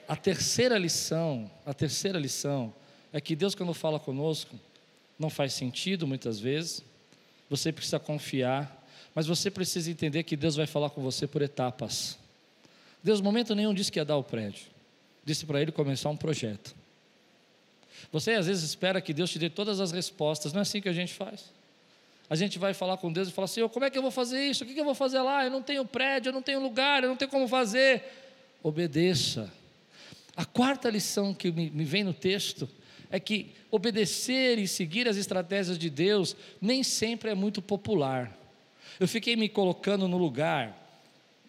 A 0.06 0.14
terceira 0.14 0.78
lição, 0.78 1.50
a 1.66 1.74
terceira 1.74 2.16
lição 2.16 2.72
é 3.12 3.20
que 3.20 3.34
Deus 3.34 3.56
quando 3.56 3.74
fala 3.74 3.98
conosco 3.98 4.54
não 5.18 5.28
faz 5.28 5.52
sentido 5.52 6.06
muitas 6.06 6.38
vezes. 6.38 6.84
Você 7.50 7.72
precisa 7.72 7.98
confiar, 7.98 8.86
mas 9.16 9.26
você 9.26 9.50
precisa 9.50 9.90
entender 9.90 10.22
que 10.22 10.36
Deus 10.36 10.54
vai 10.54 10.68
falar 10.68 10.90
com 10.90 11.02
você 11.02 11.26
por 11.26 11.42
etapas. 11.42 12.16
Deus, 13.04 13.20
momento 13.20 13.54
nenhum, 13.54 13.74
disse 13.74 13.92
que 13.92 13.98
ia 13.98 14.04
dar 14.04 14.16
o 14.16 14.24
prédio. 14.24 14.64
Disse 15.22 15.44
para 15.44 15.60
ele 15.60 15.70
começar 15.70 16.08
um 16.08 16.16
projeto. 16.16 16.74
Você 18.10 18.32
às 18.32 18.46
vezes 18.46 18.64
espera 18.64 18.98
que 19.00 19.12
Deus 19.12 19.30
te 19.30 19.38
dê 19.38 19.50
todas 19.50 19.78
as 19.78 19.92
respostas, 19.92 20.54
não 20.54 20.60
é 20.60 20.62
assim 20.62 20.80
que 20.80 20.88
a 20.88 20.92
gente 20.92 21.12
faz. 21.12 21.52
A 22.30 22.34
gente 22.34 22.58
vai 22.58 22.72
falar 22.72 22.96
com 22.96 23.12
Deus 23.12 23.28
e 23.28 23.32
fala 23.32 23.44
assim: 23.44 23.66
como 23.68 23.84
é 23.84 23.90
que 23.90 23.98
eu 23.98 24.02
vou 24.02 24.10
fazer 24.10 24.42
isso? 24.46 24.64
O 24.64 24.66
que 24.66 24.78
eu 24.78 24.84
vou 24.84 24.94
fazer 24.94 25.20
lá? 25.20 25.44
Eu 25.44 25.50
não 25.50 25.62
tenho 25.62 25.84
prédio, 25.84 26.30
eu 26.30 26.32
não 26.32 26.40
tenho 26.40 26.60
lugar, 26.62 27.02
eu 27.02 27.10
não 27.10 27.16
tenho 27.16 27.30
como 27.30 27.46
fazer. 27.46 28.02
obedeça. 28.62 29.52
A 30.34 30.44
quarta 30.44 30.88
lição 30.88 31.34
que 31.34 31.52
me, 31.52 31.70
me 31.70 31.84
vem 31.84 32.02
no 32.02 32.14
texto 32.14 32.68
é 33.10 33.20
que 33.20 33.52
obedecer 33.70 34.58
e 34.58 34.66
seguir 34.66 35.06
as 35.06 35.16
estratégias 35.16 35.78
de 35.78 35.90
Deus 35.90 36.34
nem 36.60 36.82
sempre 36.82 37.30
é 37.30 37.34
muito 37.34 37.60
popular. 37.60 38.36
Eu 38.98 39.06
fiquei 39.06 39.36
me 39.36 39.48
colocando 39.48 40.08
no 40.08 40.16
lugar 40.16 40.76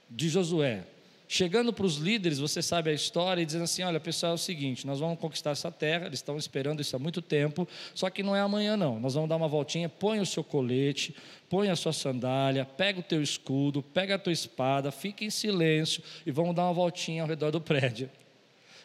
de 0.09 0.29
Josué, 0.29 0.83
chegando 1.27 1.73
para 1.73 1.85
os 1.85 1.95
líderes, 1.97 2.39
você 2.39 2.61
sabe 2.61 2.89
a 2.89 2.93
história, 2.93 3.41
e 3.41 3.45
dizendo 3.45 3.63
assim: 3.63 3.83
olha, 3.83 3.99
pessoal, 3.99 4.33
é 4.33 4.35
o 4.35 4.37
seguinte, 4.37 4.85
nós 4.85 4.99
vamos 4.99 5.19
conquistar 5.19 5.51
essa 5.51 5.71
terra, 5.71 6.05
eles 6.05 6.19
estão 6.19 6.37
esperando 6.37 6.81
isso 6.81 6.95
há 6.95 6.99
muito 6.99 7.21
tempo, 7.21 7.67
só 7.93 8.09
que 8.09 8.23
não 8.23 8.35
é 8.35 8.41
amanhã, 8.41 8.77
não. 8.77 8.99
Nós 8.99 9.13
vamos 9.13 9.29
dar 9.29 9.35
uma 9.35 9.47
voltinha, 9.47 9.89
põe 9.89 10.19
o 10.19 10.25
seu 10.25 10.43
colete, 10.43 11.15
põe 11.49 11.69
a 11.69 11.75
sua 11.75 11.93
sandália, 11.93 12.65
pega 12.65 12.99
o 12.99 13.03
teu 13.03 13.21
escudo, 13.21 13.81
pega 13.81 14.15
a 14.15 14.19
tua 14.19 14.33
espada, 14.33 14.91
fica 14.91 15.23
em 15.23 15.29
silêncio 15.29 16.03
e 16.25 16.31
vamos 16.31 16.55
dar 16.55 16.63
uma 16.63 16.73
voltinha 16.73 17.21
ao 17.21 17.27
redor 17.27 17.51
do 17.51 17.61
prédio. 17.61 18.09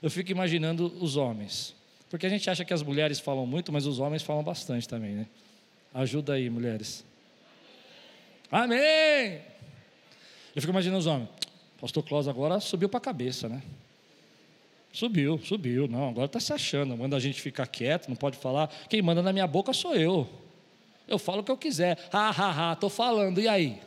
Eu 0.02 0.10
fico 0.10 0.30
imaginando 0.30 0.86
os 1.00 1.16
homens, 1.16 1.74
porque 2.08 2.26
a 2.26 2.30
gente 2.30 2.48
acha 2.48 2.64
que 2.64 2.72
as 2.72 2.82
mulheres 2.82 3.20
falam 3.20 3.46
muito, 3.46 3.70
mas 3.70 3.86
os 3.86 3.98
homens 3.98 4.22
falam 4.22 4.42
bastante 4.42 4.88
também, 4.88 5.12
né? 5.12 5.26
Ajuda 5.92 6.34
aí, 6.34 6.48
mulheres. 6.48 7.04
Amém! 8.50 9.40
Eu 10.54 10.60
fico 10.60 10.72
imaginando 10.72 10.98
os 10.98 11.06
homens. 11.06 11.28
Pastor 11.80 12.02
Klaus 12.02 12.28
agora 12.28 12.60
subiu 12.60 12.88
para 12.88 12.98
a 12.98 13.00
cabeça, 13.00 13.48
né? 13.48 13.62
Subiu, 14.92 15.40
subiu. 15.42 15.88
Não, 15.88 16.10
agora 16.10 16.26
está 16.26 16.40
se 16.40 16.52
achando. 16.52 16.96
Manda 16.96 17.16
a 17.16 17.20
gente 17.20 17.40
ficar 17.40 17.66
quieto, 17.66 18.08
não 18.08 18.16
pode 18.16 18.36
falar. 18.36 18.68
Quem 18.88 19.00
manda 19.00 19.22
na 19.22 19.32
minha 19.32 19.46
boca 19.46 19.72
sou 19.72 19.94
eu. 19.94 20.28
Eu 21.08 21.18
falo 21.18 21.40
o 21.40 21.44
que 21.44 21.50
eu 21.50 21.56
quiser. 21.56 21.96
Ha, 22.12 22.30
ha, 22.30 22.70
ha, 22.70 22.72
estou 22.74 22.90
falando, 22.90 23.40
e 23.40 23.48
aí? 23.48 23.80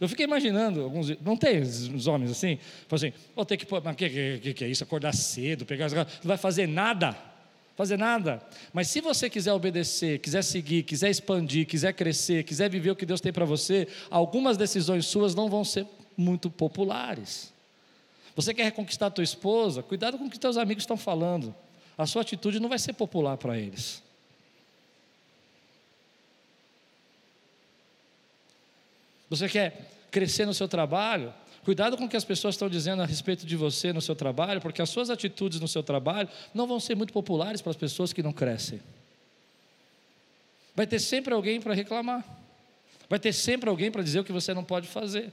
Eu 0.00 0.08
fiquei 0.08 0.24
imaginando, 0.24 0.82
alguns, 0.82 1.10
não 1.20 1.36
tem 1.36 1.60
os 1.60 2.06
homens 2.06 2.30
assim? 2.30 2.58
Assim, 2.90 3.12
vou 3.36 3.44
ter 3.44 3.58
que 3.58 3.66
mas 3.70 3.92
o 3.92 3.96
que, 3.96 4.38
que, 4.38 4.54
que, 4.54 4.64
é 4.64 4.68
isso? 4.68 4.82
Acordar 4.82 5.12
cedo, 5.12 5.66
pegar. 5.66 5.90
Não 5.90 6.06
vai 6.24 6.38
fazer 6.38 6.66
nada. 6.66 7.14
Fazer 7.76 7.98
nada. 7.98 8.42
Mas 8.72 8.88
se 8.88 9.02
você 9.02 9.28
quiser 9.28 9.52
obedecer, 9.52 10.18
quiser 10.18 10.42
seguir, 10.42 10.84
quiser 10.84 11.10
expandir, 11.10 11.66
quiser 11.66 11.92
crescer, 11.92 12.44
quiser 12.44 12.70
viver 12.70 12.90
o 12.90 12.96
que 12.96 13.04
Deus 13.04 13.20
tem 13.20 13.32
para 13.32 13.44
você, 13.44 13.86
algumas 14.10 14.56
decisões 14.56 15.04
suas 15.04 15.34
não 15.34 15.50
vão 15.50 15.64
ser 15.64 15.86
muito 16.20 16.50
populares. 16.50 17.52
Você 18.36 18.54
quer 18.54 18.64
reconquistar 18.64 19.06
a 19.06 19.10
tua 19.10 19.24
esposa? 19.24 19.82
Cuidado 19.82 20.18
com 20.18 20.26
o 20.26 20.30
que 20.30 20.38
teus 20.38 20.56
amigos 20.56 20.82
estão 20.82 20.96
falando. 20.96 21.54
A 21.98 22.06
sua 22.06 22.22
atitude 22.22 22.60
não 22.60 22.68
vai 22.68 22.78
ser 22.78 22.92
popular 22.92 23.36
para 23.36 23.58
eles. 23.58 24.02
Você 29.28 29.48
quer 29.48 29.90
crescer 30.10 30.46
no 30.46 30.54
seu 30.54 30.68
trabalho? 30.68 31.32
Cuidado 31.64 31.96
com 31.96 32.04
o 32.04 32.08
que 32.08 32.16
as 32.16 32.24
pessoas 32.24 32.54
estão 32.54 32.68
dizendo 32.68 33.02
a 33.02 33.06
respeito 33.06 33.44
de 33.46 33.54
você 33.54 33.92
no 33.92 34.00
seu 34.00 34.16
trabalho, 34.16 34.60
porque 34.60 34.80
as 34.80 34.88
suas 34.88 35.10
atitudes 35.10 35.60
no 35.60 35.68
seu 35.68 35.82
trabalho 35.82 36.28
não 36.54 36.66
vão 36.66 36.80
ser 36.80 36.94
muito 36.94 37.12
populares 37.12 37.60
para 37.60 37.70
as 37.70 37.76
pessoas 37.76 38.12
que 38.12 38.22
não 38.22 38.32
crescem. 38.32 38.80
Vai 40.74 40.86
ter 40.86 40.98
sempre 40.98 41.34
alguém 41.34 41.60
para 41.60 41.74
reclamar. 41.74 42.24
Vai 43.08 43.18
ter 43.18 43.32
sempre 43.32 43.68
alguém 43.68 43.90
para 43.90 44.02
dizer 44.02 44.20
o 44.20 44.24
que 44.24 44.32
você 44.32 44.54
não 44.54 44.64
pode 44.64 44.88
fazer. 44.88 45.32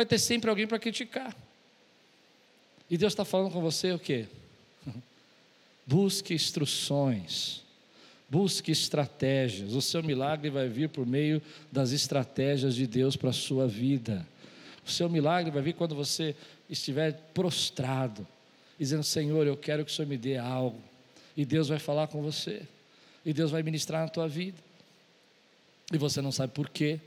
Vai 0.00 0.06
ter 0.06 0.18
sempre 0.18 0.48
alguém 0.48 0.66
para 0.66 0.78
criticar. 0.78 1.36
E 2.88 2.96
Deus 2.96 3.12
está 3.12 3.22
falando 3.22 3.52
com 3.52 3.60
você 3.60 3.92
o 3.92 3.98
quê? 3.98 4.26
Busque 5.86 6.32
instruções, 6.32 7.62
busque 8.26 8.72
estratégias. 8.72 9.74
O 9.74 9.82
seu 9.82 10.02
milagre 10.02 10.48
vai 10.48 10.68
vir 10.68 10.88
por 10.88 11.04
meio 11.04 11.42
das 11.70 11.92
estratégias 11.92 12.74
de 12.74 12.86
Deus 12.86 13.14
para 13.14 13.28
a 13.28 13.34
sua 13.34 13.68
vida. 13.68 14.26
O 14.86 14.90
seu 14.90 15.06
milagre 15.06 15.50
vai 15.50 15.60
vir 15.60 15.74
quando 15.74 15.94
você 15.94 16.34
estiver 16.70 17.12
prostrado, 17.34 18.26
dizendo: 18.78 19.02
Senhor, 19.02 19.46
eu 19.46 19.54
quero 19.54 19.84
que 19.84 19.92
o 19.92 19.94
Senhor 19.94 20.08
me 20.08 20.16
dê 20.16 20.38
algo. 20.38 20.80
E 21.36 21.44
Deus 21.44 21.68
vai 21.68 21.78
falar 21.78 22.06
com 22.06 22.22
você, 22.22 22.62
e 23.22 23.34
Deus 23.34 23.50
vai 23.50 23.62
ministrar 23.62 24.00
na 24.00 24.08
tua 24.08 24.26
vida. 24.26 24.56
E 25.92 25.98
você 25.98 26.22
não 26.22 26.32
sabe 26.32 26.54
por 26.54 26.70
quê, 26.70 26.98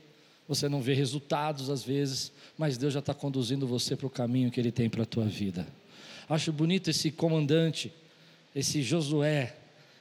você 0.48 0.68
não 0.68 0.82
vê 0.82 0.94
resultados 0.94 1.70
às 1.70 1.84
vezes, 1.84 2.32
mas 2.58 2.78
Deus 2.78 2.94
já 2.94 3.00
está 3.00 3.14
conduzindo 3.14 3.66
você 3.66 3.96
para 3.96 4.08
o 4.08 4.10
caminho 4.10 4.52
que 4.52 4.60
Ele 4.60 4.72
tem 4.72 4.90
para 4.90 5.04
a 5.04 5.06
tua 5.06 5.26
vida. 5.26 5.66
Acho 6.28 6.52
bonito 6.52 6.90
esse 6.90 7.12
comandante, 7.12 7.94
esse 8.56 8.82
Josué, 8.82 9.56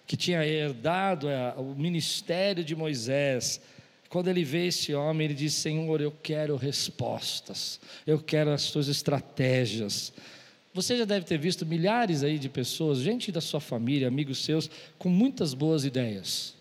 que 0.07 0.17
tinha 0.17 0.45
herdado 0.47 1.29
é, 1.29 1.55
o 1.57 1.75
ministério 1.75 2.65
de 2.65 2.75
Moisés. 2.75 3.61
Quando 4.09 4.29
ele 4.29 4.45
vê 4.45 4.67
esse 4.67 4.95
homem, 4.95 5.27
ele 5.27 5.35
diz: 5.35 5.55
Senhor, 5.55 6.01
eu 6.01 6.13
quero 6.23 6.57
respostas, 6.57 7.81
eu 8.07 8.19
quero 8.19 8.51
as 8.51 8.71
tuas 8.71 8.89
estratégias. 8.89 10.13
Você 10.75 10.97
já 10.97 11.05
deve 11.05 11.27
ter 11.27 11.39
visto 11.39 11.67
milhares 11.67 12.23
aí 12.23 12.39
de 12.39 12.49
pessoas, 12.49 12.99
gente 12.99 13.31
da 13.31 13.41
sua 13.41 13.61
família, 13.61 14.09
amigos 14.09 14.45
seus, 14.45 14.71
com 14.99 15.09
muitas 15.09 15.55
boas 15.55 15.85
ideias, 15.85 16.55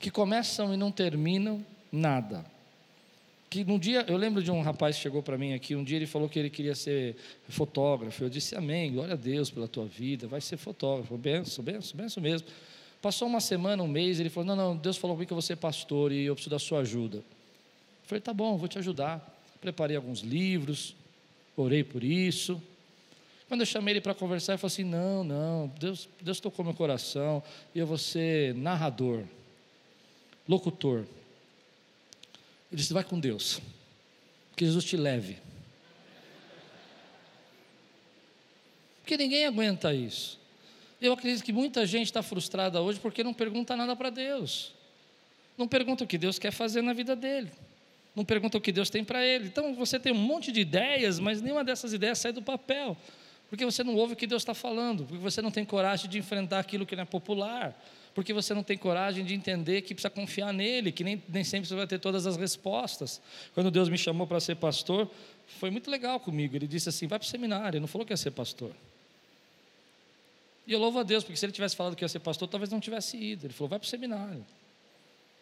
que 0.00 0.10
começam 0.10 0.74
e 0.74 0.76
não 0.76 0.90
terminam 0.90 1.64
nada 1.92 2.53
que 3.54 3.64
num 3.64 3.78
dia, 3.78 4.04
eu 4.08 4.16
lembro 4.16 4.42
de 4.42 4.50
um 4.50 4.60
rapaz 4.62 4.96
que 4.96 5.02
chegou 5.02 5.22
para 5.22 5.38
mim 5.38 5.52
aqui, 5.52 5.76
um 5.76 5.84
dia 5.84 5.96
ele 5.96 6.06
falou 6.06 6.28
que 6.28 6.38
ele 6.38 6.50
queria 6.50 6.74
ser 6.74 7.14
fotógrafo. 7.48 8.24
Eu 8.24 8.28
disse, 8.28 8.56
amém, 8.56 8.92
glória 8.92 9.14
a 9.14 9.16
Deus 9.16 9.48
pela 9.48 9.68
tua 9.68 9.84
vida, 9.84 10.26
vai 10.26 10.40
ser 10.40 10.56
fotógrafo, 10.56 11.16
benção, 11.16 11.64
benção, 11.64 11.96
benção 11.96 12.20
mesmo. 12.20 12.48
Passou 13.00 13.28
uma 13.28 13.40
semana, 13.40 13.80
um 13.80 13.86
mês, 13.86 14.18
ele 14.18 14.28
falou, 14.28 14.48
não, 14.48 14.56
não, 14.56 14.76
Deus 14.76 14.96
falou 14.96 15.14
comigo 15.14 15.28
que 15.28 15.32
eu 15.32 15.36
vou 15.36 15.42
ser 15.42 15.56
pastor 15.56 16.10
e 16.10 16.24
eu 16.24 16.34
preciso 16.34 16.50
da 16.50 16.58
sua 16.58 16.80
ajuda. 16.80 17.18
Eu 17.18 17.22
falei, 18.06 18.20
tá 18.20 18.34
bom, 18.34 18.56
vou 18.56 18.66
te 18.66 18.78
ajudar. 18.78 19.22
Preparei 19.60 19.96
alguns 19.96 20.20
livros, 20.20 20.96
orei 21.56 21.84
por 21.84 22.02
isso. 22.02 22.60
Quando 23.46 23.60
eu 23.60 23.66
chamei 23.66 23.92
ele 23.92 24.00
para 24.00 24.14
conversar, 24.14 24.54
ele 24.54 24.58
falou 24.58 24.72
assim, 24.72 24.84
não, 24.84 25.22
não, 25.22 25.72
Deus, 25.78 26.08
Deus 26.20 26.40
tocou 26.40 26.64
meu 26.64 26.74
coração 26.74 27.40
e 27.72 27.78
eu 27.78 27.86
vou 27.86 27.98
ser 27.98 28.52
narrador, 28.54 29.22
locutor. 30.48 31.04
Ele 32.74 32.80
disse: 32.80 32.92
vai 32.92 33.04
com 33.04 33.20
Deus. 33.20 33.60
Que 34.56 34.64
Jesus 34.64 34.84
te 34.84 34.96
leve. 34.96 35.38
Porque 39.00 39.16
ninguém 39.16 39.46
aguenta 39.46 39.94
isso. 39.94 40.40
Eu 41.00 41.12
acredito 41.12 41.44
que 41.44 41.52
muita 41.52 41.86
gente 41.86 42.06
está 42.06 42.20
frustrada 42.20 42.80
hoje 42.80 42.98
porque 42.98 43.22
não 43.22 43.32
pergunta 43.32 43.76
nada 43.76 43.94
para 43.94 44.10
Deus. 44.10 44.72
Não 45.56 45.68
pergunta 45.68 46.02
o 46.02 46.06
que 46.06 46.18
Deus 46.18 46.36
quer 46.36 46.50
fazer 46.50 46.82
na 46.82 46.92
vida 46.92 47.14
dele. 47.14 47.52
Não 48.16 48.24
pergunta 48.24 48.58
o 48.58 48.60
que 48.60 48.72
Deus 48.72 48.90
tem 48.90 49.04
para 49.04 49.24
ele. 49.24 49.46
Então 49.46 49.72
você 49.76 50.00
tem 50.00 50.12
um 50.12 50.16
monte 50.16 50.50
de 50.50 50.60
ideias, 50.60 51.20
mas 51.20 51.40
nenhuma 51.40 51.62
dessas 51.62 51.92
ideias 51.92 52.18
sai 52.18 52.32
do 52.32 52.42
papel. 52.42 52.96
Porque 53.48 53.64
você 53.64 53.84
não 53.84 53.94
ouve 53.94 54.14
o 54.14 54.16
que 54.16 54.26
Deus 54.26 54.42
está 54.42 54.54
falando. 54.54 55.04
Porque 55.04 55.22
você 55.22 55.40
não 55.40 55.52
tem 55.52 55.64
coragem 55.64 56.10
de 56.10 56.18
enfrentar 56.18 56.58
aquilo 56.58 56.84
que 56.84 56.96
não 56.96 57.04
é 57.04 57.06
popular 57.06 57.72
porque 58.14 58.32
você 58.32 58.54
não 58.54 58.62
tem 58.62 58.78
coragem 58.78 59.24
de 59.24 59.34
entender 59.34 59.82
que 59.82 59.94
precisa 59.94 60.10
confiar 60.10 60.52
nele, 60.52 60.92
que 60.92 61.02
nem, 61.02 61.22
nem 61.28 61.42
sempre 61.42 61.68
você 61.68 61.74
vai 61.74 61.86
ter 61.86 61.98
todas 61.98 62.26
as 62.26 62.36
respostas. 62.36 63.20
Quando 63.52 63.70
Deus 63.70 63.88
me 63.88 63.98
chamou 63.98 64.26
para 64.26 64.38
ser 64.38 64.54
pastor, 64.54 65.10
foi 65.58 65.70
muito 65.70 65.90
legal 65.90 66.20
comigo. 66.20 66.54
Ele 66.54 66.68
disse 66.68 66.88
assim: 66.88 67.06
vai 67.06 67.18
para 67.18 67.26
o 67.26 67.28
seminário, 67.28 67.76
ele 67.76 67.80
não 67.80 67.88
falou 67.88 68.06
que 68.06 68.12
ia 68.12 68.16
ser 68.16 68.30
pastor. 68.30 68.70
E 70.66 70.72
eu 70.72 70.78
louvo 70.78 71.00
a 71.00 71.02
Deus, 71.02 71.24
porque 71.24 71.36
se 71.36 71.44
ele 71.44 71.52
tivesse 71.52 71.74
falado 71.74 71.96
que 71.96 72.04
ia 72.04 72.08
ser 72.08 72.20
pastor, 72.20 72.48
talvez 72.48 72.70
não 72.70 72.80
tivesse 72.80 73.16
ido. 73.16 73.46
Ele 73.46 73.52
falou: 73.52 73.68
vai 73.68 73.78
para 73.78 73.86
o 73.86 73.88
seminário. 73.88 74.46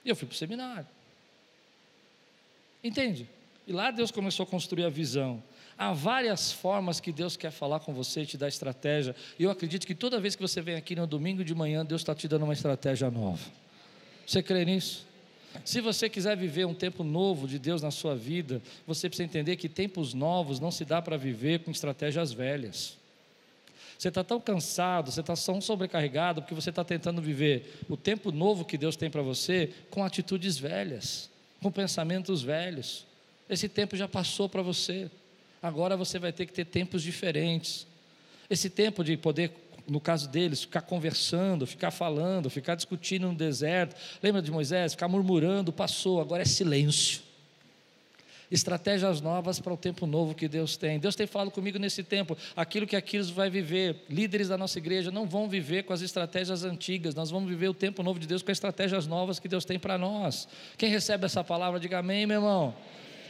E 0.04 0.08
eu 0.08 0.16
fui 0.16 0.26
para 0.26 0.34
o 0.34 0.36
seminário. 0.36 0.88
Entende? 2.82 3.28
E 3.66 3.72
lá 3.72 3.90
Deus 3.90 4.10
começou 4.10 4.44
a 4.44 4.46
construir 4.46 4.84
a 4.84 4.88
visão. 4.88 5.42
Há 5.82 5.92
várias 5.92 6.52
formas 6.52 7.00
que 7.00 7.10
Deus 7.10 7.36
quer 7.36 7.50
falar 7.50 7.80
com 7.80 7.92
você 7.92 8.22
e 8.22 8.26
te 8.26 8.38
dar 8.38 8.46
estratégia. 8.46 9.16
E 9.36 9.42
eu 9.42 9.50
acredito 9.50 9.84
que 9.84 9.96
toda 9.96 10.20
vez 10.20 10.36
que 10.36 10.40
você 10.40 10.60
vem 10.60 10.76
aqui 10.76 10.94
no 10.94 11.08
domingo 11.08 11.42
de 11.44 11.52
manhã, 11.56 11.84
Deus 11.84 12.02
está 12.02 12.14
te 12.14 12.28
dando 12.28 12.44
uma 12.44 12.52
estratégia 12.52 13.10
nova. 13.10 13.44
Você 14.24 14.44
crê 14.44 14.64
nisso? 14.64 15.04
Se 15.64 15.80
você 15.80 16.08
quiser 16.08 16.36
viver 16.36 16.66
um 16.66 16.72
tempo 16.72 17.02
novo 17.02 17.48
de 17.48 17.58
Deus 17.58 17.82
na 17.82 17.90
sua 17.90 18.14
vida, 18.14 18.62
você 18.86 19.08
precisa 19.08 19.24
entender 19.24 19.56
que 19.56 19.68
tempos 19.68 20.14
novos 20.14 20.60
não 20.60 20.70
se 20.70 20.84
dá 20.84 21.02
para 21.02 21.16
viver 21.16 21.64
com 21.64 21.72
estratégias 21.72 22.32
velhas. 22.32 22.96
Você 23.98 24.06
está 24.06 24.22
tão 24.22 24.40
cansado, 24.40 25.10
você 25.10 25.18
está 25.18 25.34
tão 25.34 25.60
sobrecarregado, 25.60 26.42
porque 26.42 26.54
você 26.54 26.70
está 26.70 26.84
tentando 26.84 27.20
viver 27.20 27.80
o 27.88 27.96
tempo 27.96 28.30
novo 28.30 28.64
que 28.64 28.78
Deus 28.78 28.94
tem 28.94 29.10
para 29.10 29.20
você 29.20 29.74
com 29.90 30.04
atitudes 30.04 30.56
velhas, 30.56 31.28
com 31.60 31.72
pensamentos 31.72 32.40
velhos. 32.40 33.04
Esse 33.50 33.68
tempo 33.68 33.96
já 33.96 34.06
passou 34.06 34.48
para 34.48 34.62
você. 34.62 35.10
Agora 35.62 35.96
você 35.96 36.18
vai 36.18 36.32
ter 36.32 36.46
que 36.46 36.52
ter 36.52 36.64
tempos 36.64 37.02
diferentes. 37.02 37.86
Esse 38.50 38.68
tempo 38.68 39.04
de 39.04 39.16
poder, 39.16 39.52
no 39.86 40.00
caso 40.00 40.28
deles, 40.28 40.62
ficar 40.62 40.82
conversando, 40.82 41.66
ficar 41.66 41.92
falando, 41.92 42.50
ficar 42.50 42.74
discutindo 42.74 43.28
no 43.28 43.34
deserto. 43.34 43.94
Lembra 44.20 44.42
de 44.42 44.50
Moisés? 44.50 44.92
Ficar 44.92 45.06
murmurando, 45.06 45.72
passou, 45.72 46.20
agora 46.20 46.42
é 46.42 46.44
silêncio. 46.44 47.22
Estratégias 48.50 49.22
novas 49.22 49.60
para 49.60 49.72
o 49.72 49.76
tempo 49.78 50.04
novo 50.04 50.34
que 50.34 50.46
Deus 50.46 50.76
tem. 50.76 50.98
Deus 50.98 51.16
tem 51.16 51.26
falado 51.26 51.50
comigo 51.50 51.78
nesse 51.78 52.02
tempo, 52.02 52.36
aquilo 52.54 52.86
que 52.86 52.94
Aquiles 52.94 53.30
vai 53.30 53.48
viver. 53.48 54.04
Líderes 54.10 54.48
da 54.48 54.58
nossa 54.58 54.76
igreja 54.78 55.10
não 55.10 55.26
vão 55.26 55.48
viver 55.48 55.84
com 55.84 55.92
as 55.94 56.02
estratégias 56.02 56.62
antigas, 56.62 57.14
nós 57.14 57.30
vamos 57.30 57.48
viver 57.48 57.68
o 57.68 57.74
tempo 57.74 58.02
novo 58.02 58.18
de 58.18 58.26
Deus 58.26 58.42
com 58.42 58.50
as 58.50 58.58
estratégias 58.58 59.06
novas 59.06 59.38
que 59.38 59.48
Deus 59.48 59.64
tem 59.64 59.78
para 59.78 59.96
nós. 59.96 60.46
Quem 60.76 60.90
recebe 60.90 61.24
essa 61.24 61.42
palavra, 61.42 61.80
diga 61.80 62.00
amém, 62.00 62.26
meu 62.26 62.38
irmão. 62.38 62.74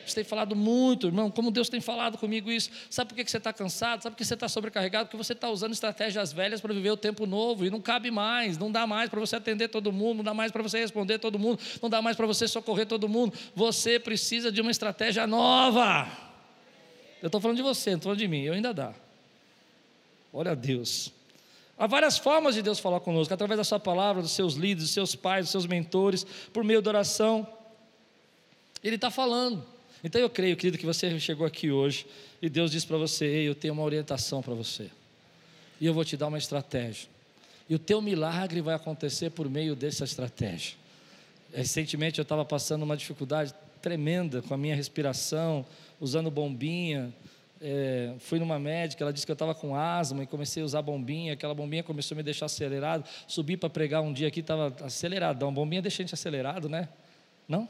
Você 0.06 0.16
tem 0.16 0.24
falado 0.24 0.56
muito, 0.56 1.06
irmão, 1.06 1.30
como 1.30 1.50
Deus 1.50 1.68
tem 1.68 1.80
falado 1.80 2.18
comigo 2.18 2.50
isso. 2.50 2.70
Sabe 2.90 3.08
por 3.08 3.16
que 3.16 3.30
você 3.30 3.36
está 3.36 3.52
cansado? 3.52 4.02
Sabe 4.02 4.14
por 4.14 4.18
que 4.18 4.24
você 4.24 4.34
está 4.34 4.48
sobrecarregado? 4.48 5.06
Porque 5.06 5.16
você 5.16 5.32
está 5.32 5.48
usando 5.48 5.72
estratégias 5.72 6.32
velhas 6.32 6.60
para 6.60 6.72
viver 6.74 6.90
o 6.90 6.96
tempo 6.96 7.26
novo 7.26 7.64
e 7.64 7.70
não 7.70 7.80
cabe 7.80 8.10
mais, 8.10 8.58
não 8.58 8.70
dá 8.70 8.86
mais 8.86 9.08
para 9.08 9.20
você 9.20 9.36
atender 9.36 9.68
todo 9.68 9.92
mundo, 9.92 10.18
não 10.18 10.24
dá 10.24 10.34
mais 10.34 10.50
para 10.50 10.62
você 10.62 10.78
responder 10.80 11.18
todo 11.18 11.38
mundo, 11.38 11.60
não 11.80 11.88
dá 11.88 12.02
mais 12.02 12.16
para 12.16 12.26
você 12.26 12.48
socorrer 12.48 12.86
todo 12.86 13.08
mundo. 13.08 13.32
Você 13.54 13.98
precisa 13.98 14.50
de 14.50 14.60
uma 14.60 14.70
estratégia 14.70 15.26
nova. 15.26 16.06
Eu 17.22 17.26
estou 17.26 17.40
falando 17.40 17.56
de 17.56 17.62
você, 17.62 17.90
não 17.90 17.96
estou 17.98 18.10
falando 18.10 18.18
de 18.18 18.28
mim, 18.28 18.42
eu 18.42 18.52
ainda 18.52 18.74
dá. 18.74 18.92
Olha 20.32 20.52
a 20.52 20.54
Deus. 20.54 21.12
Há 21.78 21.86
várias 21.86 22.16
formas 22.18 22.54
de 22.54 22.62
Deus 22.62 22.78
falar 22.78 23.00
conosco, 23.00 23.32
através 23.32 23.58
da 23.58 23.64
sua 23.64 23.80
palavra, 23.80 24.22
dos 24.22 24.32
seus 24.32 24.54
líderes, 24.54 24.84
dos 24.84 24.92
seus 24.92 25.14
pais, 25.14 25.46
dos 25.46 25.50
seus 25.50 25.66
mentores, 25.66 26.24
por 26.52 26.64
meio 26.64 26.80
da 26.80 26.90
oração. 26.90 27.46
Ele 28.82 28.96
está 28.96 29.10
falando. 29.10 29.64
Então 30.04 30.20
eu 30.20 30.28
creio, 30.28 30.56
querido, 30.56 30.78
que 30.78 30.86
você 30.86 31.18
chegou 31.20 31.46
aqui 31.46 31.70
hoje 31.70 32.06
e 32.40 32.48
Deus 32.48 32.70
disse 32.70 32.86
para 32.86 32.96
você: 32.96 33.24
Ei, 33.24 33.48
eu 33.48 33.54
tenho 33.54 33.74
uma 33.74 33.82
orientação 33.82 34.42
para 34.42 34.54
você. 34.54 34.90
E 35.80 35.86
eu 35.86 35.94
vou 35.94 36.04
te 36.04 36.16
dar 36.16 36.26
uma 36.26 36.38
estratégia. 36.38 37.08
E 37.68 37.74
o 37.74 37.78
teu 37.78 38.02
milagre 38.02 38.60
vai 38.60 38.74
acontecer 38.74 39.30
por 39.30 39.48
meio 39.48 39.74
dessa 39.76 40.04
estratégia. 40.04 40.76
Recentemente 41.54 42.18
eu 42.18 42.22
estava 42.22 42.44
passando 42.44 42.82
uma 42.82 42.96
dificuldade 42.96 43.54
tremenda 43.80 44.42
com 44.42 44.54
a 44.54 44.56
minha 44.56 44.74
respiração, 44.74 45.64
usando 46.00 46.30
bombinha, 46.30 47.12
é, 47.60 48.14
fui 48.18 48.38
numa 48.38 48.58
médica, 48.58 49.04
ela 49.04 49.12
disse 49.12 49.24
que 49.24 49.30
eu 49.30 49.34
estava 49.34 49.54
com 49.54 49.76
asma 49.76 50.24
e 50.24 50.26
comecei 50.26 50.62
a 50.62 50.66
usar 50.66 50.82
bombinha, 50.82 51.34
aquela 51.34 51.54
bombinha 51.54 51.82
começou 51.82 52.14
a 52.14 52.16
me 52.16 52.22
deixar 52.22 52.46
acelerado. 52.46 53.04
Subi 53.28 53.56
para 53.56 53.70
pregar 53.70 54.02
um 54.02 54.12
dia 54.12 54.28
aqui, 54.28 54.40
estava 54.40 54.74
aceleradão. 54.84 55.52
Bombinha 55.52 55.80
deixa 55.80 56.02
a 56.02 56.04
gente 56.04 56.14
acelerado, 56.14 56.68
né? 56.68 56.88
Não? 57.48 57.68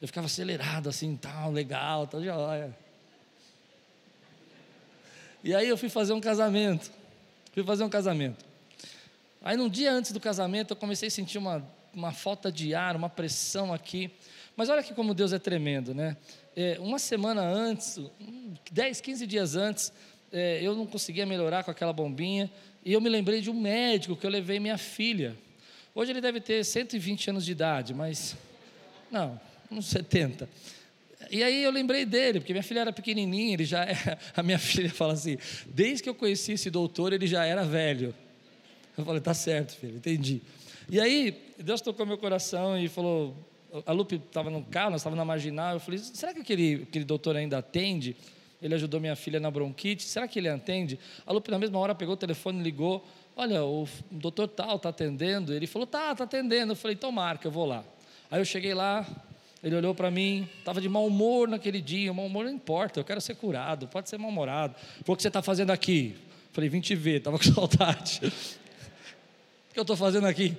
Eu 0.00 0.06
ficava 0.08 0.26
acelerado 0.26 0.88
assim, 0.88 1.16
tal, 1.16 1.50
legal, 1.52 2.06
tal, 2.06 2.22
joia. 2.22 2.76
E 5.42 5.54
aí 5.54 5.68
eu 5.68 5.76
fui 5.76 5.88
fazer 5.88 6.12
um 6.12 6.20
casamento. 6.20 6.90
Fui 7.52 7.64
fazer 7.64 7.84
um 7.84 7.88
casamento. 7.88 8.44
Aí 9.42 9.56
num 9.56 9.68
dia 9.68 9.92
antes 9.92 10.12
do 10.12 10.20
casamento 10.20 10.72
eu 10.72 10.76
comecei 10.76 11.08
a 11.08 11.10
sentir 11.10 11.38
uma, 11.38 11.66
uma 11.94 12.12
falta 12.12 12.50
de 12.50 12.74
ar, 12.74 12.96
uma 12.96 13.08
pressão 13.08 13.72
aqui. 13.72 14.10
Mas 14.56 14.68
olha 14.68 14.82
que 14.82 14.94
como 14.94 15.14
Deus 15.14 15.32
é 15.32 15.38
tremendo, 15.38 15.94
né? 15.94 16.16
é, 16.56 16.78
uma 16.80 16.98
semana 16.98 17.42
antes, 17.42 18.00
10, 18.72 19.00
15 19.02 19.26
dias 19.26 19.54
antes, 19.54 19.92
é, 20.32 20.58
eu 20.62 20.74
não 20.74 20.86
conseguia 20.86 21.26
melhorar 21.26 21.62
com 21.62 21.70
aquela 21.70 21.92
bombinha, 21.92 22.50
e 22.82 22.94
eu 22.94 23.00
me 23.00 23.10
lembrei 23.10 23.42
de 23.42 23.50
um 23.50 23.60
médico 23.60 24.16
que 24.16 24.24
eu 24.24 24.30
levei 24.30 24.58
minha 24.58 24.78
filha. 24.78 25.36
Hoje 25.94 26.12
ele 26.12 26.20
deve 26.20 26.40
ter 26.40 26.64
120 26.64 27.30
anos 27.30 27.44
de 27.44 27.52
idade, 27.52 27.92
mas. 27.92 28.36
Não, 29.10 29.38
uns 29.70 29.86
70. 29.86 30.48
E 31.30 31.42
aí 31.42 31.64
eu 31.64 31.70
lembrei 31.70 32.04
dele, 32.04 32.40
porque 32.40 32.52
minha 32.52 32.62
filha 32.62 32.80
era 32.80 32.92
pequenininha, 32.92 33.54
ele 33.54 33.64
já 33.64 33.84
era, 33.84 34.18
a 34.36 34.42
minha 34.42 34.58
filha 34.58 34.90
fala 34.90 35.12
assim, 35.12 35.36
desde 35.66 36.02
que 36.02 36.08
eu 36.08 36.14
conheci 36.14 36.52
esse 36.52 36.70
doutor, 36.70 37.12
ele 37.12 37.26
já 37.26 37.44
era 37.44 37.64
velho. 37.64 38.14
Eu 38.96 39.04
falei, 39.04 39.20
tá 39.20 39.34
certo, 39.34 39.76
filho, 39.76 39.96
entendi. 39.96 40.40
E 40.88 41.00
aí, 41.00 41.36
Deus 41.58 41.80
tocou 41.80 42.06
meu 42.06 42.16
coração 42.16 42.78
e 42.78 42.88
falou, 42.88 43.36
a 43.84 43.92
Lupe 43.92 44.16
estava 44.16 44.48
no 44.50 44.62
carro, 44.64 44.90
nós 44.90 45.00
estávamos 45.00 45.18
na 45.18 45.24
marginal. 45.24 45.74
Eu 45.74 45.80
falei: 45.80 45.98
será 45.98 46.32
que 46.32 46.40
aquele, 46.40 46.84
aquele 46.88 47.04
doutor 47.04 47.36
ainda 47.36 47.58
atende? 47.58 48.16
Ele 48.62 48.74
ajudou 48.74 49.00
minha 49.00 49.16
filha 49.16 49.38
na 49.38 49.50
bronquite. 49.50 50.04
Será 50.04 50.26
que 50.26 50.38
ele 50.38 50.48
atende? 50.48 50.98
A 51.26 51.32
Lupe, 51.32 51.50
na 51.50 51.58
mesma 51.58 51.78
hora, 51.78 51.94
pegou 51.94 52.14
o 52.14 52.16
telefone 52.16 52.60
e 52.60 52.62
ligou. 52.62 53.06
Olha, 53.34 53.62
o 53.64 53.86
doutor 54.10 54.48
tal 54.48 54.76
está 54.76 54.88
atendendo. 54.88 55.52
Ele 55.52 55.66
falou: 55.66 55.86
tá, 55.86 56.12
está 56.12 56.24
atendendo. 56.24 56.72
Eu 56.72 56.76
falei: 56.76 56.94
então 56.94 57.12
marca, 57.12 57.48
eu 57.48 57.52
vou 57.52 57.66
lá. 57.66 57.84
Aí 58.30 58.40
eu 58.40 58.44
cheguei 58.44 58.72
lá, 58.72 59.06
ele 59.66 59.74
olhou 59.74 59.92
para 59.96 60.12
mim, 60.12 60.48
estava 60.60 60.80
de 60.80 60.88
mau 60.88 61.04
humor 61.04 61.48
naquele 61.48 61.80
dia. 61.80 62.12
Mau 62.12 62.26
humor 62.26 62.44
não 62.44 62.52
importa, 62.52 63.00
eu 63.00 63.04
quero 63.04 63.20
ser 63.20 63.34
curado, 63.34 63.88
pode 63.88 64.08
ser 64.08 64.16
mal-humorado. 64.16 64.76
Falou: 65.00 65.14
o 65.14 65.16
que 65.16 65.22
você 65.22 65.26
está 65.26 65.42
fazendo 65.42 65.72
aqui? 65.72 66.14
Falei: 66.52 66.70
vim 66.70 66.80
te 66.80 66.94
ver, 66.94 67.16
estava 67.16 67.36
com 67.36 67.42
saudade. 67.52 68.20
o 68.22 69.74
que 69.74 69.76
eu 69.76 69.82
estou 69.82 69.96
fazendo 69.96 70.28
aqui? 70.28 70.56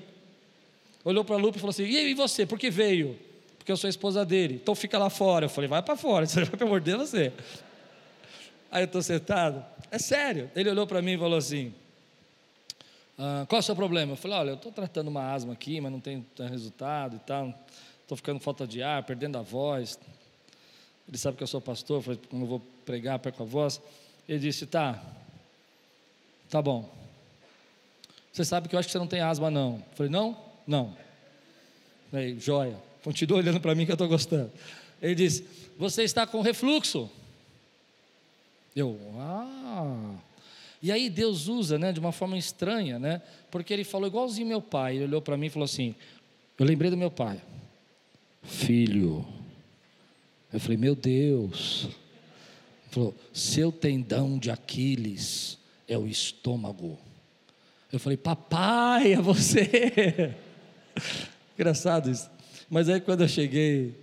olhou 1.06 1.24
para 1.24 1.36
a 1.38 1.40
Lupe 1.40 1.58
e 1.58 1.62
falou 1.62 1.70
assim: 1.70 1.84
e 1.84 2.14
você, 2.16 2.46
por 2.46 2.60
que 2.60 2.70
veio? 2.70 3.18
Porque 3.58 3.72
eu 3.72 3.78
sou 3.78 3.88
a 3.88 3.90
esposa 3.90 4.26
dele, 4.26 4.56
então 4.56 4.76
fica 4.76 4.98
lá 4.98 5.10
fora. 5.10 5.46
Eu 5.46 5.50
falei: 5.50 5.70
vai 5.70 5.82
para 5.82 5.96
fora, 5.96 6.26
você 6.28 6.44
vai 6.44 6.58
para 6.58 6.68
morder 6.68 6.98
você. 6.98 7.32
Aí 8.70 8.82
eu 8.82 8.88
estou 8.88 9.02
sentado, 9.02 9.66
é 9.90 9.98
sério. 9.98 10.52
Ele 10.54 10.70
olhou 10.70 10.86
para 10.86 11.02
mim 11.02 11.14
e 11.14 11.18
falou 11.18 11.38
assim: 11.38 11.74
ah, 13.18 13.46
qual 13.48 13.56
é 13.56 13.62
o 13.62 13.64
seu 13.64 13.74
problema? 13.74 14.12
Eu 14.12 14.18
falei: 14.18 14.38
olha, 14.38 14.50
eu 14.50 14.56
estou 14.56 14.70
tratando 14.70 15.08
uma 15.08 15.32
asma 15.32 15.54
aqui, 15.54 15.80
mas 15.80 15.94
não 15.94 16.02
tem 16.02 16.26
resultado 16.50 17.16
e 17.16 17.20
tal. 17.20 17.58
Estou 18.08 18.16
ficando 18.16 18.40
falta 18.40 18.66
de 18.66 18.82
ar, 18.82 19.04
perdendo 19.04 19.38
a 19.38 19.42
voz. 19.42 20.00
Ele 21.10 21.18
sabe 21.18 21.36
que 21.36 21.44
eu 21.44 21.48
sou 21.48 21.60
pastor, 21.60 22.02
falei, 22.02 22.18
como 22.30 22.46
eu 22.46 22.48
vou 22.48 22.62
pregar, 22.86 23.20
perco 23.20 23.44
a 23.44 23.46
voz. 23.46 23.82
Ele 24.30 24.40
disse: 24.40 24.66
tá, 24.66 25.04
tá 26.50 26.62
bom. 26.62 26.90
Você 28.32 28.46
sabe 28.46 28.70
que 28.70 28.76
eu 28.76 28.80
acho 28.80 28.88
que 28.88 28.94
você 28.94 28.98
não 28.98 29.08
tem 29.08 29.20
asma, 29.20 29.52
não. 29.52 29.84
Eu 29.92 29.98
falei: 29.98 30.10
não? 30.10 30.38
Não. 30.66 30.96
Aí, 32.14 32.40
joia. 32.40 32.78
Continua 33.04 33.40
olhando 33.40 33.60
para 33.60 33.76
mim 33.76 33.86
que 33.86 33.92
eu 33.92 33.96
estou 33.96 34.08
gostando. 34.08 34.54
Ele 35.02 35.14
disse: 35.14 35.46
Você 35.78 36.04
está 36.04 36.26
com 36.26 36.40
refluxo. 36.40 37.12
Eu, 38.74 38.98
ah. 39.18 40.16
E 40.82 40.94
aí 40.94 41.10
Deus 41.10 41.50
usa, 41.50 41.78
né, 41.78 41.92
de 41.92 42.00
uma 42.00 42.14
forma 42.14 42.38
estranha, 42.38 42.98
né? 42.98 43.22
Porque 43.52 43.74
ele 43.74 43.84
falou 43.84 44.08
igualzinho 44.08 44.48
meu 44.48 44.62
pai. 44.62 44.96
Ele 44.96 45.04
olhou 45.04 45.22
para 45.22 45.36
mim 45.36 45.48
e 45.48 45.50
falou 45.50 45.66
assim: 45.66 45.94
Eu 46.58 46.66
lembrei 46.66 46.90
do 46.90 46.96
meu 46.96 47.12
pai. 47.12 47.42
Filho. 48.44 49.26
Eu 50.52 50.60
falei: 50.60 50.78
Meu 50.78 50.96
Deus. 50.96 51.86
Ele 51.86 52.92
falou: 52.92 53.16
Seu 53.34 53.72
tendão 53.72 54.38
de 54.38 54.50
Aquiles 54.50 55.58
é 55.88 55.98
o 55.98 56.08
estômago. 56.08 56.98
Eu 57.92 58.00
falei: 58.00 58.18
Papai, 58.18 59.14
é 59.14 59.22
você. 59.22 60.36
Engraçado 61.58 62.10
isso. 62.10 62.30
Mas 62.70 62.90
aí 62.90 63.00
quando 63.00 63.22
eu 63.22 63.28
cheguei 63.28 63.94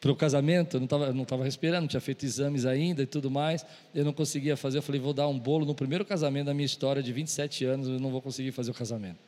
para 0.00 0.12
o 0.12 0.16
casamento, 0.16 0.76
eu 0.76 0.80
não 0.80 0.84
estava 0.84 1.12
não 1.12 1.24
tava 1.24 1.44
respirando, 1.44 1.82
não 1.82 1.88
tinha 1.88 2.00
feito 2.00 2.24
exames 2.24 2.64
ainda 2.64 3.02
e 3.02 3.06
tudo 3.06 3.30
mais, 3.30 3.66
eu 3.94 4.04
não 4.04 4.12
conseguia 4.12 4.56
fazer, 4.56 4.78
eu 4.78 4.82
falei, 4.82 5.00
vou 5.00 5.12
dar 5.12 5.26
um 5.26 5.38
bolo 5.38 5.66
no 5.66 5.74
primeiro 5.74 6.04
casamento 6.04 6.46
da 6.46 6.54
minha 6.54 6.66
história 6.66 7.02
de 7.02 7.12
27 7.12 7.64
anos, 7.64 7.88
eu 7.88 7.98
não 7.98 8.10
vou 8.10 8.22
conseguir 8.22 8.52
fazer 8.52 8.70
o 8.70 8.74
casamento. 8.74 9.18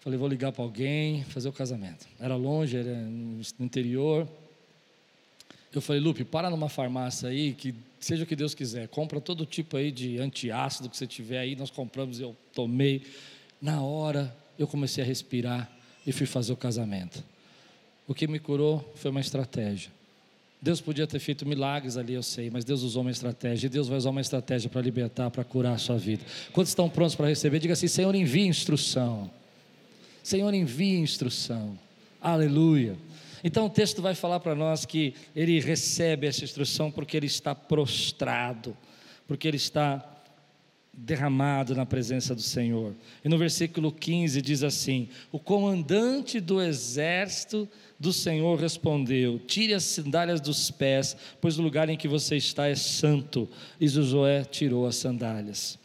Falei, 0.00 0.18
vou 0.18 0.28
ligar 0.28 0.52
para 0.52 0.62
alguém, 0.62 1.24
fazer 1.24 1.48
o 1.48 1.52
casamento. 1.52 2.06
Era 2.20 2.36
longe, 2.36 2.76
era 2.76 2.94
no 2.94 3.42
interior. 3.60 4.28
Eu 5.72 5.80
falei, 5.80 6.00
Lupe, 6.00 6.24
para 6.24 6.48
numa 6.48 6.68
farmácia 6.68 7.28
aí, 7.28 7.52
que 7.52 7.74
seja 8.00 8.24
o 8.24 8.26
que 8.26 8.36
Deus 8.36 8.54
quiser, 8.54 8.88
compra 8.88 9.20
todo 9.20 9.44
tipo 9.44 9.76
aí 9.76 9.90
de 9.90 10.18
antiácido 10.18 10.88
que 10.88 10.96
você 10.96 11.06
tiver 11.06 11.38
aí, 11.38 11.56
nós 11.56 11.70
compramos, 11.70 12.20
eu 12.20 12.34
tomei. 12.54 13.02
Na 13.60 13.82
hora, 13.82 14.34
eu 14.58 14.66
comecei 14.66 15.02
a 15.02 15.06
respirar 15.06 15.70
e 16.06 16.12
fui 16.12 16.26
fazer 16.26 16.52
o 16.52 16.56
casamento. 16.56 17.22
O 18.06 18.14
que 18.14 18.26
me 18.26 18.38
curou 18.38 18.90
foi 18.96 19.10
uma 19.10 19.20
estratégia. 19.20 19.90
Deus 20.60 20.80
podia 20.80 21.06
ter 21.06 21.18
feito 21.20 21.46
milagres 21.46 21.96
ali, 21.96 22.14
eu 22.14 22.22
sei, 22.22 22.50
mas 22.50 22.64
Deus 22.64 22.82
usou 22.82 23.02
uma 23.02 23.10
estratégia. 23.10 23.66
E 23.66 23.70
Deus 23.70 23.86
vai 23.86 23.98
usar 23.98 24.10
uma 24.10 24.20
estratégia 24.20 24.68
para 24.68 24.80
libertar, 24.80 25.30
para 25.30 25.44
curar 25.44 25.74
a 25.74 25.78
sua 25.78 25.96
vida. 25.96 26.24
Quantos 26.52 26.70
estão 26.70 26.88
prontos 26.88 27.14
para 27.14 27.28
receber? 27.28 27.60
Diga 27.60 27.74
assim: 27.74 27.86
Senhor, 27.86 28.12
envie 28.14 28.46
instrução. 28.46 29.30
Senhor, 30.28 30.52
envie 30.52 30.98
instrução. 30.98 31.78
Aleluia. 32.20 32.98
Então 33.42 33.64
o 33.64 33.70
texto 33.70 34.02
vai 34.02 34.14
falar 34.14 34.40
para 34.40 34.54
nós 34.54 34.84
que 34.84 35.14
ele 35.34 35.58
recebe 35.58 36.26
essa 36.26 36.44
instrução 36.44 36.90
porque 36.90 37.16
ele 37.16 37.24
está 37.24 37.54
prostrado, 37.54 38.76
porque 39.26 39.48
ele 39.48 39.56
está 39.56 40.06
derramado 40.92 41.74
na 41.74 41.86
presença 41.86 42.34
do 42.34 42.42
Senhor. 42.42 42.94
E 43.24 43.28
no 43.30 43.38
versículo 43.38 43.90
15 43.90 44.42
diz 44.42 44.62
assim: 44.62 45.08
O 45.32 45.38
comandante 45.38 46.40
do 46.40 46.60
exército 46.60 47.66
do 47.98 48.12
Senhor 48.12 48.60
respondeu: 48.60 49.38
Tire 49.38 49.72
as 49.72 49.84
sandálias 49.84 50.42
dos 50.42 50.70
pés, 50.70 51.16
pois 51.40 51.58
o 51.58 51.62
lugar 51.62 51.88
em 51.88 51.96
que 51.96 52.06
você 52.06 52.36
está 52.36 52.66
é 52.66 52.74
santo. 52.74 53.48
E 53.80 53.88
Josué 53.88 54.44
tirou 54.44 54.86
as 54.86 54.96
sandálias. 54.96 55.78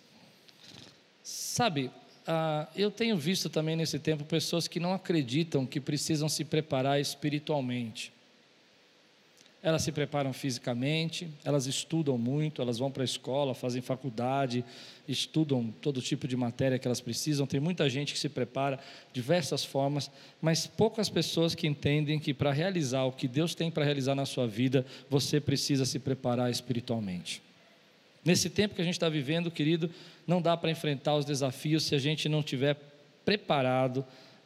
Sabe, 1.23 1.89
ah, 2.27 2.67
eu 2.75 2.89
tenho 2.89 3.17
visto 3.17 3.49
também 3.49 3.75
nesse 3.75 3.99
tempo 3.99 4.23
pessoas 4.23 4.67
que 4.67 4.79
não 4.79 4.93
acreditam 4.93 5.65
que 5.65 5.79
precisam 5.79 6.29
se 6.29 6.43
preparar 6.43 6.99
espiritualmente 6.99 8.13
elas 9.63 9.81
se 9.81 9.93
preparam 9.93 10.33
fisicamente, 10.33 11.29
elas 11.45 11.67
estudam 11.67 12.17
muito, 12.17 12.61
elas 12.61 12.79
vão 12.79 12.91
para 12.91 13.01
a 13.01 13.05
escola, 13.05 13.55
fazem 13.55 13.81
faculdade, 13.81 14.63
estudam 15.07 15.73
todo 15.81 16.01
tipo 16.01 16.27
de 16.27 16.35
matéria 16.35 16.77
que 16.77 16.85
elas 16.85 16.99
precisam. 16.99 17.47
Tem 17.47 17.61
muita 17.61 17.89
gente 17.89 18.11
que 18.11 18.19
se 18.19 18.27
prepara 18.27 18.77
diversas 19.13 19.63
formas, 19.63 20.11
mas 20.41 20.67
poucas 20.67 21.09
pessoas 21.09 21.55
que 21.55 21.65
entendem 21.65 22.19
que 22.19 22.33
para 22.33 22.51
realizar 22.51 23.05
o 23.05 23.13
que 23.13 23.25
Deus 23.25 23.55
tem 23.55 23.71
para 23.71 23.85
realizar 23.85 24.15
na 24.15 24.25
sua 24.25 24.45
vida, 24.45 24.85
você 25.09 25.39
precisa 25.39 25.85
se 25.85 25.97
preparar 25.97 26.51
espiritualmente. 26.51 27.41
Nesse 28.23 28.49
tempo 28.49 28.75
que 28.75 28.81
a 28.81 28.85
gente 28.85 28.95
está 28.95 29.09
vivendo, 29.09 29.51
querido, 29.51 29.89
não 30.25 30.41
dá 30.41 30.55
para 30.55 30.71
enfrentar 30.71 31.15
os 31.15 31.25
desafios 31.25 31.83
se 31.83 31.95
a 31.95 31.99
gente 31.99 32.29
não 32.29 32.41
tiver 32.41 32.77
preparado, 33.25 34.05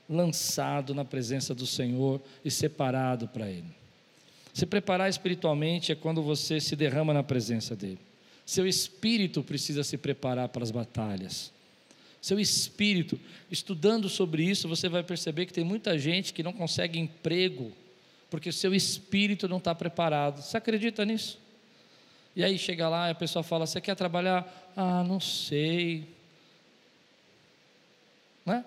lançado 0.09 0.95
na 0.95 1.05
presença 1.05 1.53
do 1.53 1.67
Senhor 1.67 2.21
e 2.43 2.49
separado 2.49 3.27
para 3.27 3.49
Ele. 3.49 3.77
Se 4.53 4.65
preparar 4.65 5.09
espiritualmente 5.09 5.91
é 5.91 5.95
quando 5.95 6.23
você 6.23 6.59
se 6.59 6.75
derrama 6.75 7.13
na 7.13 7.21
presença 7.21 7.75
dele. 7.75 7.99
Seu 8.43 8.65
espírito 8.65 9.43
precisa 9.43 9.83
se 9.83 9.97
preparar 9.97 10.49
para 10.49 10.63
as 10.63 10.71
batalhas. 10.71 11.51
Seu 12.19 12.39
espírito, 12.39 13.19
estudando 13.51 14.09
sobre 14.09 14.43
isso, 14.43 14.67
você 14.67 14.89
vai 14.89 15.03
perceber 15.03 15.45
que 15.45 15.53
tem 15.53 15.63
muita 15.63 15.99
gente 15.99 16.33
que 16.33 16.41
não 16.41 16.51
consegue 16.51 16.97
emprego, 16.97 17.71
porque 18.29 18.51
seu 18.51 18.73
espírito 18.73 19.47
não 19.47 19.57
está 19.57 19.75
preparado. 19.75 20.41
Você 20.41 20.57
acredita 20.57 21.05
nisso? 21.05 21.37
E 22.37 22.43
aí 22.43 22.55
chega 22.55 22.87
lá 22.87 23.07
e 23.07 23.11
a 23.13 23.15
pessoa 23.15 23.41
fala: 23.41 23.65
Você 23.65 23.81
quer 23.81 23.95
trabalhar? 23.95 24.47
Ah, 24.75 25.03
não 25.03 25.19
sei. 25.19 26.07
Né? 28.45 28.63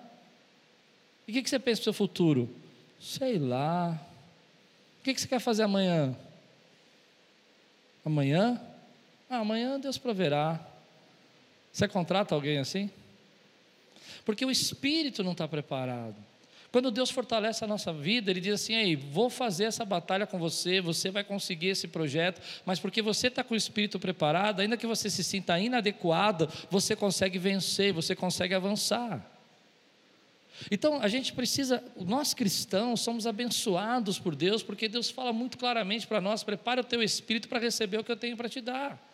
E 1.25 1.31
o 1.31 1.41
que 1.41 1.49
você 1.49 1.57
pensa 1.57 1.77
para 1.77 1.83
o 1.83 1.83
seu 1.85 1.93
futuro? 1.93 2.53
Sei 2.99 3.39
lá. 3.39 3.97
O 4.99 5.03
que 5.03 5.17
você 5.17 5.25
quer 5.25 5.39
fazer 5.39 5.63
amanhã? 5.63 6.13
Amanhã? 8.03 8.61
Ah, 9.29 9.37
amanhã 9.37 9.79
Deus 9.79 9.97
proverá. 9.97 10.59
Você 11.71 11.87
contrata 11.87 12.35
alguém 12.35 12.57
assim? 12.57 12.91
Porque 14.25 14.43
o 14.43 14.51
espírito 14.51 15.23
não 15.23 15.31
está 15.31 15.47
preparado. 15.47 16.17
Quando 16.71 16.89
Deus 16.89 17.09
fortalece 17.09 17.63
a 17.63 17.67
nossa 17.67 17.91
vida, 17.91 18.31
Ele 18.31 18.39
diz 18.39 18.53
assim: 18.53 18.73
Ei, 18.73 18.95
vou 18.95 19.29
fazer 19.29 19.65
essa 19.65 19.83
batalha 19.83 20.25
com 20.25 20.39
você, 20.39 20.79
você 20.79 21.11
vai 21.11 21.23
conseguir 21.23 21.67
esse 21.67 21.87
projeto, 21.87 22.41
mas 22.65 22.79
porque 22.79 23.01
você 23.01 23.27
está 23.27 23.43
com 23.43 23.53
o 23.53 23.57
espírito 23.57 23.99
preparado, 23.99 24.61
ainda 24.61 24.77
que 24.77 24.87
você 24.87 25.09
se 25.09 25.23
sinta 25.23 25.59
inadequado, 25.59 26.47
você 26.69 26.95
consegue 26.95 27.37
vencer, 27.37 27.91
você 27.91 28.15
consegue 28.15 28.53
avançar. 28.53 29.25
Então 30.69 31.01
a 31.01 31.09
gente 31.09 31.33
precisa, 31.33 31.83
nós 31.99 32.33
cristãos 32.33 33.01
somos 33.01 33.27
abençoados 33.27 34.17
por 34.17 34.33
Deus, 34.33 34.63
porque 34.63 34.87
Deus 34.87 35.09
fala 35.09 35.33
muito 35.33 35.57
claramente 35.57 36.07
para 36.07 36.21
nós: 36.21 36.41
prepara 36.41 36.79
o 36.79 36.85
teu 36.85 37.03
espírito 37.03 37.49
para 37.49 37.59
receber 37.59 37.97
o 37.97 38.03
que 38.03 38.11
eu 38.11 38.17
tenho 38.17 38.37
para 38.37 38.47
te 38.47 38.61
dar 38.61 39.11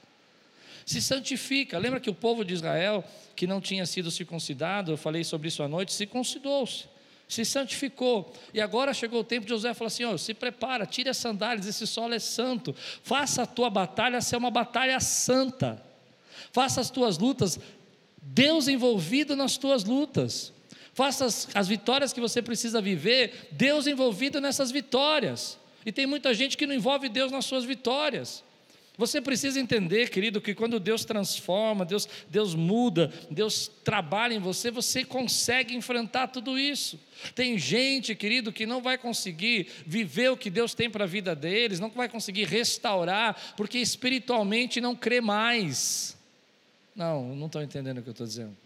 se 0.86 1.02
santifica. 1.02 1.78
Lembra 1.78 2.00
que 2.00 2.10
o 2.10 2.14
povo 2.14 2.46
de 2.46 2.54
Israel, 2.54 3.04
que 3.36 3.46
não 3.46 3.60
tinha 3.60 3.86
sido 3.86 4.10
circuncidado, 4.10 4.94
eu 4.94 4.98
falei 4.98 5.22
sobre 5.22 5.50
isso 5.50 5.62
à 5.62 5.68
noite, 5.68 5.92
circuncidou-se, 5.92 6.86
se 7.28 7.44
santificou. 7.44 8.34
E 8.54 8.62
agora 8.62 8.94
chegou 8.94 9.22
o 9.22 9.24
tempo 9.24 9.46
de 9.46 9.50
José 9.50 9.74
falar 9.74 9.88
assim: 9.88 10.06
oh, 10.06 10.18
se 10.18 10.34
prepara, 10.34 10.86
tire 10.86 11.10
as 11.10 11.18
sandálias, 11.18 11.68
esse 11.68 11.86
solo 11.86 12.14
é 12.14 12.20
santo. 12.20 12.76
Faça 13.04 13.44
a 13.44 13.46
tua 13.46 13.70
batalha 13.70 14.22
ser 14.22 14.38
uma 14.38 14.52
batalha 14.52 15.00
santa. 15.00 15.84
Faça 16.52 16.80
as 16.80 16.90
tuas 16.90 17.18
lutas, 17.18 17.60
Deus 18.22 18.68
envolvido 18.68 19.36
nas 19.36 19.58
tuas 19.58 19.84
lutas. 19.84 20.54
Faça 20.94 21.26
as, 21.26 21.48
as 21.54 21.68
vitórias 21.68 22.12
que 22.12 22.20
você 22.20 22.42
precisa 22.42 22.82
viver, 22.82 23.50
Deus 23.52 23.86
envolvido 23.86 24.42
nessas 24.42 24.72
vitórias. 24.72 25.60
E 25.86 25.92
tem 25.92 26.08
muita 26.08 26.34
gente 26.34 26.58
que 26.58 26.66
não 26.66 26.74
envolve 26.74 27.08
Deus 27.08 27.32
nas 27.32 27.46
suas 27.46 27.64
vitórias. 27.64 28.44
Você 28.98 29.22
precisa 29.22 29.60
entender, 29.60 30.10
querido, 30.10 30.42
que 30.42 30.56
quando 30.56 30.80
Deus 30.80 31.06
transforma, 31.06 31.86
Deus, 31.86 32.10
Deus 32.30 32.56
muda, 32.56 33.14
Deus 33.30 33.70
trabalha 33.84 34.34
em 34.34 34.40
você, 34.40 34.72
você 34.72 35.06
consegue 35.06 35.76
enfrentar 35.76 36.30
tudo 36.30 36.58
isso. 36.58 37.00
Tem 37.36 37.60
gente, 37.60 38.16
querido, 38.16 38.52
que 38.52 38.66
não 38.66 38.82
vai 38.82 38.98
conseguir 38.98 39.68
viver 39.86 40.30
o 40.30 40.38
que 40.38 40.50
Deus 40.50 40.74
tem 40.74 40.90
para 40.90 41.04
a 41.04 41.08
vida 41.08 41.36
deles, 41.36 41.80
não 41.80 41.90
vai 41.92 42.10
conseguir 42.10 42.46
restaurar, 42.46 43.54
porque 43.56 43.78
espiritualmente 43.78 44.82
não 44.82 44.96
crê 44.96 45.22
mais. 45.22 46.18
Não, 46.96 47.36
não 47.36 47.46
estão 47.46 47.62
entendendo 47.62 48.00
o 48.00 48.02
que 48.02 48.10
eu 48.10 48.12
estou 48.12 48.26
dizendo. 48.26 48.58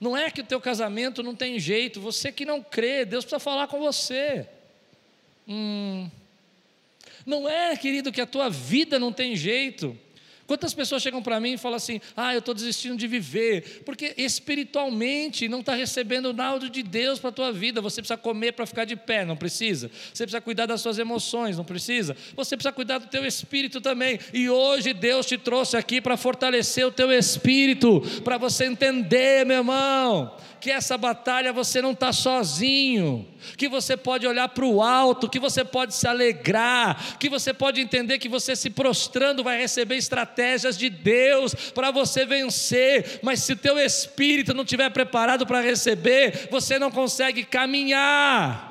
Não 0.00 0.16
é 0.16 0.30
que 0.30 0.40
o 0.40 0.44
teu 0.44 0.58
casamento 0.58 1.22
não 1.22 1.34
tem 1.34 1.58
jeito, 1.58 2.00
você 2.00 2.32
que 2.32 2.46
não 2.46 2.62
crê, 2.62 3.04
Deus 3.04 3.26
precisa 3.26 3.38
falar 3.38 3.68
com 3.68 3.78
você. 3.78 4.48
Hum, 5.46 6.08
não 7.30 7.48
é, 7.48 7.74
querido, 7.76 8.12
que 8.12 8.20
a 8.20 8.26
tua 8.26 8.50
vida 8.50 8.98
não 8.98 9.12
tem 9.12 9.34
jeito. 9.36 9.96
Quantas 10.50 10.74
pessoas 10.74 11.00
chegam 11.00 11.22
para 11.22 11.38
mim 11.38 11.52
e 11.52 11.56
falam 11.56 11.76
assim: 11.76 12.00
ah, 12.16 12.34
eu 12.34 12.40
estou 12.40 12.52
desistindo 12.52 12.96
de 12.96 13.06
viver, 13.06 13.84
porque 13.86 14.14
espiritualmente 14.16 15.48
não 15.48 15.60
está 15.60 15.76
recebendo 15.76 16.32
nada 16.32 16.68
de 16.68 16.82
Deus 16.82 17.20
para 17.20 17.30
a 17.30 17.32
tua 17.32 17.52
vida. 17.52 17.80
Você 17.80 18.02
precisa 18.02 18.16
comer 18.16 18.54
para 18.54 18.66
ficar 18.66 18.84
de 18.84 18.96
pé, 18.96 19.24
não 19.24 19.36
precisa. 19.36 19.88
Você 20.12 20.24
precisa 20.24 20.40
cuidar 20.40 20.66
das 20.66 20.80
suas 20.80 20.98
emoções, 20.98 21.56
não 21.56 21.64
precisa. 21.64 22.16
Você 22.34 22.56
precisa 22.56 22.72
cuidar 22.72 22.98
do 22.98 23.06
teu 23.06 23.24
espírito 23.24 23.80
também. 23.80 24.18
E 24.34 24.50
hoje 24.50 24.92
Deus 24.92 25.24
te 25.24 25.38
trouxe 25.38 25.76
aqui 25.76 26.00
para 26.00 26.16
fortalecer 26.16 26.84
o 26.84 26.90
teu 26.90 27.12
espírito, 27.12 28.00
para 28.24 28.36
você 28.36 28.64
entender, 28.64 29.46
meu 29.46 29.58
irmão 29.58 30.34
que 30.60 30.70
essa 30.70 30.98
batalha 30.98 31.52
você 31.52 31.80
não 31.80 31.92
está 31.92 32.12
sozinho, 32.12 33.26
que 33.56 33.68
você 33.68 33.96
pode 33.96 34.26
olhar 34.26 34.48
para 34.50 34.66
o 34.66 34.82
alto, 34.82 35.28
que 35.28 35.40
você 35.40 35.64
pode 35.64 35.94
se 35.94 36.06
alegrar, 36.06 37.18
que 37.18 37.30
você 37.30 37.54
pode 37.54 37.80
entender 37.80 38.18
que 38.18 38.28
você 38.28 38.54
se 38.54 38.68
prostrando 38.68 39.42
vai 39.42 39.58
receber 39.58 39.96
estratégias 40.40 40.78
de 40.78 40.88
Deus 40.88 41.54
para 41.54 41.90
você 41.90 42.24
vencer, 42.24 43.20
mas 43.22 43.42
se 43.42 43.54
teu 43.54 43.78
espírito 43.78 44.54
não 44.54 44.64
estiver 44.64 44.90
preparado 44.90 45.46
para 45.46 45.60
receber, 45.60 46.48
você 46.50 46.78
não 46.78 46.90
consegue 46.90 47.44
caminhar. 47.44 48.69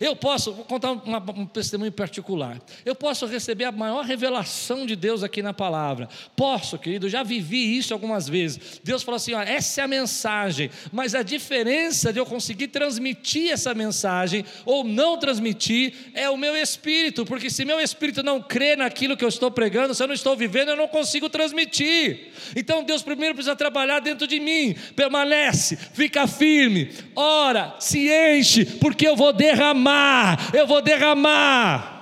Eu 0.00 0.16
posso, 0.16 0.52
vou 0.52 0.64
contar 0.64 0.92
uma, 0.92 1.18
um 1.32 1.46
testemunho 1.46 1.92
particular. 1.92 2.60
Eu 2.84 2.94
posso 2.94 3.26
receber 3.26 3.64
a 3.64 3.72
maior 3.72 4.04
revelação 4.04 4.86
de 4.86 4.96
Deus 4.96 5.22
aqui 5.22 5.42
na 5.42 5.52
palavra. 5.52 6.08
Posso, 6.34 6.78
querido, 6.78 7.08
já 7.08 7.22
vivi 7.22 7.76
isso 7.76 7.92
algumas 7.92 8.28
vezes. 8.28 8.80
Deus 8.82 9.02
falou 9.02 9.16
assim: 9.16 9.34
ó, 9.34 9.42
essa 9.42 9.80
é 9.80 9.84
a 9.84 9.88
mensagem, 9.88 10.70
mas 10.92 11.14
a 11.14 11.22
diferença 11.22 12.12
de 12.12 12.18
eu 12.18 12.26
conseguir 12.26 12.68
transmitir 12.68 13.50
essa 13.50 13.74
mensagem 13.74 14.44
ou 14.64 14.84
não 14.84 15.18
transmitir 15.18 15.92
é 16.14 16.28
o 16.30 16.36
meu 16.36 16.56
espírito, 16.56 17.24
porque 17.24 17.50
se 17.50 17.64
meu 17.64 17.80
espírito 17.80 18.22
não 18.22 18.40
crê 18.40 18.76
naquilo 18.76 19.16
que 19.16 19.24
eu 19.24 19.28
estou 19.28 19.50
pregando, 19.50 19.94
se 19.94 20.02
eu 20.02 20.08
não 20.08 20.14
estou 20.14 20.36
vivendo, 20.36 20.70
eu 20.70 20.76
não 20.76 20.88
consigo 20.88 21.28
transmitir. 21.28 22.32
Então 22.54 22.82
Deus 22.82 23.02
primeiro 23.02 23.34
precisa 23.34 23.56
trabalhar 23.56 24.00
dentro 24.00 24.26
de 24.26 24.40
mim. 24.40 24.74
Permanece, 24.94 25.76
fica 25.76 26.26
firme, 26.26 26.90
ora, 27.14 27.76
se 27.78 28.08
enche, 28.08 28.64
porque 28.64 29.06
eu 29.06 29.16
vou 29.16 29.32
derramar 29.32 29.65
derramar, 29.66 30.54
eu 30.54 30.66
vou 30.66 30.82
derramar. 30.82 31.94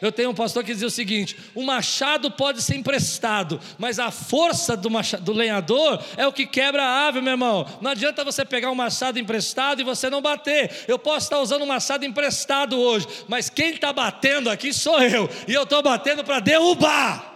Eu 0.00 0.10
tenho 0.10 0.30
um 0.30 0.34
pastor 0.34 0.64
que 0.64 0.72
dizia 0.72 0.88
o 0.88 0.90
seguinte: 0.90 1.36
o 1.54 1.62
machado 1.62 2.30
pode 2.30 2.62
ser 2.62 2.76
emprestado, 2.76 3.60
mas 3.78 3.98
a 3.98 4.10
força 4.10 4.74
do, 4.74 4.90
machado, 4.90 5.22
do 5.22 5.32
lenhador 5.32 6.02
é 6.16 6.26
o 6.26 6.32
que 6.32 6.46
quebra 6.46 6.82
a 6.82 6.88
árvore, 7.06 7.24
meu 7.24 7.32
irmão. 7.32 7.66
Não 7.82 7.90
adianta 7.90 8.24
você 8.24 8.44
pegar 8.44 8.70
um 8.70 8.74
machado 8.74 9.18
emprestado 9.18 9.80
e 9.80 9.84
você 9.84 10.08
não 10.08 10.22
bater. 10.22 10.84
Eu 10.88 10.98
posso 10.98 11.26
estar 11.26 11.38
usando 11.40 11.62
um 11.62 11.66
machado 11.66 12.04
emprestado 12.06 12.78
hoje, 12.80 13.06
mas 13.28 13.50
quem 13.50 13.74
está 13.74 13.92
batendo 13.92 14.48
aqui 14.48 14.72
sou 14.72 15.02
eu, 15.02 15.28
e 15.46 15.52
eu 15.52 15.64
estou 15.64 15.82
batendo 15.82 16.24
para 16.24 16.40
derrubar. 16.40 17.28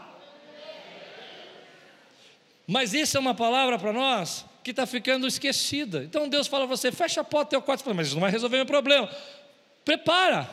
Mas 2.66 2.94
isso 2.94 3.18
é 3.18 3.20
uma 3.20 3.34
palavra 3.34 3.78
para 3.78 3.92
nós 3.92 4.46
que 4.64 4.70
está 4.70 4.86
ficando 4.86 5.26
esquecida. 5.26 6.02
Então 6.02 6.28
Deus 6.28 6.46
fala 6.46 6.64
a 6.64 6.66
você: 6.66 6.90
fecha 6.90 7.20
a 7.20 7.24
porta 7.24 7.48
do 7.48 7.50
teu 7.50 7.62
quarto. 7.62 7.94
Mas 7.94 8.06
isso 8.08 8.16
não 8.16 8.22
vai 8.22 8.30
resolver 8.30 8.56
meu 8.56 8.66
problema. 8.66 9.08
Prepara. 9.84 10.48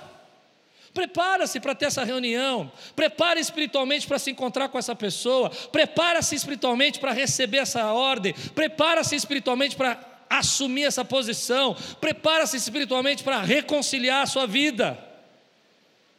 Prepara-se 0.94 1.58
para 1.62 1.74
ter 1.74 1.86
essa 1.86 2.04
reunião. 2.04 2.70
Prepare 2.94 3.40
espiritualmente 3.40 4.06
para 4.06 4.20
se 4.20 4.30
encontrar 4.30 4.68
com 4.68 4.78
essa 4.78 4.94
pessoa. 4.94 5.50
Prepara-se 5.50 6.36
espiritualmente 6.36 7.00
para 7.00 7.14
receber 7.14 7.60
essa 7.60 7.94
ordem. 7.94 8.34
Prepara-se 8.54 9.16
espiritualmente 9.16 9.78
para 9.78 9.98
assumir 10.30 10.84
essa 10.84 11.06
posição. 11.06 11.74
Prepara-se 12.02 12.58
espiritualmente 12.58 13.24
para 13.24 13.42
reconciliar 13.42 14.24
a 14.24 14.26
sua 14.26 14.46
vida. 14.46 15.00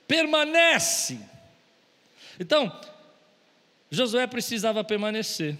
Permanece. 0.08 1.20
Então, 2.40 2.74
Josué 3.90 4.26
precisava 4.26 4.82
permanecer. 4.82 5.58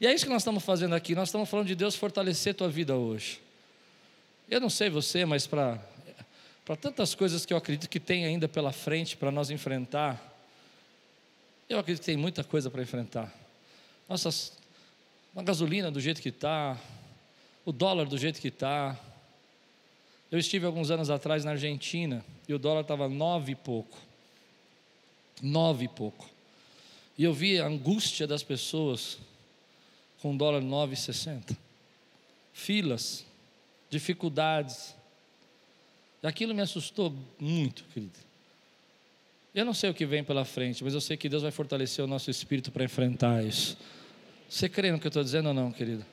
E 0.00 0.06
é 0.06 0.14
isso 0.14 0.24
que 0.24 0.30
nós 0.32 0.42
estamos 0.42 0.64
fazendo 0.64 0.94
aqui. 0.94 1.14
Nós 1.14 1.28
estamos 1.28 1.48
falando 1.48 1.66
de 1.66 1.74
Deus 1.74 1.94
fortalecer 1.94 2.54
tua 2.54 2.68
vida 2.68 2.94
hoje. 2.94 3.40
Eu 4.48 4.60
não 4.60 4.70
sei 4.70 4.88
você, 4.88 5.24
mas 5.24 5.46
para 5.46 5.78
para 6.68 6.76
tantas 6.76 7.14
coisas 7.14 7.46
que 7.46 7.52
eu 7.54 7.56
acredito 7.56 7.88
que 7.88 7.98
tem 7.98 8.26
ainda 8.26 8.46
pela 8.46 8.70
frente 8.70 9.16
para 9.16 9.30
nós 9.30 9.48
enfrentar, 9.48 10.22
eu 11.66 11.78
acredito 11.78 12.00
que 12.02 12.06
tem 12.10 12.16
muita 12.18 12.44
coisa 12.44 12.70
para 12.70 12.82
enfrentar. 12.82 13.32
Nossa, 14.06 14.52
a 15.34 15.42
gasolina 15.42 15.90
do 15.90 15.98
jeito 15.98 16.20
que 16.20 16.28
está, 16.28 16.78
o 17.64 17.72
dólar 17.72 18.04
do 18.04 18.18
jeito 18.18 18.38
que 18.38 18.48
está. 18.48 18.98
Eu 20.30 20.38
estive 20.38 20.66
alguns 20.66 20.90
anos 20.90 21.08
atrás 21.08 21.42
na 21.42 21.52
Argentina 21.52 22.22
e 22.46 22.52
o 22.52 22.58
dólar 22.58 22.82
estava 22.82 23.08
nove 23.08 23.52
e 23.52 23.54
pouco. 23.54 23.96
Nove 25.40 25.86
e 25.86 25.88
pouco. 25.88 26.28
E 27.16 27.24
eu 27.24 27.32
vi 27.32 27.58
a 27.58 27.66
angústia 27.66 28.26
das 28.26 28.42
pessoas 28.42 29.16
com 30.20 30.36
dólar 30.36 30.62
9,60. 30.62 31.56
Filas, 32.52 33.24
dificuldades. 33.90 34.94
Aquilo 36.22 36.54
me 36.54 36.62
assustou 36.62 37.14
muito, 37.38 37.84
querido. 37.92 38.18
Eu 39.54 39.64
não 39.64 39.74
sei 39.74 39.90
o 39.90 39.94
que 39.94 40.04
vem 40.04 40.22
pela 40.22 40.44
frente, 40.44 40.84
mas 40.84 40.94
eu 40.94 41.00
sei 41.00 41.16
que 41.16 41.28
Deus 41.28 41.42
vai 41.42 41.50
fortalecer 41.50 42.04
o 42.04 42.08
nosso 42.08 42.30
espírito 42.30 42.70
para 42.70 42.84
enfrentar 42.84 43.44
isso. 43.44 43.76
Você 44.48 44.68
crê 44.68 44.90
no 44.92 44.98
que 44.98 45.06
eu 45.06 45.10
estou 45.10 45.22
dizendo 45.22 45.48
ou 45.48 45.54
não, 45.54 45.72
querido? 45.72 46.04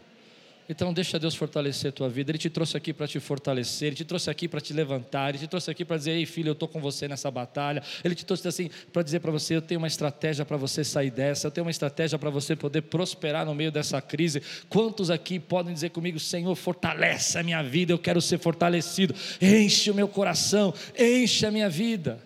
Então 0.68 0.92
deixa 0.92 1.20
Deus 1.20 1.36
fortalecer 1.36 1.90
a 1.90 1.92
tua 1.92 2.10
vida. 2.10 2.32
Ele 2.32 2.40
te 2.40 2.50
trouxe 2.50 2.76
aqui 2.76 2.92
para 2.92 3.08
te 3.08 3.20
fortalecer, 3.20 3.90
ele 3.90 3.96
te 3.96 4.06
trouxe 4.06 4.32
aqui 4.32 4.48
para 4.48 4.60
te 4.60 4.74
levantar, 4.74 5.30
ele 5.30 5.38
te 5.38 5.48
trouxe 5.48 5.70
aqui 5.70 5.86
para 5.86 5.98
dizer, 5.98 6.12
ei 6.12 6.26
filho, 6.26 6.50
eu 6.50 6.54
estou 6.54 6.68
com 6.68 6.82
você 6.82 7.08
nessa 7.08 7.30
batalha. 7.30 7.84
Ele 8.04 8.16
te 8.16 8.26
trouxe 8.26 8.48
assim 8.48 8.70
para 8.92 9.04
dizer 9.04 9.20
para 9.20 9.32
você, 9.32 9.56
eu 9.56 9.62
tenho 9.62 9.80
uma 9.80 9.88
estratégia 9.88 10.44
para 10.44 10.58
você 10.58 10.84
sair 10.84 11.12
dessa, 11.12 11.46
eu 11.46 11.52
tenho 11.52 11.66
uma 11.66 11.72
estratégia 11.72 12.18
para 12.18 12.32
você 12.32 12.56
poder 12.56 12.82
prosperar 12.82 13.46
no 13.46 13.54
meio 13.54 13.72
dessa 13.72 14.02
crise. 14.02 14.42
Quantos 14.68 15.12
aqui 15.12 15.40
podem 15.40 15.72
dizer 15.72 15.92
comigo, 15.92 16.20
Senhor, 16.20 16.56
fortalece 16.56 17.38
a 17.38 17.44
minha 17.44 17.62
vida, 17.62 17.94
eu 17.94 18.00
quero 18.00 18.20
ser 18.20 18.40
fortalecido, 18.40 19.14
enche 19.40 19.92
o 19.92 19.96
meu 19.96 20.08
coração, 20.08 20.74
enche 20.98 21.46
a 21.46 21.52
minha 21.52 21.70
vida. 21.70 22.20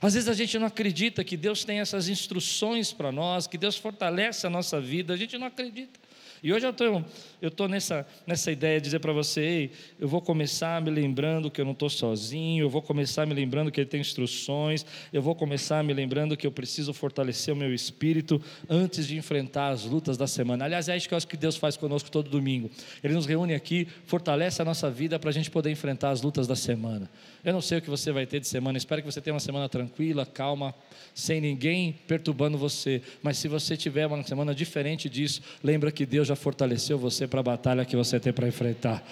Às 0.00 0.14
vezes 0.14 0.28
a 0.28 0.32
gente 0.32 0.58
não 0.58 0.66
acredita 0.66 1.22
que 1.22 1.36
Deus 1.36 1.64
tem 1.64 1.80
essas 1.80 2.08
instruções 2.08 2.92
para 2.92 3.10
nós, 3.12 3.46
que 3.46 3.58
Deus 3.58 3.76
fortalece 3.76 4.46
a 4.46 4.50
nossa 4.50 4.80
vida, 4.80 5.12
a 5.12 5.16
gente 5.16 5.36
não 5.36 5.48
acredita. 5.48 6.07
E 6.42 6.52
hoje 6.52 6.66
eu 6.66 6.70
estou 6.70 7.04
tô 7.50 7.68
nessa, 7.68 8.06
nessa 8.26 8.52
ideia 8.52 8.80
de 8.80 8.84
dizer 8.84 9.00
para 9.00 9.12
você: 9.12 9.70
eu 9.98 10.06
vou 10.06 10.20
começar 10.20 10.80
me 10.80 10.90
lembrando 10.90 11.50
que 11.50 11.60
eu 11.60 11.64
não 11.64 11.72
estou 11.72 11.90
sozinho, 11.90 12.64
eu 12.64 12.70
vou 12.70 12.82
começar 12.82 13.26
me 13.26 13.34
lembrando 13.34 13.70
que 13.70 13.80
Ele 13.80 13.88
tem 13.88 14.00
instruções, 14.00 14.86
eu 15.12 15.20
vou 15.20 15.34
começar 15.34 15.82
me 15.82 15.92
lembrando 15.92 16.36
que 16.36 16.46
eu 16.46 16.52
preciso 16.52 16.92
fortalecer 16.92 17.52
o 17.52 17.56
meu 17.56 17.74
espírito 17.74 18.40
antes 18.68 19.06
de 19.06 19.16
enfrentar 19.16 19.68
as 19.68 19.84
lutas 19.84 20.16
da 20.16 20.26
semana. 20.26 20.64
Aliás, 20.64 20.88
é 20.88 20.96
isso 20.96 21.08
que 21.08 21.14
eu 21.14 21.16
acho 21.16 21.26
que 21.26 21.36
Deus 21.36 21.56
faz 21.56 21.76
conosco 21.76 22.10
todo 22.10 22.30
domingo. 22.30 22.70
Ele 23.02 23.14
nos 23.14 23.26
reúne 23.26 23.54
aqui, 23.54 23.88
fortalece 24.06 24.62
a 24.62 24.64
nossa 24.64 24.90
vida 24.90 25.18
para 25.18 25.30
a 25.30 25.32
gente 25.32 25.50
poder 25.50 25.70
enfrentar 25.70 26.10
as 26.10 26.22
lutas 26.22 26.46
da 26.46 26.56
semana. 26.56 27.10
Eu 27.44 27.52
não 27.52 27.60
sei 27.60 27.78
o 27.78 27.82
que 27.82 27.90
você 27.90 28.12
vai 28.12 28.26
ter 28.26 28.40
de 28.40 28.46
semana, 28.46 28.78
espero 28.78 29.02
que 29.02 29.10
você 29.10 29.20
tenha 29.20 29.34
uma 29.34 29.40
semana 29.40 29.68
tranquila, 29.68 30.24
calma, 30.24 30.74
sem 31.14 31.40
ninguém 31.40 31.92
perturbando 32.06 32.58
você. 32.58 33.02
Mas 33.22 33.38
se 33.38 33.48
você 33.48 33.76
tiver 33.76 34.06
uma 34.06 34.22
semana 34.22 34.54
diferente 34.54 35.08
disso, 35.08 35.40
lembra 35.62 35.90
que 35.90 36.06
Deus 36.06 36.27
já 36.28 36.36
fortaleceu 36.36 36.98
você 36.98 37.26
para 37.26 37.40
a 37.40 37.42
batalha 37.42 37.84
que 37.84 37.96
você 37.96 38.20
tem 38.20 38.32
para 38.32 38.46
enfrentar. 38.46 39.02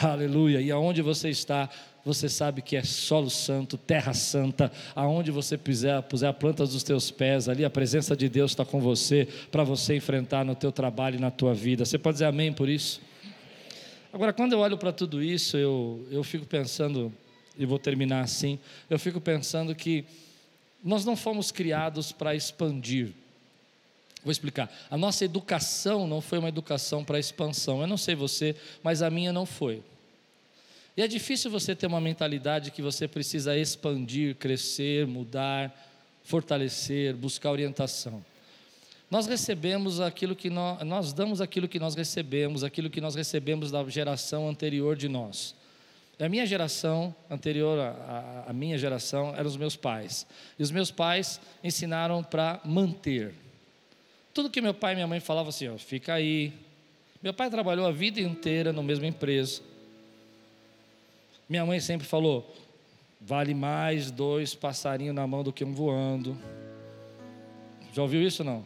Aleluia. 0.00 0.60
E 0.60 0.70
aonde 0.70 1.02
você 1.02 1.28
está, 1.28 1.68
você 2.04 2.28
sabe 2.28 2.62
que 2.62 2.76
é 2.76 2.82
solo 2.82 3.30
santo, 3.30 3.76
terra 3.76 4.12
santa. 4.12 4.72
Aonde 4.94 5.30
você 5.30 5.56
puser, 5.56 6.02
puser 6.02 6.28
a 6.28 6.32
planta 6.32 6.66
dos 6.66 6.82
teus 6.82 7.10
pés, 7.10 7.48
ali 7.48 7.64
a 7.64 7.70
presença 7.70 8.16
de 8.16 8.28
Deus 8.28 8.52
está 8.52 8.64
com 8.64 8.80
você 8.80 9.28
para 9.50 9.62
você 9.62 9.96
enfrentar 9.96 10.44
no 10.44 10.54
teu 10.54 10.72
trabalho 10.72 11.16
e 11.16 11.20
na 11.20 11.30
tua 11.30 11.54
vida. 11.54 11.84
Você 11.84 11.98
pode 11.98 12.16
dizer 12.16 12.26
amém 12.26 12.52
por 12.52 12.68
isso? 12.68 13.00
Agora, 14.12 14.32
quando 14.32 14.52
eu 14.52 14.60
olho 14.60 14.78
para 14.78 14.92
tudo 14.92 15.22
isso, 15.22 15.56
eu, 15.56 16.06
eu 16.10 16.22
fico 16.22 16.46
pensando, 16.46 17.12
e 17.58 17.66
vou 17.66 17.78
terminar 17.78 18.20
assim, 18.20 18.58
eu 18.88 18.98
fico 18.98 19.20
pensando 19.20 19.74
que 19.74 20.04
nós 20.82 21.04
não 21.04 21.16
fomos 21.16 21.50
criados 21.50 22.12
para 22.12 22.34
expandir. 22.34 23.12
Vou 24.24 24.32
explicar. 24.32 24.72
A 24.90 24.96
nossa 24.96 25.24
educação 25.24 26.06
não 26.06 26.20
foi 26.20 26.38
uma 26.38 26.48
educação 26.48 27.04
para 27.04 27.18
expansão. 27.18 27.82
Eu 27.82 27.86
não 27.86 27.98
sei 27.98 28.14
você, 28.14 28.56
mas 28.82 29.02
a 29.02 29.10
minha 29.10 29.32
não 29.32 29.44
foi. 29.44 29.82
E 30.96 31.02
é 31.02 31.08
difícil 31.08 31.50
você 31.50 31.74
ter 31.74 31.86
uma 31.86 32.00
mentalidade 32.00 32.70
que 32.70 32.80
você 32.80 33.06
precisa 33.06 33.56
expandir, 33.56 34.36
crescer, 34.36 35.06
mudar, 35.06 35.74
fortalecer, 36.22 37.14
buscar 37.14 37.50
orientação. 37.50 38.24
Nós 39.10 39.26
recebemos 39.26 40.00
aquilo 40.00 40.34
que 40.34 40.48
nós, 40.48 40.82
nós 40.84 41.12
damos 41.12 41.40
aquilo 41.40 41.68
que 41.68 41.78
nós 41.78 41.94
recebemos, 41.94 42.64
aquilo 42.64 42.88
que 42.88 43.00
nós 43.00 43.14
recebemos 43.14 43.70
da 43.70 43.84
geração 43.88 44.48
anterior 44.48 44.96
de 44.96 45.08
nós. 45.08 45.54
A 46.18 46.28
minha 46.28 46.46
geração, 46.46 47.14
anterior 47.28 47.78
à 48.46 48.52
minha 48.52 48.78
geração, 48.78 49.34
eram 49.36 49.48
os 49.48 49.56
meus 49.56 49.76
pais. 49.76 50.26
E 50.58 50.62
os 50.62 50.70
meus 50.70 50.90
pais 50.90 51.40
ensinaram 51.62 52.22
para 52.22 52.60
manter. 52.64 53.34
Tudo 54.34 54.50
que 54.50 54.60
meu 54.60 54.74
pai 54.74 54.92
e 54.92 54.94
minha 54.96 55.06
mãe 55.06 55.20
falavam 55.20 55.50
assim, 55.50 55.68
ó, 55.68 55.78
fica 55.78 56.12
aí. 56.12 56.52
Meu 57.22 57.32
pai 57.32 57.48
trabalhou 57.48 57.86
a 57.86 57.92
vida 57.92 58.20
inteira 58.20 58.72
no 58.72 58.82
mesmo 58.82 59.06
empresa. 59.06 59.62
Minha 61.48 61.64
mãe 61.64 61.78
sempre 61.78 62.04
falou: 62.04 62.52
vale 63.20 63.54
mais 63.54 64.10
dois 64.10 64.52
passarinhos 64.52 65.14
na 65.14 65.24
mão 65.24 65.44
do 65.44 65.52
que 65.52 65.64
um 65.64 65.72
voando. 65.72 66.36
Já 67.92 68.02
ouviu 68.02 68.20
isso 68.22 68.42
não? 68.42 68.64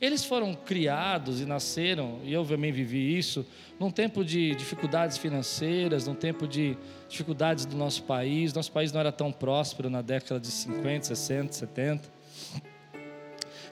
Eles 0.00 0.24
foram 0.24 0.54
criados 0.54 1.40
e 1.40 1.44
nasceram, 1.44 2.18
e 2.24 2.32
eu 2.32 2.44
também 2.44 2.72
vivi 2.72 3.16
isso, 3.16 3.46
num 3.78 3.90
tempo 3.90 4.24
de 4.24 4.54
dificuldades 4.54 5.18
financeiras, 5.18 6.06
num 6.08 6.14
tempo 6.14 6.48
de 6.48 6.76
dificuldades 7.08 7.66
do 7.66 7.76
nosso 7.76 8.02
país. 8.04 8.54
Nosso 8.54 8.72
país 8.72 8.90
não 8.90 9.00
era 9.00 9.12
tão 9.12 9.30
próspero 9.30 9.90
na 9.90 10.00
década 10.00 10.40
de 10.40 10.48
50, 10.48 11.04
60, 11.04 11.52
70. 11.52 12.21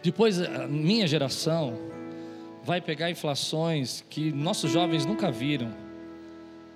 Depois, 0.02 0.40
a 0.40 0.66
minha 0.66 1.06
geração 1.06 1.78
vai 2.64 2.80
pegar 2.80 3.10
inflações 3.10 4.04
que 4.08 4.32
nossos 4.32 4.70
jovens 4.70 5.04
nunca 5.04 5.30
viram. 5.30 5.72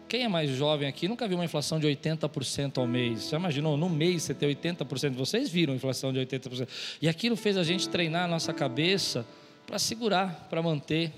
Quem 0.09 0.25
é 0.25 0.29
mais 0.29 0.51
jovem 0.51 0.87
aqui 0.87 1.09
nunca 1.09 1.27
viu 1.27 1.39
uma 1.39 1.45
inflação 1.45 1.81
de 1.81 1.87
80% 1.87 2.79
ao 2.79 2.87
mês? 2.87 3.31
Já 3.31 3.39
imaginou, 3.39 3.77
no 3.77 3.89
mês 3.89 4.23
você 4.23 4.35
ter 4.35 4.47
80%? 4.55 5.15
Vocês 5.15 5.49
viram 5.49 5.75
inflação 5.75 6.13
de 6.13 6.21
80%. 6.21 6.69
E 7.01 7.09
aquilo 7.09 7.37
fez 7.37 7.57
a 7.57 7.63
gente 7.63 7.89
treinar 7.89 8.25
a 8.25 8.29
nossa 8.29 8.53
cabeça 8.53 9.27
para 9.67 9.79
segurar, 9.79 10.47
para 10.51 10.63
manter. 10.63 11.13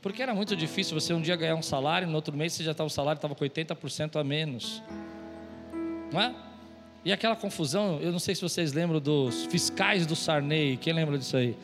Porque 0.00 0.22
era 0.22 0.34
muito 0.34 0.54
difícil 0.54 0.98
você 0.98 1.12
um 1.12 1.20
dia 1.20 1.34
ganhar 1.34 1.56
um 1.56 1.62
salário, 1.62 2.06
no 2.06 2.14
outro 2.14 2.36
mês 2.36 2.52
você 2.52 2.62
já 2.62 2.70
estava 2.70 2.86
o 2.86 2.90
salário 2.90 3.18
estava 3.18 3.34
com 3.34 3.44
80% 3.44 4.20
a 4.20 4.24
menos. 4.24 4.82
Não 6.12 6.20
é? 6.20 6.34
E 7.04 7.12
aquela 7.12 7.36
confusão, 7.36 7.98
eu 8.00 8.10
não 8.10 8.18
sei 8.18 8.34
se 8.34 8.40
vocês 8.40 8.72
lembram 8.72 8.98
dos 8.98 9.44
fiscais 9.46 10.06
do 10.06 10.16
Sarney. 10.16 10.78
Quem 10.78 10.92
lembra 10.94 11.18
disso 11.18 11.36
aí? 11.36 11.54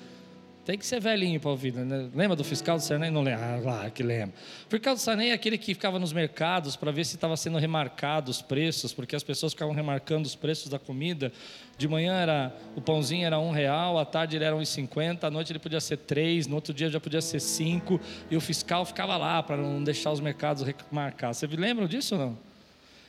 Tem 0.66 0.76
que 0.76 0.84
ser 0.84 1.00
velhinho 1.00 1.40
para 1.40 1.50
ouvir, 1.50 1.72
né? 1.72 2.10
Lembra 2.14 2.36
do 2.36 2.44
fiscal 2.44 2.76
do 2.76 2.82
Sarney? 2.82 3.10
Não 3.10 3.22
lembra? 3.22 3.54
Ah, 3.54 3.60
lá, 3.64 3.90
que 3.90 4.02
lembra. 4.02 4.34
O 4.66 4.70
fiscal 4.70 4.94
do 4.94 5.00
Sarney 5.00 5.30
é 5.30 5.32
aquele 5.32 5.56
que 5.56 5.72
ficava 5.72 5.98
nos 5.98 6.12
mercados 6.12 6.76
para 6.76 6.92
ver 6.92 7.06
se 7.06 7.14
estava 7.14 7.34
sendo 7.38 7.56
remarcado 7.56 8.30
os 8.30 8.42
preços, 8.42 8.92
porque 8.92 9.16
as 9.16 9.22
pessoas 9.22 9.54
ficavam 9.54 9.74
remarcando 9.74 10.28
os 10.28 10.34
preços 10.34 10.68
da 10.68 10.78
comida. 10.78 11.32
De 11.78 11.88
manhã 11.88 12.12
era 12.12 12.54
o 12.76 12.80
pãozinho 12.82 13.24
era 13.24 13.38
um 13.38 13.50
real, 13.50 13.98
à 13.98 14.04
tarde 14.04 14.36
ele 14.36 14.44
era 14.44 14.54
um 14.54 14.62
cinquenta, 14.62 15.28
à 15.28 15.30
noite 15.30 15.50
ele 15.50 15.58
podia 15.58 15.80
ser 15.80 15.96
três, 15.96 16.46
no 16.46 16.54
outro 16.54 16.74
dia 16.74 16.90
já 16.90 17.00
podia 17.00 17.22
ser 17.22 17.40
cinco, 17.40 17.98
e 18.30 18.36
o 18.36 18.40
fiscal 18.42 18.84
ficava 18.84 19.16
lá 19.16 19.42
para 19.42 19.56
não 19.56 19.82
deixar 19.82 20.12
os 20.12 20.20
mercados 20.20 20.62
remarcar. 20.62 21.32
Você 21.32 21.46
lembra 21.46 21.88
disso 21.88 22.14
ou 22.14 22.20
não? 22.20 22.38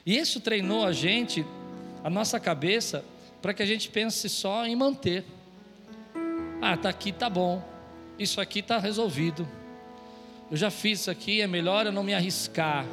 E 0.05 0.17
isso 0.17 0.39
treinou 0.39 0.86
a 0.86 0.93
gente 0.93 1.45
a 2.04 2.10
nossa 2.10 2.39
cabeça 2.39 3.04
para 3.41 3.54
que 3.54 3.64
a 3.64 3.66
gente 3.66 3.89
pense 3.89 4.30
só 4.30 4.66
em 4.66 4.76
manter. 4.76 5.26
Ah, 6.62 6.78
tá 6.78 6.89
aqui, 6.89 7.12
tá 7.12 7.30
bom. 7.30 7.64
Isso 8.18 8.39
aqui 8.39 8.62
tá 8.62 8.78
resolvido. 8.78 9.47
Eu 10.49 10.58
já 10.58 10.70
fiz 10.70 11.02
isso 11.02 11.12
aqui, 11.12 11.41
é 11.41 11.47
melhor 11.47 11.86
eu 11.86 11.91
não 11.91 12.04
me 12.04 12.14
arriscar. 12.14 12.86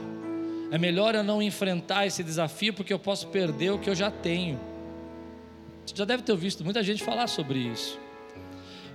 É 0.71 0.79
melhor 0.79 1.15
eu 1.15 1.25
não 1.25 1.43
enfrentar 1.43 2.07
esse 2.07 2.23
desafio 2.23 2.73
porque 2.73 2.93
eu 2.93 2.99
posso 2.99 3.29
perder 3.29 3.71
o 3.71 3.79
que 3.79 3.91
eu 3.91 3.95
já 3.95 4.11
tenho. 4.11 4.59
Você 5.85 5.97
já 5.97 6.05
deve 6.05 6.23
ter 6.23 6.37
visto 6.37 6.63
muita 6.63 6.83
gente 6.83 7.03
falar 7.03 7.27
sobre 7.27 7.59
isso. 7.59 7.99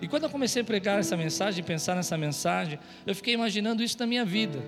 E 0.01 0.07
quando 0.07 0.24
eu 0.24 0.30
comecei 0.30 0.61
a 0.61 0.66
pregar 0.66 0.99
essa 0.99 1.16
mensagem, 1.18 1.64
pensar 1.64 1.95
nessa 1.95 2.18
mensagem, 2.18 2.78
eu 3.05 3.16
fiquei 3.16 3.34
imaginando 3.34 3.82
isso 3.84 3.97
na 3.99 4.05
minha 4.05 4.26
vida. 4.26 4.59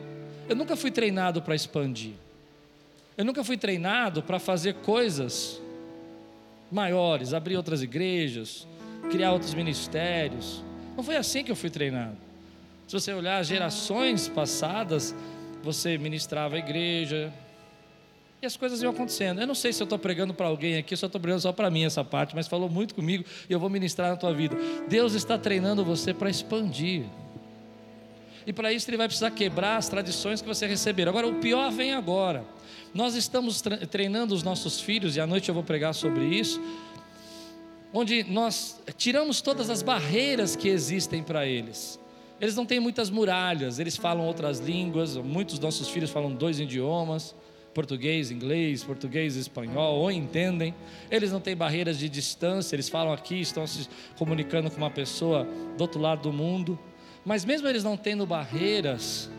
Eu 0.48 0.56
nunca 0.56 0.76
fui 0.76 0.92
treinado 0.92 1.42
para 1.42 1.56
expandir. 1.56 2.14
Eu 3.18 3.24
nunca 3.24 3.44
fui 3.44 3.58
treinado 3.58 4.22
para 4.22 4.40
fazer 4.40 4.76
coisas 4.76 5.62
maiores, 6.72 7.34
abrir 7.34 7.56
outras 7.56 7.82
igrejas, 7.82 8.68
criar 9.10 9.32
outros 9.32 9.54
ministérios. 9.54 10.64
Não 10.98 11.04
foi 11.04 11.16
assim 11.16 11.44
que 11.44 11.52
eu 11.52 11.56
fui 11.56 11.70
treinado. 11.70 12.18
Se 12.88 12.94
você 12.94 13.14
olhar 13.14 13.42
gerações 13.44 14.28
passadas, 14.28 15.16
você 15.64 15.98
ministrava 15.98 16.56
a 16.56 16.60
igreja 16.60 17.34
e 18.42 18.46
as 18.46 18.58
coisas 18.58 18.82
iam 18.82 18.92
acontecendo. 18.92 19.40
Eu 19.42 19.48
não 19.48 19.56
sei 19.56 19.72
se 19.74 19.82
eu 19.82 19.86
estou 19.86 19.98
pregando 19.98 20.34
para 20.34 20.48
alguém 20.48 20.78
aqui, 20.78 20.96
se 20.96 21.04
eu 21.04 21.08
estou 21.08 21.20
pregando 21.20 21.42
só 21.42 21.52
para 21.52 21.72
mim 21.72 21.86
essa 21.86 22.04
parte, 22.04 22.36
mas 22.36 22.48
falou 22.48 22.70
muito 22.70 22.94
comigo 22.94 23.24
e 23.50 23.54
eu 23.54 23.60
vou 23.60 23.70
ministrar 23.70 24.10
na 24.10 24.18
tua 24.18 24.34
vida. 24.34 24.56
Deus 24.88 25.14
está 25.14 25.38
treinando 25.38 25.84
você 25.84 26.14
para 26.14 26.30
expandir. 26.30 27.06
E 28.46 28.54
para 28.54 28.72
isso 28.72 28.90
ele 28.90 28.98
vai 28.98 29.08
precisar 29.08 29.32
quebrar 29.32 29.78
as 29.78 29.90
tradições 29.90 30.42
que 30.42 30.48
você 30.48 30.68
receber. 30.68 31.08
Agora, 31.08 31.28
o 31.28 31.36
pior 31.36 31.72
vem 31.72 31.94
agora. 31.94 32.46
Nós 32.96 33.14
estamos 33.14 33.62
treinando 33.92 34.34
os 34.34 34.42
nossos 34.42 34.80
filhos, 34.80 35.18
e 35.18 35.20
à 35.20 35.28
noite 35.28 35.50
eu 35.50 35.54
vou 35.54 35.66
pregar 35.66 35.94
sobre 35.94 36.24
isso, 36.24 36.62
onde 37.92 38.24
nós 38.24 38.80
tiramos 38.96 39.42
todas 39.42 39.70
as 39.70 39.82
barreiras 39.82 40.56
que 40.56 40.70
existem 40.70 41.22
para 41.22 41.46
eles. 41.46 42.00
Eles 42.40 42.56
não 42.56 42.66
têm 42.66 42.80
muitas 42.80 43.10
muralhas, 43.10 43.80
eles 43.80 43.98
falam 43.98 44.26
outras 44.26 44.60
línguas, 44.60 45.18
muitos 45.18 45.56
dos 45.56 45.66
nossos 45.66 45.90
filhos 45.90 46.10
falam 46.10 46.34
dois 46.34 46.58
idiomas, 46.58 47.36
português, 47.74 48.32
inglês, 48.32 48.82
português, 48.82 49.36
espanhol, 49.36 50.00
ou 50.00 50.10
entendem. 50.10 50.74
Eles 51.12 51.34
não 51.34 51.42
têm 51.42 51.54
barreiras 51.54 52.00
de 52.00 52.08
distância, 52.08 52.78
eles 52.78 52.88
falam 52.88 53.12
aqui, 53.12 53.42
estão 53.42 53.68
se 53.68 53.90
comunicando 54.18 54.72
com 54.72 54.78
uma 54.78 54.90
pessoa 54.90 55.46
do 55.78 55.82
outro 55.82 56.00
lado 56.00 56.22
do 56.22 56.32
mundo. 56.32 56.80
Mas 57.26 57.44
mesmo 57.44 57.68
eles 57.68 57.84
não 57.84 57.98
tendo 57.98 58.26
barreiras, 58.26 59.30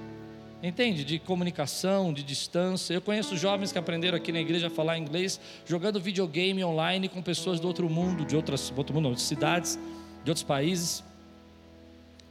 Entende? 0.66 1.04
De 1.04 1.20
comunicação, 1.20 2.12
de 2.12 2.24
distância. 2.24 2.92
Eu 2.92 3.00
conheço 3.00 3.36
jovens 3.36 3.70
que 3.70 3.78
aprenderam 3.78 4.16
aqui 4.16 4.32
na 4.32 4.40
igreja 4.40 4.66
a 4.66 4.70
falar 4.70 4.98
inglês 4.98 5.38
jogando 5.64 6.00
videogame 6.00 6.64
online 6.64 7.08
com 7.08 7.22
pessoas 7.22 7.60
do 7.60 7.68
outro 7.68 7.88
mundo, 7.88 8.24
de 8.24 8.34
outras, 8.34 8.72
outro 8.76 8.92
mundo, 8.92 9.14
de 9.14 9.22
cidades, 9.22 9.78
de 10.24 10.30
outros 10.30 10.42
países, 10.42 11.04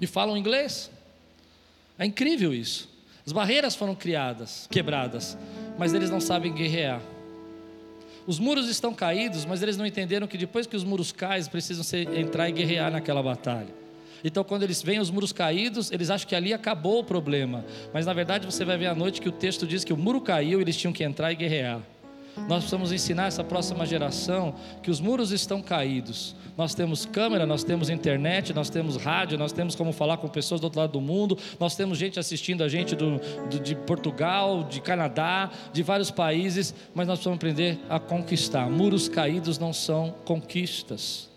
e 0.02 0.06
falam 0.06 0.36
inglês. 0.36 0.92
É 1.98 2.06
incrível 2.06 2.54
isso. 2.54 2.90
As 3.26 3.32
barreiras 3.32 3.74
foram 3.74 3.96
criadas, 3.96 4.68
quebradas, 4.70 5.38
mas 5.78 5.94
eles 5.94 6.10
não 6.10 6.20
sabem 6.20 6.54
guerrear. 6.54 7.02
Os 8.28 8.38
muros 8.38 8.68
estão 8.68 8.94
caídos, 8.94 9.46
mas 9.46 9.62
eles 9.62 9.78
não 9.78 9.86
entenderam 9.86 10.28
que 10.28 10.38
depois 10.38 10.68
que 10.68 10.76
os 10.76 10.84
muros 10.84 11.14
caem, 11.14 11.46
precisam 11.46 11.86
ser, 11.86 12.14
entrar 12.18 12.50
e 12.50 12.52
guerrear 12.52 12.92
naquela 12.92 13.24
batalha. 13.24 13.85
Então, 14.24 14.44
quando 14.44 14.64
eles 14.64 14.82
veem 14.82 15.00
os 15.00 15.10
muros 15.10 15.32
caídos, 15.32 15.92
eles 15.92 16.10
acham 16.10 16.28
que 16.28 16.36
ali 16.36 16.54
acabou 16.54 17.00
o 17.00 17.04
problema. 17.04 17.66
Mas 17.94 18.06
na 18.06 18.14
verdade, 18.14 18.46
você 18.46 18.66
vai 18.66 18.78
ver 18.78 18.88
à 18.88 18.96
noite 18.96 19.22
que 19.22 19.30
o 19.30 19.32
texto 19.32 19.68
diz 19.68 19.84
que 19.84 19.94
o 19.94 19.98
muro 19.98 20.22
caiu 20.22 20.60
e 20.60 20.62
eles 20.62 20.78
tinham 20.78 20.94
que 20.94 21.04
entrar 21.04 21.32
e 21.32 21.36
guerrear. 21.36 21.82
Nós 22.48 22.60
precisamos 22.60 22.92
ensinar 22.92 23.28
essa 23.28 23.44
próxima 23.44 23.86
geração 23.86 24.56
que 24.84 24.92
os 24.92 25.00
muros 25.00 25.32
estão 25.32 25.62
caídos. 25.62 26.36
Nós 26.58 26.76
temos 26.76 27.06
câmera, 27.06 27.46
nós 27.46 27.64
temos 27.64 27.90
internet, 27.90 28.54
nós 28.54 28.70
temos 28.70 28.98
rádio, 28.98 29.38
nós 29.38 29.52
temos 29.52 29.76
como 29.76 29.92
falar 29.92 30.18
com 30.18 30.28
pessoas 30.28 30.62
do 30.62 30.66
outro 30.66 30.80
lado 30.80 30.92
do 30.92 31.02
mundo, 31.02 31.38
nós 31.60 31.76
temos 31.76 31.98
gente 31.98 32.20
assistindo 32.20 32.64
a 32.64 32.68
gente 32.68 32.96
do, 32.96 33.20
do, 33.50 33.60
de 33.60 33.76
Portugal, 33.76 34.64
de 34.64 34.82
Canadá, 34.82 35.50
de 35.74 35.82
vários 35.82 36.12
países, 36.12 36.74
mas 36.94 37.08
nós 37.08 37.20
precisamos 37.20 37.38
aprender 37.38 37.80
a 37.90 38.00
conquistar. 38.00 38.70
Muros 38.70 39.10
caídos 39.10 39.58
não 39.58 39.74
são 39.74 40.14
conquistas. 40.24 41.35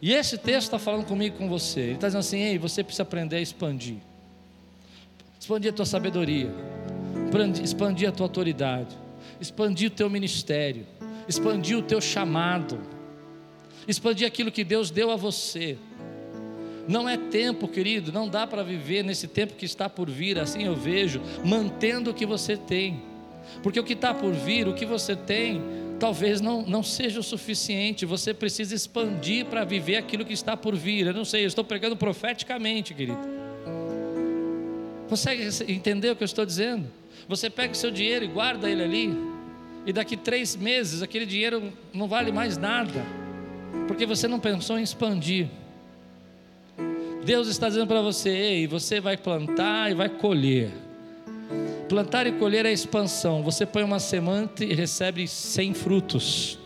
E 0.00 0.12
esse 0.12 0.38
texto 0.38 0.66
está 0.68 0.78
falando 0.78 1.04
comigo 1.04 1.36
com 1.36 1.48
você. 1.48 1.80
Ele 1.80 1.94
está 1.94 2.06
dizendo 2.06 2.20
assim: 2.20 2.40
ei, 2.40 2.58
você 2.58 2.82
precisa 2.82 3.02
aprender 3.02 3.36
a 3.36 3.40
expandir. 3.40 3.96
Expandir 5.38 5.70
a 5.70 5.74
tua 5.74 5.86
sabedoria, 5.86 6.50
expandir 7.62 8.08
a 8.08 8.12
tua 8.12 8.26
autoridade 8.26 8.96
expandir 9.40 9.88
o 9.88 9.94
teu 9.94 10.10
ministério, 10.10 10.86
expandir 11.26 11.76
o 11.78 11.82
teu 11.82 12.00
chamado, 12.00 12.78
expandir 13.88 14.26
aquilo 14.26 14.52
que 14.52 14.62
Deus 14.62 14.90
deu 14.90 15.10
a 15.10 15.16
você. 15.16 15.78
Não 16.86 17.08
é 17.08 17.16
tempo, 17.16 17.68
querido, 17.68 18.12
não 18.12 18.28
dá 18.28 18.46
para 18.46 18.62
viver 18.62 19.02
nesse 19.02 19.26
tempo 19.26 19.54
que 19.54 19.64
está 19.64 19.88
por 19.88 20.10
vir, 20.10 20.38
assim 20.38 20.64
eu 20.64 20.74
vejo, 20.74 21.22
mantendo 21.44 22.10
o 22.10 22.14
que 22.14 22.26
você 22.26 22.56
tem, 22.56 23.02
porque 23.62 23.80
o 23.80 23.84
que 23.84 23.94
está 23.94 24.12
por 24.12 24.32
vir, 24.32 24.68
o 24.68 24.74
que 24.74 24.84
você 24.84 25.16
tem, 25.16 25.62
talvez 26.00 26.40
não, 26.40 26.62
não 26.62 26.82
seja 26.82 27.20
o 27.20 27.22
suficiente, 27.22 28.06
você 28.06 28.32
precisa 28.32 28.74
expandir 28.74 29.44
para 29.44 29.64
viver 29.64 29.96
aquilo 29.96 30.24
que 30.24 30.32
está 30.32 30.56
por 30.56 30.74
vir. 30.74 31.06
Eu 31.06 31.12
não 31.12 31.26
sei, 31.26 31.44
eu 31.44 31.46
estou 31.46 31.62
pregando 31.62 31.94
profeticamente, 31.94 32.94
querido. 32.94 33.18
Consegue 35.08 35.48
entender 35.68 36.10
o 36.10 36.16
que 36.16 36.22
eu 36.22 36.26
estou 36.26 36.46
dizendo? 36.46 36.90
Você 37.28 37.50
pega 37.50 37.74
o 37.74 37.76
seu 37.76 37.90
dinheiro 37.90 38.24
e 38.24 38.28
guarda 38.28 38.68
ele 38.68 38.82
ali, 38.82 39.10
e 39.84 39.92
daqui 39.92 40.16
três 40.16 40.56
meses 40.56 41.02
aquele 41.02 41.26
dinheiro 41.26 41.72
não 41.92 42.08
vale 42.08 42.32
mais 42.32 42.56
nada, 42.56 43.04
porque 43.86 44.06
você 44.06 44.26
não 44.26 44.40
pensou 44.40 44.78
em 44.78 44.82
expandir. 44.82 45.48
Deus 47.24 47.48
está 47.48 47.68
dizendo 47.68 47.86
para 47.86 48.00
você: 48.00 48.30
ei, 48.30 48.66
você 48.66 49.00
vai 49.00 49.16
plantar 49.16 49.90
e 49.90 49.94
vai 49.94 50.08
colher. 50.08 50.70
Plantar 51.90 52.24
e 52.28 52.30
colher 52.30 52.64
é 52.66 52.72
expansão. 52.72 53.42
Você 53.42 53.66
põe 53.66 53.82
uma 53.82 53.98
semente 53.98 54.62
e 54.62 54.72
recebe 54.72 55.26
100 55.26 55.74
frutos. 55.74 56.56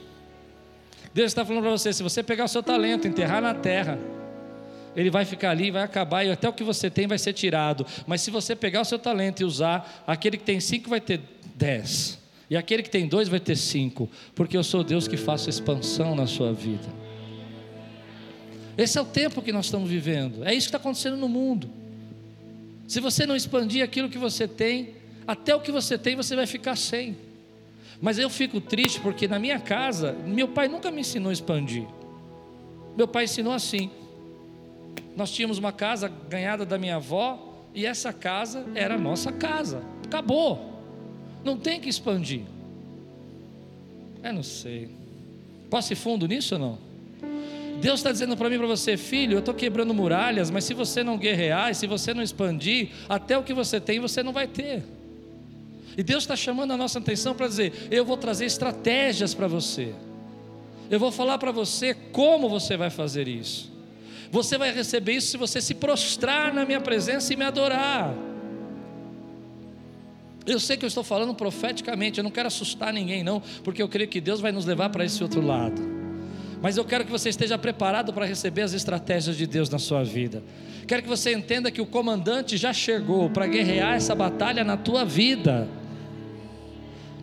Deus 1.15 1.31
está 1.31 1.47
falando 1.47 1.63
para 1.63 1.71
você: 1.71 1.95
se 1.95 2.03
você 2.03 2.23
pegar 2.23 2.45
o 2.45 2.49
seu 2.49 2.63
talento, 2.63 3.09
enterrar 3.09 3.41
na 3.41 3.55
terra, 3.55 3.99
ele 4.95 5.09
vai 5.09 5.25
ficar 5.25 5.53
ali, 5.53 5.71
vai 5.71 5.83
acabar 5.83 6.25
e 6.27 6.31
até 6.31 6.47
o 6.47 6.53
que 6.53 6.63
você 6.63 6.91
tem 6.91 7.07
vai 7.07 7.17
ser 7.17 7.33
tirado. 7.33 7.87
Mas 8.07 8.21
se 8.21 8.31
você 8.31 8.55
pegar 8.55 8.83
o 8.83 8.85
seu 8.85 8.99
talento 8.99 9.41
e 9.41 9.47
usar, 9.47 10.05
aquele 10.07 10.37
que 10.37 10.45
tem 10.45 10.61
cinco 10.61 10.91
vai 10.91 11.01
ter 11.01 11.23
dez. 11.55 12.19
E 12.51 12.55
aquele 12.55 12.83
que 12.83 12.91
tem 12.91 13.09
dois 13.09 13.27
vai 13.27 13.41
ter 13.41 13.57
cinco, 13.57 14.11
porque 14.35 14.55
eu 14.55 14.63
sou 14.63 14.85
Deus 14.85 15.09
que 15.09 15.17
faço 15.17 15.49
expansão 15.49 16.15
na 16.15 16.27
sua 16.27 16.53
vida. 16.53 16.87
Esse 18.77 18.99
é 18.99 19.01
o 19.01 19.07
tempo 19.07 19.41
que 19.41 19.53
nós 19.53 19.65
estamos 19.65 19.89
vivendo, 19.89 20.45
é 20.45 20.53
isso 20.53 20.67
que 20.67 20.77
está 20.77 20.77
acontecendo 20.77 21.17
no 21.17 21.31
mundo. 21.31 21.71
Se 22.87 23.01
você 23.01 23.25
não 23.25 23.35
expandir 23.35 23.83
aquilo 23.83 24.11
que 24.11 24.19
você 24.19 24.47
tem, 24.47 25.03
até 25.27 25.55
o 25.55 25.61
que 25.61 25.73
você 25.73 25.97
tem 25.97 26.17
você 26.17 26.37
vai 26.37 26.47
ficar 26.47 26.77
sem. 26.77 27.17
Mas 28.01 28.19
eu 28.19 28.29
fico 28.29 28.61
triste 28.61 29.01
porque 29.01 29.27
na 29.27 29.39
minha 29.39 29.59
casa, 29.59 30.13
meu 30.13 30.49
pai 30.49 30.69
nunca 30.69 30.91
me 30.91 31.01
ensinou 31.01 31.31
a 31.31 31.33
expandir. 31.33 31.87
Meu 32.97 33.09
pai 33.09 33.25
ensinou 33.25 33.53
assim. 33.53 33.91
Nós 35.17 35.31
tínhamos 35.31 35.59
uma 35.59 35.73
casa 35.73 36.09
ganhada 36.29 36.67
da 36.67 36.77
minha 36.77 36.97
avó 36.97 37.55
e 37.75 37.87
essa 37.87 38.13
casa 38.13 38.67
era 38.75 38.95
a 38.95 38.99
nossa 38.99 39.33
casa. 39.33 39.83
Acabou. 40.05 40.73
Não 41.45 41.57
tem 41.57 41.81
que 41.81 41.89
expandir. 41.89 42.43
Eu 44.23 44.33
não 44.33 44.43
sei. 44.43 44.89
Posso 45.71 45.93
ir 45.93 45.97
fundo 45.97 46.27
nisso 46.27 46.55
ou 46.55 46.61
não? 46.61 46.79
Deus 47.81 48.01
está 48.01 48.13
dizendo 48.13 48.37
para 48.37 48.49
mim 48.49 48.57
para 48.57 48.67
você, 48.67 48.97
filho, 48.97 49.35
eu 49.35 49.39
estou 49.41 49.53
quebrando 49.53 49.93
muralhas, 49.93 50.51
mas 50.51 50.65
se 50.65 50.73
você 50.73 51.03
não 51.03 51.19
guerrear, 51.19 51.71
e 51.71 51.75
se 51.75 51.87
você 51.87 52.15
não 52.15 52.23
expandir, 52.23 52.91
até 53.09 53.37
o 53.37 53.43
que 53.43 53.53
você 53.53 53.81
tem 53.81 53.99
você 54.01 54.23
não 54.23 54.33
vai 54.33 54.47
ter. 54.47 54.85
E 55.97 56.03
Deus 56.03 56.25
está 56.25 56.37
chamando 56.37 56.73
a 56.73 56.77
nossa 56.77 56.99
atenção 56.99 57.35
para 57.35 57.47
dizer: 57.47 57.89
eu 57.91 58.05
vou 58.05 58.17
trazer 58.17 58.47
estratégias 58.47 59.35
para 59.35 59.47
você, 59.47 59.95
eu 60.91 60.99
vou 60.99 61.13
falar 61.13 61.39
para 61.39 61.53
você 61.53 61.95
como 61.95 62.49
você 62.49 62.77
vai 62.77 62.91
fazer 62.91 63.29
isso. 63.29 63.73
Você 64.31 64.59
vai 64.59 64.73
receber 64.73 65.13
isso 65.13 65.29
se 65.29 65.37
você 65.37 65.61
se 65.61 65.75
prostrar 65.75 66.53
na 66.53 66.65
minha 66.65 66.81
presença 66.81 67.33
e 67.33 67.37
me 67.37 67.45
adorar. 67.45 68.13
Eu 70.47 70.61
sei 70.61 70.77
que 70.77 70.85
eu 70.85 70.89
estou 70.89 71.05
falando 71.05 71.35
profeticamente, 71.35 72.19
eu 72.19 72.25
não 72.25 72.31
quero 72.31 72.49
assustar 72.49 72.93
ninguém, 72.93 73.23
não, 73.23 73.41
porque 73.63 73.81
eu 73.81 73.89
creio 73.89 74.09
que 74.09 74.21
Deus 74.21 74.41
vai 74.41 74.53
nos 74.53 74.67
levar 74.67 74.91
para 74.91 75.05
esse 75.05 75.23
outro 75.23 75.41
lado. 75.41 75.81
Mas 76.61 76.77
eu 76.77 76.85
quero 76.85 77.05
que 77.05 77.11
você 77.11 77.29
esteja 77.29 77.57
preparado 77.57 78.13
para 78.13 78.27
receber 78.27 78.63
as 78.63 78.73
estratégias 78.73 79.37
de 79.37 79.47
Deus 79.47 79.71
na 79.71 79.79
sua 79.79 80.03
vida. 80.03 80.43
Quero 80.87 81.03
que 81.03 81.09
você 81.09 81.33
entenda 81.33 81.71
que 81.71 81.81
o 81.81 81.87
comandante 81.87 82.57
já 82.57 82.73
chegou 82.73 83.31
para 83.31 83.47
guerrear 83.47 83.95
essa 83.95 84.15
batalha 84.15 84.65
na 84.65 84.77
tua 84.77 85.05
vida. 85.05 85.69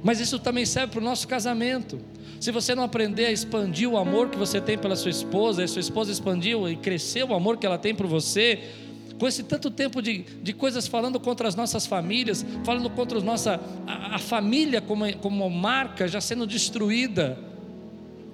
Mas 0.04 0.20
isso 0.20 0.40
também 0.40 0.66
serve 0.66 0.94
para 0.94 1.02
o 1.02 1.04
nosso 1.04 1.28
casamento. 1.28 2.00
Se 2.40 2.52
você 2.52 2.74
não 2.74 2.84
aprender 2.84 3.26
a 3.26 3.32
expandir 3.32 3.88
o 3.88 3.98
amor 3.98 4.30
que 4.30 4.38
você 4.38 4.60
tem 4.60 4.78
pela 4.78 4.96
sua 4.96 5.12
esposa, 5.12 5.64
e 5.64 5.68
sua 5.68 5.80
esposa 5.80 6.12
expandiu 6.12 6.68
e 6.68 6.76
cresceu 6.76 7.28
o 7.28 7.34
amor 7.36 7.58
que 7.58 7.66
ela 7.66 7.78
tem 7.78 7.94
por 7.94 8.08
você, 8.08 8.60
com 9.20 9.28
esse 9.28 9.44
tanto 9.44 9.70
tempo 9.70 10.02
de, 10.02 10.26
de 10.42 10.52
coisas 10.52 10.88
falando 10.88 11.20
contra 11.20 11.48
as 11.48 11.56
nossas 11.56 11.86
famílias, 11.86 12.44
falando 12.64 12.90
contra 12.90 13.20
a 13.20 13.22
nossa 13.22 13.62
a, 13.86 14.16
a 14.16 14.18
família 14.18 14.82
como, 14.82 15.16
como 15.18 15.48
marca 15.48 16.08
já 16.08 16.20
sendo 16.20 16.48
destruída. 16.48 17.38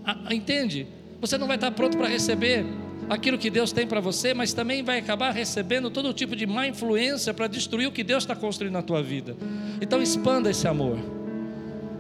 A, 0.06 0.34
entende? 0.34 0.88
Você 1.20 1.38
não 1.38 1.46
vai 1.46 1.58
estar 1.58 1.72
pronto 1.72 1.98
para 1.98 2.08
receber 2.08 2.66
aquilo 3.10 3.38
que 3.38 3.50
Deus 3.50 3.74
tem 3.74 3.86
para 3.86 4.00
você, 4.00 4.34
mas 4.34 4.54
também 4.54 4.84
vai 4.84 5.00
acabar 5.00 5.32
recebendo 5.32 5.90
todo 5.90 6.14
tipo 6.14 6.34
de 6.34 6.46
má 6.46 6.66
influência 6.66 7.34
para 7.34 7.48
destruir 7.48 7.88
o 7.88 7.92
que 7.92 8.04
Deus 8.04 8.24
está 8.24 8.34
construindo 8.34 8.74
na 8.74 8.82
tua 8.82 9.04
vida. 9.04 9.36
Então 9.82 10.02
expanda 10.02 10.50
esse 10.50 10.68
amor, 10.70 10.98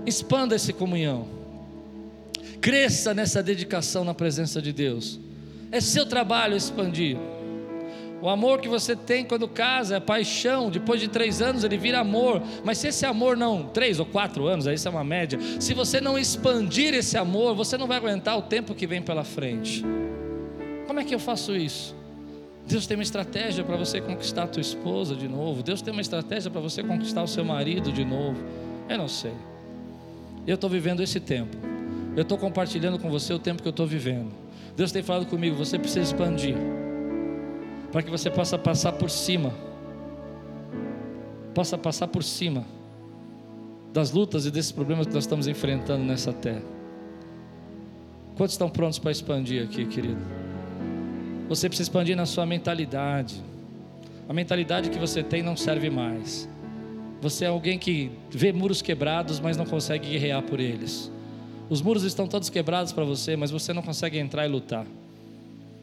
expanda 0.07 0.55
essa 0.55 0.71
comunhão, 0.71 1.27
cresça 2.61 3.13
nessa 3.13 3.43
dedicação 3.43 4.05
na 4.05 4.13
presença 4.13 4.61
de 4.61 4.71
Deus. 4.71 5.19
É 5.69 5.81
seu 5.81 6.05
trabalho 6.05 6.55
expandir. 6.55 7.17
O 8.21 8.29
amor 8.29 8.61
que 8.61 8.69
você 8.69 8.95
tem 8.95 9.25
quando 9.25 9.47
casa 9.47 9.97
é 9.97 9.99
paixão, 9.99 10.71
depois 10.71 10.99
de 10.99 11.07
três 11.07 11.41
anos 11.41 11.63
ele 11.63 11.77
vira 11.77 11.99
amor. 11.99 12.41
Mas 12.63 12.77
se 12.79 12.87
esse 12.87 13.05
amor 13.05 13.35
não, 13.35 13.67
três 13.67 13.99
ou 13.99 14.05
quatro 14.05 14.47
anos, 14.47 14.65
aí 14.65 14.75
isso 14.75 14.87
é 14.87 14.91
uma 14.91 15.03
média. 15.03 15.37
Se 15.59 15.73
você 15.73 15.99
não 15.99 16.17
expandir 16.17 16.93
esse 16.95 17.17
amor, 17.17 17.53
você 17.53 17.77
não 17.77 17.85
vai 17.85 17.97
aguentar 17.97 18.37
o 18.37 18.41
tempo 18.41 18.73
que 18.73 18.87
vem 18.87 19.01
pela 19.01 19.23
frente. 19.25 19.83
Como 20.87 20.99
é 20.99 21.03
que 21.03 21.13
eu 21.13 21.19
faço 21.19 21.55
isso? 21.55 21.95
Deus 22.65 22.87
tem 22.87 22.97
uma 22.97 23.03
estratégia 23.03 23.63
para 23.63 23.75
você 23.75 24.01
conquistar 24.01 24.43
a 24.43 24.47
tua 24.47 24.61
esposa 24.61 25.15
de 25.15 25.27
novo. 25.27 25.61
Deus 25.61 25.81
tem 25.81 25.91
uma 25.91 26.01
estratégia 26.01 26.49
para 26.49 26.61
você 26.61 26.81
conquistar 26.81 27.21
o 27.21 27.27
seu 27.27 27.45
marido 27.45 27.91
de 27.91 28.03
novo. 28.03 28.41
Eu 28.89 28.97
não 28.97 29.07
sei. 29.07 29.33
Eu 30.47 30.55
estou 30.55 30.69
vivendo 30.69 31.03
esse 31.03 31.19
tempo. 31.19 31.57
Eu 32.15 32.23
estou 32.23 32.37
compartilhando 32.37 32.97
com 32.97 33.09
você 33.09 33.33
o 33.33 33.37
tempo 33.37 33.61
que 33.61 33.67
eu 33.67 33.71
estou 33.71 33.85
vivendo. 33.85 34.31
Deus 34.75 34.91
tem 34.91 35.03
falado 35.03 35.25
comigo, 35.25 35.55
você 35.55 35.77
precisa 35.77 36.01
expandir 36.01 36.55
para 37.91 38.01
que 38.03 38.09
você 38.09 38.29
possa 38.29 38.57
passar 38.57 38.93
por 38.93 39.09
cima, 39.09 39.53
possa 41.53 41.77
passar 41.77 42.07
por 42.07 42.23
cima 42.23 42.65
das 43.93 44.11
lutas 44.11 44.45
e 44.45 44.51
desses 44.51 44.71
problemas 44.71 45.07
que 45.07 45.13
nós 45.13 45.23
estamos 45.23 45.47
enfrentando 45.47 46.03
nessa 46.03 46.31
terra. 46.31 46.61
Quantos 48.35 48.53
estão 48.53 48.69
prontos 48.69 48.99
para 48.99 49.11
expandir 49.11 49.63
aqui, 49.63 49.85
querido? 49.85 50.21
Você 51.49 51.67
precisa 51.67 51.89
expandir 51.89 52.15
na 52.15 52.25
sua 52.25 52.45
mentalidade. 52.45 53.41
A 54.29 54.33
mentalidade 54.33 54.89
que 54.89 54.99
você 54.99 55.23
tem 55.23 55.41
não 55.41 55.57
serve 55.57 55.89
mais. 55.89 56.47
Você 57.21 57.45
é 57.45 57.47
alguém 57.47 57.79
que 57.79 58.11
vê 58.29 58.51
muros 58.51 58.81
quebrados, 58.81 59.39
mas 59.39 59.57
não 59.57 59.65
consegue 59.65 60.09
guerrear 60.09 60.43
por 60.43 60.59
eles. 60.59 61.11
Os 61.69 61.81
muros 61.81 62.03
estão 62.03 62.27
todos 62.27 62.49
quebrados 62.49 62.93
para 62.93 63.03
você, 63.03 63.35
mas 63.35 63.51
você 63.51 63.73
não 63.73 63.81
consegue 63.81 64.17
entrar 64.17 64.45
e 64.45 64.49
lutar. 64.49 64.85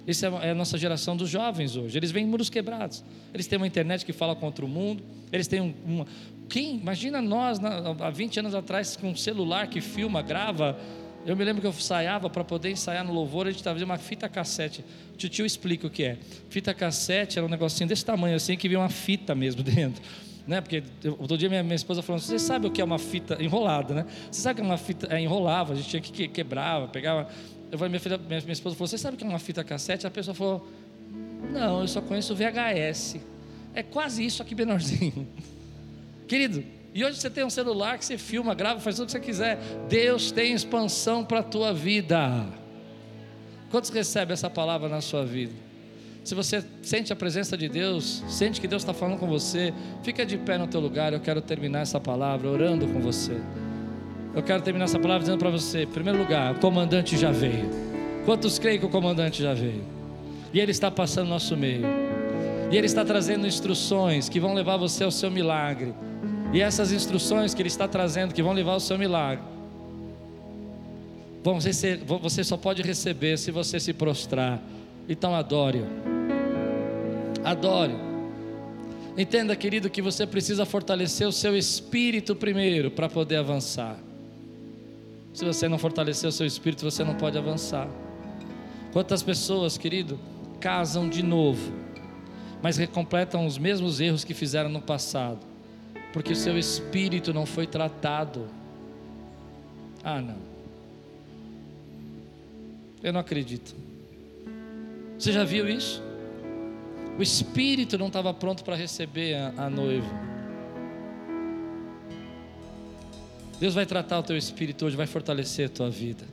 Essa 0.07 0.27
é, 0.27 0.49
é 0.49 0.51
a 0.51 0.55
nossa 0.55 0.77
geração 0.77 1.17
dos 1.17 1.29
jovens 1.29 1.77
hoje. 1.77 1.97
Eles 1.99 2.11
vêm 2.11 2.27
muros 2.27 2.51
quebrados. 2.51 3.03
Eles 3.33 3.47
têm 3.47 3.57
uma 3.57 3.67
internet 3.67 4.05
que 4.05 4.13
fala 4.13 4.37
contra 4.37 4.65
o 4.65 4.69
mundo. 4.69 5.03
Eles 5.33 5.47
têm 5.47 5.61
um, 5.61 5.75
uma. 5.85 6.07
Quem? 6.49 6.77
Imagina 6.77 7.23
nós, 7.23 7.59
há 8.01 8.11
20 8.11 8.41
anos 8.41 8.55
atrás, 8.55 8.97
com 8.97 9.11
um 9.11 9.17
celular 9.17 9.67
que 9.67 9.81
filma, 9.81 10.23
grava. 10.23 10.79
Eu 11.27 11.35
me 11.35 11.43
lembro 11.43 11.63
que 11.63 11.67
eu 11.67 11.71
ensaiava 11.71 12.29
para 12.29 12.45
poder 12.45 12.71
ensaiar 12.71 13.03
no 13.03 13.13
louvor, 13.13 13.47
a 13.47 13.51
gente 13.51 13.63
fazendo 13.63 13.85
uma 13.85 13.97
fita 13.97 14.29
cassete. 14.29 14.85
O 15.15 15.17
tio 15.17 15.47
explica 15.47 15.87
o 15.87 15.91
que 15.91 16.05
é. 16.05 16.19
Fita 16.51 16.75
cassete 16.75 17.39
era 17.39 17.47
um 17.47 17.51
negocinho 17.51 17.89
desse 17.89 18.05
tamanho 18.05 18.37
assim, 18.37 18.59
que 18.59 18.69
vinha 18.69 18.81
uma 18.81 18.91
fita 18.91 19.35
mesmo 19.35 19.63
dentro. 19.65 20.03
Né? 20.47 20.61
Porque 20.61 20.83
outro 21.19 21.39
dia 21.39 21.49
minha, 21.49 21.63
minha 21.63 21.75
esposa 21.75 22.03
falou: 22.03 22.21
você 22.21 22.39
sabe 22.39 22.67
o 22.67 22.71
que 22.71 22.81
é 22.81 22.85
uma 22.85 22.99
fita 22.99 23.43
enrolada, 23.43 23.95
né? 23.95 24.07
Você 24.31 24.41
sabe 24.41 24.57
que 24.57 24.63
é 24.63 24.65
uma 24.65 24.77
fita 24.77 25.09
é, 25.15 25.21
enrolava, 25.21 25.73
a 25.73 25.77
gente 25.77 25.89
tinha 25.89 26.01
que 26.01 26.29
quebrava, 26.29 26.89
pegava. 26.89 27.29
Eu 27.73 27.79
falei, 27.79 27.91
minha, 27.91 28.01
filha, 28.01 28.19
minha, 28.19 28.41
minha 28.41 28.53
esposa 28.53 28.77
falou: 28.77 28.89
você 28.89 28.99
sabe 28.99 29.17
o 29.17 29.19
que 29.19 29.25
é 29.25 29.29
uma 29.29 29.39
fita 29.39 29.65
cassete? 29.65 30.07
A 30.07 30.11
pessoa 30.11 30.35
falou: 30.35 30.69
não, 31.51 31.81
eu 31.81 31.89
só 31.89 32.01
conheço 32.01 32.35
VHS. 32.35 33.17
É 33.75 33.83
quase 33.83 34.25
isso 34.25 34.43
aqui 34.43 34.55
menorzinho. 34.55 35.27
Querido, 36.29 36.65
e 36.93 37.05
hoje 37.05 37.19
você 37.19 37.29
tem 37.29 37.45
um 37.45 37.51
celular 37.51 37.99
que 37.99 38.05
você 38.05 38.17
filma, 38.17 38.55
grava, 38.55 38.81
faz 38.81 38.97
tudo 38.97 39.05
o 39.05 39.07
que 39.07 39.13
você 39.13 39.21
quiser. 39.21 39.59
Deus 39.89 40.31
tem 40.31 40.53
expansão 40.53 41.25
para 41.25 41.41
a 41.41 41.43
tua 41.43 41.73
vida. 41.73 42.47
Quantos 43.71 43.91
recebem 43.91 44.33
essa 44.33 44.49
palavra 44.49 44.89
na 44.89 45.01
sua 45.01 45.25
vida? 45.25 45.64
Se 46.25 46.35
você 46.35 46.65
sente 46.81 47.13
a 47.13 47.17
presença 47.17 47.55
de 47.55 47.69
Deus, 47.69 48.25
sente 48.29 48.59
que 48.59 48.67
Deus 48.67 48.81
está 48.81 48.95
falando 48.95 49.19
com 49.19 49.27
você, 49.27 49.75
fica 50.03 50.25
de 50.25 50.39
pé 50.39 50.57
no 50.57 50.67
teu 50.67 50.81
lugar. 50.81 51.13
Eu 51.13 51.21
quero 51.21 51.43
terminar 51.43 51.81
essa 51.81 52.01
palavra 52.01 52.49
orando 52.49 52.87
com 52.87 52.99
você. 52.99 53.37
Eu 54.35 54.43
quero 54.43 54.63
terminar 54.63 54.87
essa 54.87 54.99
palavra 54.99 55.21
dizendo 55.21 55.39
para 55.39 55.51
você: 55.51 55.83
em 55.83 55.87
primeiro 55.87 56.19
lugar, 56.19 56.55
o 56.55 56.59
comandante 56.61 57.19
já 57.19 57.31
veio. 57.31 57.69
Quantos 58.25 58.59
creem 58.59 58.79
que 58.79 58.87
o 58.87 58.89
comandante 58.89 59.43
já 59.43 59.53
veio? 59.53 59.85
E 60.51 60.59
ele 60.59 60.71
está 60.71 60.91
passando 60.91 61.27
no 61.27 61.35
nosso 61.35 61.59
meio. 61.59 61.85
E 62.73 62.77
ele 62.77 62.87
está 62.87 63.05
trazendo 63.05 63.47
instruções 63.47 64.27
que 64.27 64.41
vão 64.41 64.55
levar 64.55 64.79
você 64.79 65.05
ao 65.05 65.11
seu 65.11 65.31
milagre. 65.31 65.93
E 66.55 66.63
essas 66.63 66.91
instruções 66.91 67.53
que 67.53 67.61
ele 67.61 67.69
está 67.69 67.87
trazendo, 67.87 68.33
que 68.33 68.43
vão 68.43 68.55
levar 68.55 68.73
ao 68.73 68.81
seu 68.81 68.97
milagre, 68.97 69.45
você 71.43 72.43
só 72.43 72.57
pode 72.57 72.81
receber 72.81 73.37
se 73.37 73.51
você 73.51 73.79
se 73.79 73.93
prostrar. 73.93 74.63
Então 75.07 75.35
adore-o. 75.35 76.14
Adore. 77.45 77.93
Entenda, 79.17 79.55
querido, 79.55 79.91
que 79.91 80.01
você 80.01 80.27
precisa 80.27 80.65
fortalecer 80.65 81.29
o 81.29 81.33
seu 81.33 81.57
espírito 81.57 82.35
primeiro 82.35 82.91
para 82.91 83.09
poder 83.09 83.37
avançar. 83.37 83.97
Se 85.33 85.45
você 85.45 85.69
não 85.69 85.79
fortalecer 85.79 86.29
o 86.29 86.33
seu 86.33 86.47
espírito, 86.47 86.83
você 86.85 87.05
não 87.05 87.15
pode 87.15 87.37
avançar. 87.37 87.89
Quantas 88.93 89.23
pessoas, 89.23 89.77
querido, 89.77 90.19
casam 90.59 91.09
de 91.09 91.23
novo, 91.23 91.73
mas 92.63 92.77
recompletam 92.77 93.45
os 93.47 93.59
mesmos 93.59 94.01
erros 94.01 94.25
que 94.25 94.33
fizeram 94.33 94.71
no 94.71 94.81
passado, 94.81 95.45
porque 96.13 96.33
o 96.33 96.37
seu 96.37 96.59
espírito 96.59 97.35
não 97.35 97.45
foi 97.45 97.67
tratado. 97.67 98.47
Ah, 100.03 100.21
não. 100.21 100.39
Eu 103.03 103.13
não 103.13 103.21
acredito. 103.21 103.75
Você 105.19 105.31
já 105.31 105.45
viu 105.45 105.69
isso? 105.69 106.03
O 107.19 107.23
espírito 107.23 107.97
não 107.97 108.09
estava 108.09 108.35
pronto 108.35 108.65
para 108.65 108.75
receber 108.75 109.35
a, 109.35 109.67
a 109.67 109.71
noiva. 109.71 110.07
Deus 113.61 113.75
vai 113.75 113.87
tratar 113.87 114.19
o 114.19 114.23
teu 114.23 114.37
espírito 114.37 114.85
hoje, 114.85 114.97
vai 114.97 115.07
fortalecer 115.07 115.67
a 115.67 115.69
tua 115.69 115.91
vida. 115.91 116.25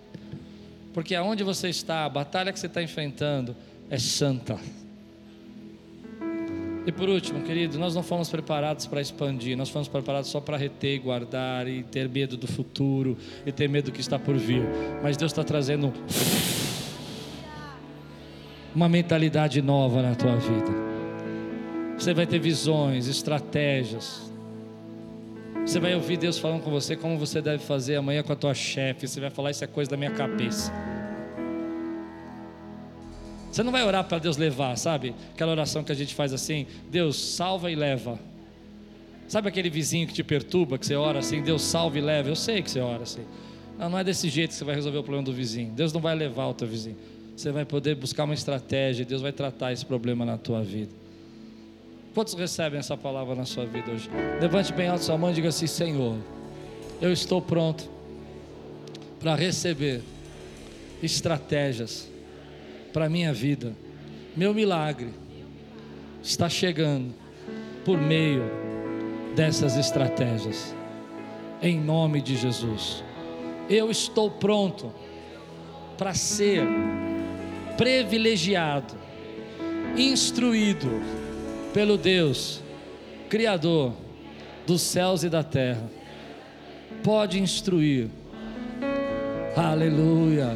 Porque 0.93 1.15
aonde 1.15 1.43
você 1.43 1.69
está, 1.69 2.05
a 2.05 2.09
batalha 2.09 2.51
que 2.51 2.59
você 2.59 2.67
está 2.67 2.81
enfrentando 2.81 3.55
é 3.89 3.97
santa. 3.97 4.59
E 6.85 6.91
por 6.91 7.07
último, 7.07 7.43
querido, 7.43 7.77
nós 7.77 7.93
não 7.93 8.01
fomos 8.01 8.27
preparados 8.29 8.87
para 8.87 8.99
expandir, 8.99 9.55
nós 9.55 9.69
fomos 9.69 9.87
preparados 9.87 10.31
só 10.31 10.41
para 10.41 10.57
reter 10.57 10.99
guardar 10.99 11.67
e 11.67 11.83
ter 11.83 12.09
medo 12.09 12.35
do 12.35 12.47
futuro 12.47 13.15
e 13.45 13.51
ter 13.51 13.69
medo 13.69 13.85
do 13.85 13.91
que 13.91 14.01
está 14.01 14.17
por 14.17 14.35
vir. 14.35 14.63
Mas 15.03 15.15
Deus 15.15 15.31
está 15.31 15.43
trazendo 15.43 15.93
uma 18.75 18.87
mentalidade 18.87 19.61
nova 19.61 20.01
na 20.01 20.15
tua 20.15 20.35
vida. 20.35 20.91
Você 21.97 22.13
vai 22.13 22.25
ter 22.25 22.39
visões, 22.39 23.07
estratégias. 23.07 24.31
Você 25.65 25.79
vai 25.79 25.93
ouvir 25.93 26.17
Deus 26.17 26.39
falando 26.39 26.63
com 26.63 26.71
você 26.71 26.95
como 26.95 27.17
você 27.17 27.41
deve 27.41 27.63
fazer 27.63 27.95
amanhã 27.95 28.23
com 28.23 28.33
a 28.33 28.35
tua 28.35 28.53
chefe. 28.53 29.07
Você 29.07 29.19
vai 29.19 29.29
falar 29.29 29.51
isso 29.51 29.63
é 29.63 29.67
coisa 29.67 29.91
da 29.91 29.97
minha 29.97 30.11
cabeça. 30.11 30.71
Você 33.51 33.61
não 33.61 33.71
vai 33.71 33.83
orar 33.83 34.05
para 34.05 34.17
Deus 34.17 34.37
levar, 34.37 34.77
sabe? 34.77 35.13
Aquela 35.33 35.51
oração 35.51 35.83
que 35.83 35.91
a 35.91 35.95
gente 35.95 36.15
faz 36.15 36.33
assim: 36.33 36.65
Deus 36.89 37.17
salva 37.35 37.69
e 37.69 37.75
leva. 37.75 38.17
Sabe 39.27 39.49
aquele 39.49 39.69
vizinho 39.69 40.07
que 40.07 40.13
te 40.13 40.23
perturba, 40.23 40.77
que 40.77 40.85
você 40.85 40.95
ora 40.95 41.19
assim, 41.19 41.41
Deus 41.41 41.61
salva 41.61 41.97
e 41.97 42.01
leva? 42.01 42.29
Eu 42.29 42.35
sei 42.35 42.61
que 42.61 42.71
você 42.71 42.79
ora 42.79 43.03
assim. 43.03 43.23
Não, 43.77 43.89
não 43.89 43.99
é 43.99 44.03
desse 44.03 44.27
jeito 44.29 44.49
que 44.49 44.55
você 44.55 44.63
vai 44.63 44.75
resolver 44.75 44.97
o 44.97 45.03
problema 45.03 45.23
do 45.23 45.33
vizinho. 45.33 45.71
Deus 45.71 45.93
não 45.93 46.01
vai 46.01 46.15
levar 46.15 46.47
o 46.47 46.53
teu 46.53 46.67
vizinho 46.67 46.97
você 47.41 47.51
vai 47.51 47.65
poder 47.65 47.95
buscar 47.95 48.25
uma 48.25 48.35
estratégia, 48.35 49.03
Deus 49.03 49.21
vai 49.21 49.31
tratar 49.31 49.73
esse 49.73 49.83
problema 49.83 50.23
na 50.23 50.37
tua 50.37 50.61
vida. 50.61 50.91
Quantos 52.13 52.35
recebem 52.35 52.79
essa 52.79 52.95
palavra 52.95 53.33
na 53.33 53.45
sua 53.45 53.65
vida 53.65 53.91
hoje? 53.91 54.09
Levante 54.39 54.71
bem 54.73 54.87
alto 54.87 55.03
sua 55.03 55.17
mão 55.17 55.31
e 55.31 55.33
diga 55.33 55.49
assim: 55.49 55.65
Senhor, 55.65 56.17
eu 57.01 57.11
estou 57.11 57.41
pronto 57.41 57.89
para 59.19 59.33
receber 59.33 60.03
estratégias 61.01 62.07
para 62.93 63.09
minha 63.09 63.33
vida. 63.33 63.73
Meu 64.35 64.53
milagre 64.53 65.09
está 66.21 66.47
chegando 66.47 67.11
por 67.83 67.99
meio 67.99 68.43
dessas 69.35 69.77
estratégias. 69.77 70.75
Em 71.61 71.79
nome 71.79 72.21
de 72.21 72.35
Jesus. 72.35 73.03
Eu 73.69 73.89
estou 73.89 74.29
pronto 74.29 74.91
para 75.97 76.13
ser 76.13 76.63
privilegiado, 77.81 78.93
instruído 79.97 81.01
pelo 81.73 81.97
Deus, 81.97 82.61
Criador 83.27 83.93
dos 84.67 84.83
céus 84.83 85.23
e 85.23 85.29
da 85.29 85.41
terra. 85.41 85.89
Pode 87.03 87.39
instruir. 87.39 88.07
Aleluia. 89.55 90.55